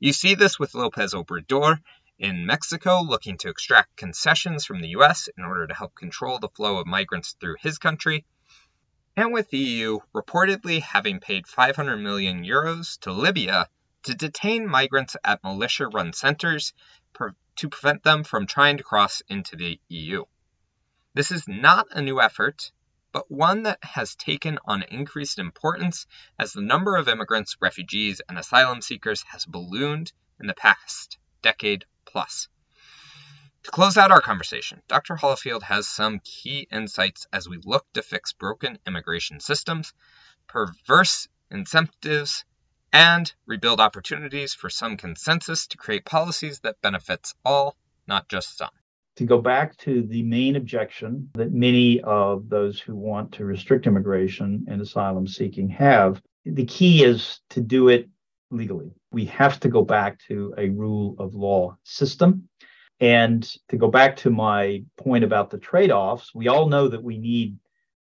you 0.00 0.12
see 0.12 0.34
this 0.34 0.58
with 0.58 0.74
Lopez 0.74 1.14
Obrador 1.14 1.80
in 2.18 2.46
Mexico 2.46 3.00
looking 3.00 3.38
to 3.38 3.48
extract 3.48 3.96
concessions 3.96 4.64
from 4.64 4.80
the 4.80 4.88
US 4.88 5.28
in 5.38 5.44
order 5.44 5.68
to 5.68 5.74
help 5.74 5.94
control 5.94 6.38
the 6.38 6.48
flow 6.48 6.78
of 6.78 6.86
migrants 6.86 7.36
through 7.38 7.54
his 7.60 7.78
country, 7.78 8.24
and 9.16 9.32
with 9.32 9.48
the 9.50 9.58
EU 9.58 9.98
reportedly 10.14 10.80
having 10.80 11.20
paid 11.20 11.46
500 11.46 11.96
million 11.96 12.44
euros 12.44 12.98
to 13.00 13.12
Libya 13.12 13.68
to 14.02 14.14
detain 14.14 14.66
migrants 14.68 15.16
at 15.24 15.42
militia 15.44 15.86
run 15.86 16.12
centers 16.12 16.72
to 17.56 17.68
prevent 17.68 18.02
them 18.02 18.24
from 18.24 18.46
trying 18.46 18.78
to 18.78 18.82
cross 18.82 19.22
into 19.28 19.56
the 19.56 19.80
EU. 19.88 20.24
This 21.14 21.30
is 21.30 21.46
not 21.46 21.86
a 21.92 22.02
new 22.02 22.20
effort, 22.20 22.72
but 23.12 23.30
one 23.30 23.62
that 23.62 23.78
has 23.84 24.16
taken 24.16 24.58
on 24.64 24.82
increased 24.82 25.38
importance 25.38 26.06
as 26.36 26.52
the 26.52 26.60
number 26.60 26.96
of 26.96 27.06
immigrants, 27.06 27.56
refugees, 27.60 28.20
and 28.28 28.36
asylum 28.36 28.82
seekers 28.82 29.22
has 29.28 29.46
ballooned 29.46 30.12
in 30.40 30.48
the 30.48 30.54
past 30.54 31.18
decade 31.40 31.84
plus. 32.04 32.48
To 33.64 33.70
close 33.70 33.96
out 33.96 34.10
our 34.10 34.20
conversation, 34.20 34.82
Dr. 34.88 35.16
Hollifield 35.16 35.62
has 35.62 35.88
some 35.88 36.20
key 36.22 36.68
insights 36.70 37.26
as 37.32 37.48
we 37.48 37.58
look 37.64 37.86
to 37.94 38.02
fix 38.02 38.32
broken 38.32 38.78
immigration 38.86 39.40
systems, 39.40 39.92
perverse 40.46 41.28
incentives, 41.50 42.44
and 42.92 43.32
rebuild 43.46 43.80
opportunities 43.80 44.54
for 44.54 44.70
some 44.70 44.96
consensus 44.96 45.66
to 45.68 45.76
create 45.76 46.04
policies 46.04 46.60
that 46.60 46.80
benefits 46.82 47.34
all, 47.44 47.76
not 48.06 48.28
just 48.28 48.56
some 48.56 48.70
to 49.16 49.24
go 49.24 49.40
back 49.40 49.76
to 49.76 50.02
the 50.02 50.22
main 50.22 50.56
objection 50.56 51.30
that 51.34 51.52
many 51.52 52.00
of 52.00 52.48
those 52.48 52.80
who 52.80 52.94
want 52.96 53.32
to 53.32 53.44
restrict 53.44 53.86
immigration 53.86 54.64
and 54.68 54.80
asylum 54.80 55.26
seeking 55.26 55.68
have, 55.68 56.20
the 56.44 56.64
key 56.64 57.04
is 57.04 57.40
to 57.50 57.60
do 57.60 57.88
it 57.88 58.08
legally. 58.50 58.92
We 59.12 59.26
have 59.26 59.60
to 59.60 59.68
go 59.68 59.82
back 59.82 60.18
to 60.28 60.54
a 60.58 60.68
rule 60.68 61.14
of 61.18 61.34
law 61.34 61.76
system. 61.84 62.48
And 63.00 63.42
to 63.68 63.76
go 63.76 63.88
back 63.88 64.16
to 64.18 64.30
my 64.30 64.84
point 64.96 65.24
about 65.24 65.50
the 65.50 65.58
trade 65.58 65.90
offs, 65.90 66.34
we 66.34 66.48
all 66.48 66.68
know 66.68 66.88
that 66.88 67.02
we 67.02 67.18
need 67.18 67.56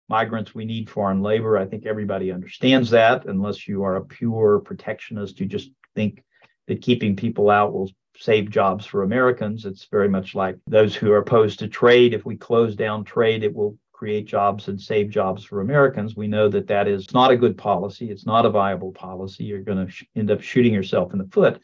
migrants, 0.10 0.54
we 0.54 0.66
need 0.66 0.90
foreign 0.90 1.22
labor. 1.22 1.58
I 1.58 1.66
think 1.66 1.86
everybody 1.86 2.32
understands 2.32 2.90
that, 2.90 3.26
unless 3.26 3.68
you 3.68 3.84
are 3.84 3.96
a 3.96 4.06
pure 4.06 4.60
protectionist, 4.60 5.40
you 5.40 5.46
just 5.46 5.72
think 5.96 6.24
that 6.68 6.82
keeping 6.82 7.16
people 7.16 7.50
out 7.50 7.74
will 7.74 7.90
save 8.18 8.50
jobs 8.50 8.86
for 8.86 9.04
Americans. 9.04 9.66
It's 9.66 9.88
very 9.90 10.10
much 10.10 10.36
like 10.36 10.58
those 10.68 10.94
who 10.94 11.12
are 11.12 11.20
opposed 11.20 11.60
to 11.60 11.68
trade. 11.68 12.14
If 12.14 12.26
we 12.26 12.36
close 12.36 12.76
down 12.76 13.04
trade, 13.06 13.44
it 13.44 13.56
will 13.56 13.78
create 13.94 14.26
jobs 14.26 14.68
and 14.68 14.80
save 14.82 15.10
jobs 15.10 15.44
for 15.44 15.62
Americans. 15.62 16.16
We 16.16 16.28
know 16.28 16.50
that 16.50 16.68
that 16.68 16.88
is 16.88 17.14
not 17.14 17.32
a 17.32 17.38
good 17.38 17.58
policy. 17.58 18.10
It's 18.10 18.26
not 18.26 18.46
a 18.46 18.50
viable 18.50 18.92
policy. 18.92 19.46
You're 19.46 19.62
going 19.62 19.86
to 19.86 19.92
sh- 19.92 20.06
end 20.16 20.32
up 20.32 20.42
shooting 20.42 20.74
yourself 20.74 21.14
in 21.14 21.20
the 21.20 21.30
foot. 21.32 21.62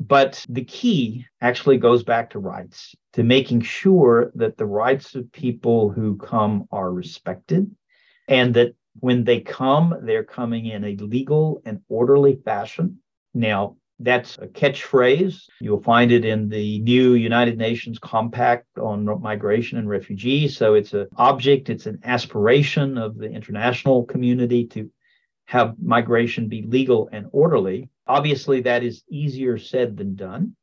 But 0.00 0.44
the 0.48 0.64
key 0.64 1.26
actually 1.42 1.76
goes 1.76 2.02
back 2.02 2.30
to 2.30 2.38
rights, 2.38 2.94
to 3.12 3.22
making 3.22 3.60
sure 3.60 4.32
that 4.34 4.56
the 4.56 4.64
rights 4.64 5.14
of 5.14 5.30
people 5.30 5.90
who 5.90 6.16
come 6.16 6.66
are 6.72 6.90
respected 6.90 7.70
and 8.26 8.54
that 8.54 8.74
when 8.98 9.24
they 9.24 9.40
come, 9.40 9.94
they're 10.02 10.24
coming 10.24 10.66
in 10.66 10.84
a 10.84 10.96
legal 10.96 11.60
and 11.66 11.80
orderly 11.88 12.36
fashion. 12.36 12.98
Now, 13.34 13.76
that's 13.98 14.38
a 14.38 14.46
catchphrase. 14.46 15.44
You'll 15.60 15.82
find 15.82 16.10
it 16.10 16.24
in 16.24 16.48
the 16.48 16.80
new 16.80 17.12
United 17.12 17.58
Nations 17.58 17.98
Compact 17.98 18.66
on 18.78 19.04
Migration 19.20 19.76
and 19.76 19.88
Refugees. 19.88 20.56
So 20.56 20.74
it's 20.74 20.94
an 20.94 21.08
object, 21.16 21.68
it's 21.68 21.84
an 21.84 22.00
aspiration 22.04 22.96
of 22.96 23.18
the 23.18 23.30
international 23.30 24.04
community 24.06 24.66
to 24.68 24.90
have 25.44 25.74
migration 25.82 26.48
be 26.48 26.62
legal 26.62 27.10
and 27.12 27.26
orderly. 27.32 27.90
Obviously, 28.10 28.60
that 28.62 28.82
is 28.82 29.04
easier 29.08 29.56
said 29.56 29.96
than 29.96 30.16
done. 30.16 30.56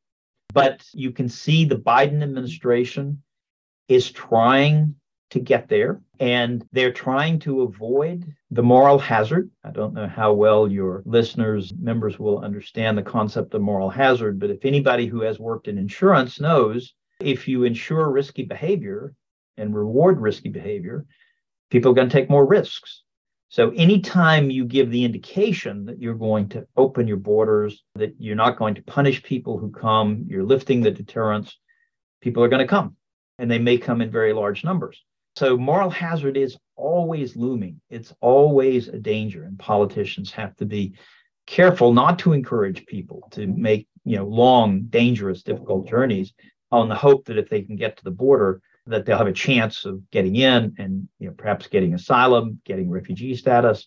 But 0.52 0.84
you 0.92 1.10
can 1.12 1.28
see 1.28 1.64
the 1.64 1.76
Biden 1.76 2.22
administration 2.22 3.22
is 3.88 4.10
trying 4.10 4.94
to 5.30 5.40
get 5.40 5.68
there. 5.68 6.00
And 6.20 6.66
they're 6.72 6.92
trying 6.92 7.38
to 7.40 7.62
avoid 7.62 8.34
the 8.50 8.62
moral 8.62 8.98
hazard. 8.98 9.50
I 9.64 9.70
don't 9.70 9.94
know 9.94 10.08
how 10.08 10.32
well 10.32 10.68
your 10.68 11.02
listeners, 11.06 11.72
members 11.78 12.18
will 12.18 12.40
understand 12.40 12.98
the 12.98 13.02
concept 13.02 13.54
of 13.54 13.62
moral 13.62 13.90
hazard, 13.90 14.38
but 14.40 14.50
if 14.50 14.64
anybody 14.64 15.06
who 15.06 15.22
has 15.22 15.38
worked 15.38 15.68
in 15.68 15.78
insurance 15.78 16.40
knows 16.40 16.94
if 17.20 17.48
you 17.48 17.64
insure 17.64 18.10
risky 18.10 18.44
behavior 18.44 19.14
and 19.56 19.74
reward 19.74 20.20
risky 20.20 20.48
behavior, 20.48 21.06
people 21.70 21.92
are 21.92 21.94
going 21.94 22.08
to 22.08 22.12
take 22.12 22.30
more 22.30 22.46
risks. 22.46 23.04
So 23.48 23.70
anytime 23.70 24.50
you 24.50 24.64
give 24.64 24.90
the 24.90 25.04
indication 25.04 25.86
that 25.86 26.00
you're 26.00 26.14
going 26.14 26.50
to 26.50 26.66
open 26.76 27.08
your 27.08 27.16
borders, 27.16 27.82
that 27.94 28.14
you're 28.18 28.36
not 28.36 28.58
going 28.58 28.74
to 28.74 28.82
punish 28.82 29.22
people 29.22 29.58
who 29.58 29.70
come, 29.70 30.26
you're 30.28 30.44
lifting 30.44 30.82
the 30.82 30.90
deterrence, 30.90 31.56
people 32.20 32.42
are 32.42 32.48
going 32.48 32.60
to 32.60 32.68
come 32.68 32.96
and 33.38 33.50
they 33.50 33.58
may 33.58 33.78
come 33.78 34.02
in 34.02 34.10
very 34.10 34.32
large 34.32 34.64
numbers. 34.64 35.02
So 35.36 35.56
moral 35.56 35.88
hazard 35.88 36.36
is 36.36 36.58
always 36.76 37.36
looming. 37.36 37.80
It's 37.90 38.12
always 38.20 38.88
a 38.88 38.98
danger, 38.98 39.44
and 39.44 39.58
politicians 39.58 40.32
have 40.32 40.56
to 40.56 40.66
be 40.66 40.94
careful 41.46 41.92
not 41.92 42.18
to 42.20 42.32
encourage 42.32 42.86
people 42.86 43.28
to 43.30 43.46
make 43.46 43.86
you 44.04 44.16
know 44.16 44.26
long, 44.26 44.86
dangerous, 44.90 45.42
difficult 45.42 45.88
journeys 45.88 46.32
on 46.72 46.88
the 46.88 46.94
hope 46.94 47.26
that 47.26 47.38
if 47.38 47.48
they 47.48 47.62
can 47.62 47.76
get 47.76 47.96
to 47.96 48.04
the 48.04 48.10
border, 48.10 48.60
that 48.88 49.06
they'll 49.06 49.18
have 49.18 49.26
a 49.26 49.32
chance 49.32 49.84
of 49.84 50.08
getting 50.10 50.36
in 50.36 50.74
and 50.78 51.08
you 51.18 51.28
know 51.28 51.34
perhaps 51.36 51.66
getting 51.66 51.94
asylum, 51.94 52.60
getting 52.64 52.90
refugee 52.90 53.34
status. 53.34 53.86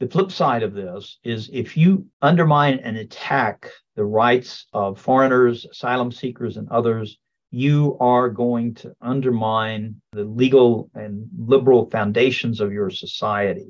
The 0.00 0.08
flip 0.08 0.32
side 0.32 0.62
of 0.62 0.74
this 0.74 1.18
is 1.22 1.48
if 1.52 1.76
you 1.76 2.06
undermine 2.20 2.80
and 2.82 2.96
attack 2.96 3.70
the 3.94 4.04
rights 4.04 4.66
of 4.72 5.00
foreigners, 5.00 5.64
asylum 5.64 6.10
seekers, 6.10 6.56
and 6.56 6.68
others 6.70 7.18
you 7.52 7.98
are 8.00 8.30
going 8.30 8.74
to 8.74 8.94
undermine 9.02 10.00
the 10.12 10.24
legal 10.24 10.90
and 10.94 11.28
liberal 11.38 11.88
foundations 11.90 12.60
of 12.60 12.72
your 12.72 12.88
society. 12.88 13.68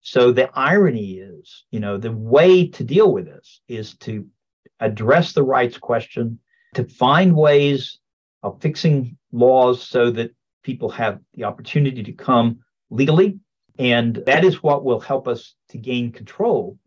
So 0.00 0.32
the 0.32 0.50
irony 0.54 1.18
is, 1.18 1.66
you 1.70 1.80
know, 1.80 1.98
the 1.98 2.12
way 2.12 2.66
to 2.68 2.82
deal 2.82 3.12
with 3.12 3.26
this 3.26 3.60
is 3.68 3.94
to 3.98 4.26
address 4.80 5.34
the 5.34 5.42
rights 5.42 5.76
question, 5.76 6.38
to 6.74 6.84
find 6.84 7.36
ways 7.36 7.98
of 8.42 8.62
fixing 8.62 9.18
laws 9.32 9.86
so 9.86 10.10
that 10.10 10.34
people 10.62 10.90
have 10.90 11.20
the 11.34 11.44
opportunity 11.44 12.02
to 12.02 12.12
come 12.12 12.60
legally. 12.90 13.38
And 13.78 14.16
that 14.26 14.44
is 14.44 14.62
what 14.62 14.84
will 14.84 15.00
help 15.00 15.26
us 15.26 15.54
to 15.70 15.78
gain 15.78 16.12
control 16.12 16.78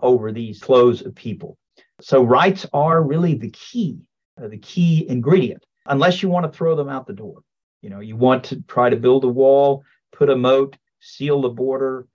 over 0.00 0.30
these 0.30 0.60
flows 0.60 1.04
of 1.04 1.14
people. 1.14 1.56
So 2.00 2.22
rights 2.22 2.66
are 2.72 3.02
really 3.02 3.34
the 3.34 3.50
key, 3.50 3.98
uh, 4.40 4.48
the 4.48 4.58
key 4.58 5.06
ingredient, 5.08 5.64
unless 5.86 6.22
you 6.22 6.28
want 6.28 6.50
to 6.50 6.56
throw 6.56 6.76
them 6.76 6.88
out 6.88 7.06
the 7.06 7.12
door. 7.14 7.40
You 7.82 7.90
know, 7.90 8.00
you 8.00 8.16
want 8.16 8.44
to 8.44 8.62
try 8.62 8.90
to 8.90 8.96
build 8.96 9.24
a 9.24 9.28
wall, 9.28 9.82
put 10.12 10.30
a 10.30 10.36
moat, 10.36 10.76
seal 11.00 11.40
the 11.40 11.48
border, 11.48 12.06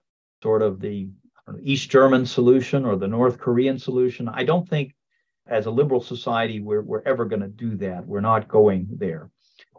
sort 0.42 0.62
of 0.62 0.80
the 0.80 1.10
know, 1.52 1.60
East 1.62 1.90
German 1.90 2.26
solution 2.26 2.86
or 2.86 2.96
the 2.96 3.08
North 3.08 3.40
Korean 3.40 3.78
solution. 3.80 4.30
I 4.30 4.44
don't 4.44 4.68
think 4.68 4.94
as 5.48 5.66
a 5.66 5.72
liberal 5.72 6.02
society 6.02 6.60
we're, 6.60 6.82
we're 6.82 7.04
ever 7.06 7.26
going 7.26 7.42
to 7.42 7.48
do 7.48 7.76
that. 7.78 8.06
We're 8.06 8.22
not 8.22 8.48
going 8.48 8.88
there. 8.92 9.30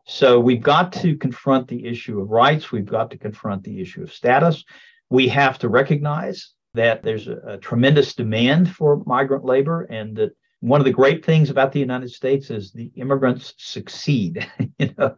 So 0.05 0.41
we've 0.41 0.63
got 0.63 0.93
to 0.95 1.17
confront 1.17 1.69
the 1.69 1.87
issue 1.87 2.21
of 2.21 2.31
rights. 2.31 2.73
We've 2.73 2.85
got 2.85 3.11
to 3.11 3.19
confront 3.19 3.63
the 3.63 3.81
issue 3.81 4.03
of 4.03 4.13
status. 4.13 4.65
We 5.11 5.29
have 5.29 5.59
to 5.61 5.69
recognize 5.69 6.53
that 6.75 7.03
there's 7.03 7.29
a, 7.29 7.37
a 7.47 7.59
tremendous 7.59 8.15
demand 8.15 8.71
for 8.71 9.03
migrant 9.07 9.45
labor 9.45 9.83
and 9.83 10.17
that 10.17 10.33
one 10.61 10.81
of 10.81 10.85
the 10.85 10.93
great 10.93 11.25
things 11.25 11.51
about 11.51 11.73
the 11.73 11.81
United 11.81 12.11
States 12.11 12.51
is 12.51 12.73
the 12.73 12.91
immigrants 12.97 13.55
succeed. 13.59 14.49
you 14.79 14.95
know, 14.97 15.17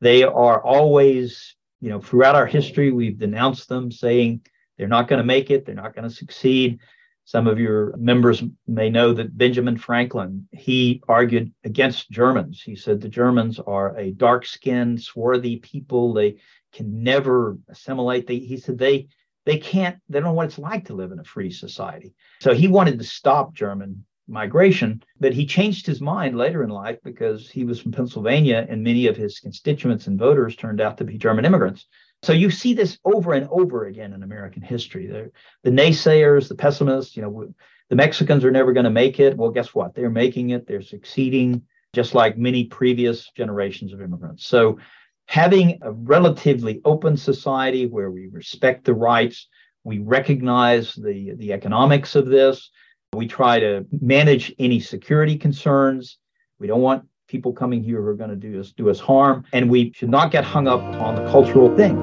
they 0.00 0.24
are 0.24 0.62
always, 0.62 1.56
you 1.80 1.90
know, 1.90 2.00
throughout 2.00 2.34
our 2.34 2.46
history, 2.46 2.90
we've 2.90 3.18
denounced 3.18 3.68
them 3.68 3.90
saying 3.90 4.40
they're 4.76 4.88
not 4.88 5.08
going 5.08 5.18
to 5.18 5.26
make 5.26 5.50
it, 5.50 5.66
they're 5.66 5.74
not 5.74 5.94
going 5.94 6.08
to 6.08 6.14
succeed. 6.14 6.80
Some 7.28 7.46
of 7.46 7.60
your 7.60 7.94
members 7.98 8.42
may 8.66 8.88
know 8.88 9.12
that 9.12 9.36
Benjamin 9.36 9.76
Franklin, 9.76 10.48
he 10.50 11.02
argued 11.06 11.52
against 11.62 12.10
Germans. 12.10 12.62
He 12.62 12.74
said 12.74 13.02
the 13.02 13.08
Germans 13.10 13.60
are 13.60 13.94
a 13.98 14.12
dark-skinned, 14.12 15.02
swarthy 15.02 15.56
people. 15.58 16.14
They 16.14 16.36
can 16.72 17.02
never 17.02 17.58
assimilate. 17.68 18.26
They, 18.26 18.38
he 18.38 18.56
said 18.56 18.78
they 18.78 19.08
they 19.44 19.58
can't, 19.58 19.98
they 20.08 20.20
don't 20.20 20.28
know 20.28 20.32
what 20.32 20.46
it's 20.46 20.58
like 20.58 20.86
to 20.86 20.94
live 20.94 21.12
in 21.12 21.18
a 21.18 21.24
free 21.24 21.50
society. 21.50 22.14
So 22.40 22.54
he 22.54 22.66
wanted 22.66 22.98
to 22.98 23.04
stop 23.04 23.52
German 23.52 24.06
migration, 24.26 25.02
but 25.20 25.34
he 25.34 25.44
changed 25.44 25.86
his 25.86 26.00
mind 26.00 26.34
later 26.34 26.62
in 26.62 26.70
life 26.70 26.98
because 27.04 27.50
he 27.50 27.64
was 27.64 27.78
from 27.78 27.92
Pennsylvania 27.92 28.66
and 28.70 28.82
many 28.82 29.06
of 29.06 29.18
his 29.18 29.38
constituents 29.38 30.06
and 30.06 30.18
voters 30.18 30.56
turned 30.56 30.80
out 30.80 30.96
to 30.96 31.04
be 31.04 31.18
German 31.18 31.44
immigrants. 31.44 31.86
So 32.22 32.32
you 32.32 32.50
see 32.50 32.74
this 32.74 32.98
over 33.04 33.32
and 33.32 33.48
over 33.50 33.86
again 33.86 34.12
in 34.12 34.22
American 34.22 34.62
history. 34.62 35.06
The, 35.06 35.30
the 35.62 35.70
naysayers, 35.70 36.48
the 36.48 36.54
pessimists, 36.54 37.16
you 37.16 37.22
know, 37.22 37.54
the 37.90 37.96
Mexicans 37.96 38.44
are 38.44 38.50
never 38.50 38.72
going 38.72 38.84
to 38.84 38.90
make 38.90 39.20
it. 39.20 39.36
Well, 39.36 39.50
guess 39.50 39.74
what? 39.74 39.94
They're 39.94 40.10
making 40.10 40.50
it. 40.50 40.66
They're 40.66 40.82
succeeding, 40.82 41.62
just 41.94 42.14
like 42.14 42.36
many 42.36 42.64
previous 42.64 43.30
generations 43.36 43.92
of 43.92 44.02
immigrants. 44.02 44.46
So 44.46 44.78
having 45.26 45.78
a 45.82 45.92
relatively 45.92 46.80
open 46.84 47.16
society 47.16 47.86
where 47.86 48.10
we 48.10 48.26
respect 48.26 48.84
the 48.84 48.94
rights, 48.94 49.48
we 49.84 49.98
recognize 50.00 50.94
the, 50.94 51.34
the 51.36 51.52
economics 51.52 52.14
of 52.14 52.26
this, 52.26 52.70
we 53.14 53.26
try 53.26 53.60
to 53.60 53.86
manage 54.00 54.54
any 54.58 54.80
security 54.80 55.38
concerns. 55.38 56.18
We 56.58 56.66
don't 56.66 56.82
want 56.82 57.06
people 57.28 57.52
coming 57.52 57.84
here 57.84 58.00
who 58.00 58.08
are 58.08 58.14
going 58.14 58.30
to 58.30 58.36
do 58.36 58.58
us 58.58 58.72
do 58.72 58.90
us 58.90 58.98
harm, 58.98 59.44
and 59.52 59.70
we 59.70 59.92
should 59.94 60.08
not 60.08 60.32
get 60.32 60.44
hung 60.44 60.66
up 60.66 60.80
on 60.80 61.14
the 61.14 61.30
cultural 61.30 61.74
thing. 61.76 61.96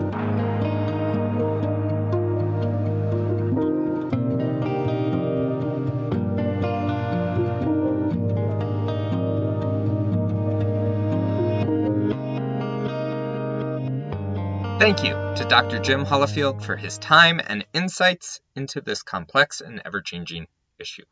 Thank 14.79 15.03
you 15.03 15.13
to 15.13 15.45
Dr. 15.49 15.79
Jim 15.79 16.05
Hollifield 16.05 16.61
for 16.61 16.75
his 16.75 16.99
time 16.99 17.41
and 17.45 17.65
insights 17.73 18.39
into 18.55 18.81
this 18.81 19.01
complex 19.01 19.61
and 19.61 19.81
ever 19.83 20.01
changing 20.01 20.45
issue. 20.79 21.05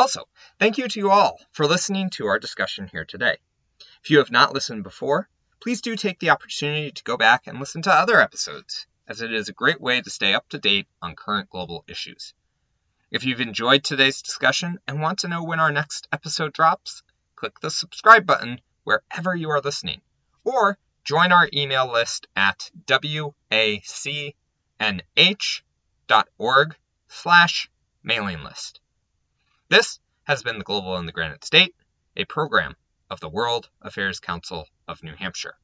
Also, 0.00 0.24
thank 0.58 0.78
you 0.78 0.88
to 0.88 0.98
you 0.98 1.10
all 1.10 1.38
for 1.52 1.66
listening 1.66 2.08
to 2.08 2.24
our 2.24 2.38
discussion 2.38 2.88
here 2.90 3.04
today. 3.04 3.36
If 4.02 4.08
you 4.08 4.16
have 4.16 4.30
not 4.30 4.54
listened 4.54 4.82
before, 4.82 5.28
please 5.60 5.82
do 5.82 5.94
take 5.94 6.18
the 6.18 6.30
opportunity 6.30 6.90
to 6.90 7.04
go 7.04 7.18
back 7.18 7.46
and 7.46 7.60
listen 7.60 7.82
to 7.82 7.92
other 7.92 8.18
episodes, 8.18 8.86
as 9.06 9.20
it 9.20 9.30
is 9.30 9.50
a 9.50 9.52
great 9.52 9.78
way 9.78 10.00
to 10.00 10.08
stay 10.08 10.32
up 10.32 10.48
to 10.48 10.58
date 10.58 10.86
on 11.02 11.16
current 11.16 11.50
global 11.50 11.84
issues. 11.86 12.32
If 13.10 13.26
you've 13.26 13.42
enjoyed 13.42 13.84
today's 13.84 14.22
discussion 14.22 14.78
and 14.88 15.02
want 15.02 15.18
to 15.18 15.28
know 15.28 15.44
when 15.44 15.60
our 15.60 15.70
next 15.70 16.08
episode 16.10 16.54
drops, 16.54 17.02
click 17.36 17.60
the 17.60 17.70
subscribe 17.70 18.24
button 18.24 18.62
wherever 18.84 19.34
you 19.34 19.50
are 19.50 19.60
listening, 19.60 20.00
or 20.44 20.78
join 21.04 21.30
our 21.30 21.46
email 21.52 21.92
list 21.92 22.26
at 22.34 22.70
wacnh.org 22.86 24.34
slash 27.08 27.70
mailing 28.02 28.42
list. 28.42 28.80
This 29.70 30.00
has 30.24 30.42
been 30.42 30.58
the 30.58 30.64
Global 30.64 30.96
in 30.96 31.06
the 31.06 31.12
Granite 31.12 31.44
State, 31.44 31.76
a 32.16 32.24
program 32.24 32.74
of 33.08 33.20
the 33.20 33.28
World 33.28 33.70
Affairs 33.80 34.18
Council 34.18 34.66
of 34.88 35.04
New 35.04 35.14
Hampshire. 35.14 35.54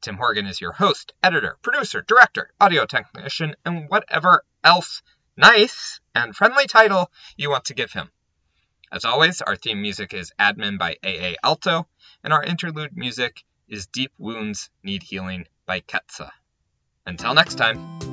Tim 0.00 0.18
Horgan 0.18 0.46
is 0.46 0.60
your 0.60 0.70
host, 0.70 1.14
editor, 1.20 1.58
producer, 1.60 2.00
director, 2.00 2.52
audio 2.60 2.86
technician, 2.86 3.56
and 3.64 3.90
whatever 3.90 4.44
else 4.62 5.02
nice 5.36 6.00
and 6.14 6.36
friendly 6.36 6.68
title 6.68 7.10
you 7.36 7.50
want 7.50 7.64
to 7.64 7.74
give 7.74 7.90
him. 7.90 8.08
As 8.92 9.04
always, 9.04 9.42
our 9.42 9.56
theme 9.56 9.82
music 9.82 10.14
is 10.14 10.32
Admin 10.38 10.78
by 10.78 10.96
AA 11.02 11.34
Alto, 11.42 11.88
and 12.22 12.32
our 12.32 12.44
interlude 12.44 12.96
music 12.96 13.42
is 13.66 13.88
Deep 13.88 14.12
Wounds 14.16 14.70
Need 14.84 15.02
Healing 15.02 15.48
by 15.66 15.80
Ketsa. 15.80 16.30
Until 17.04 17.34
next 17.34 17.56
time. 17.56 18.03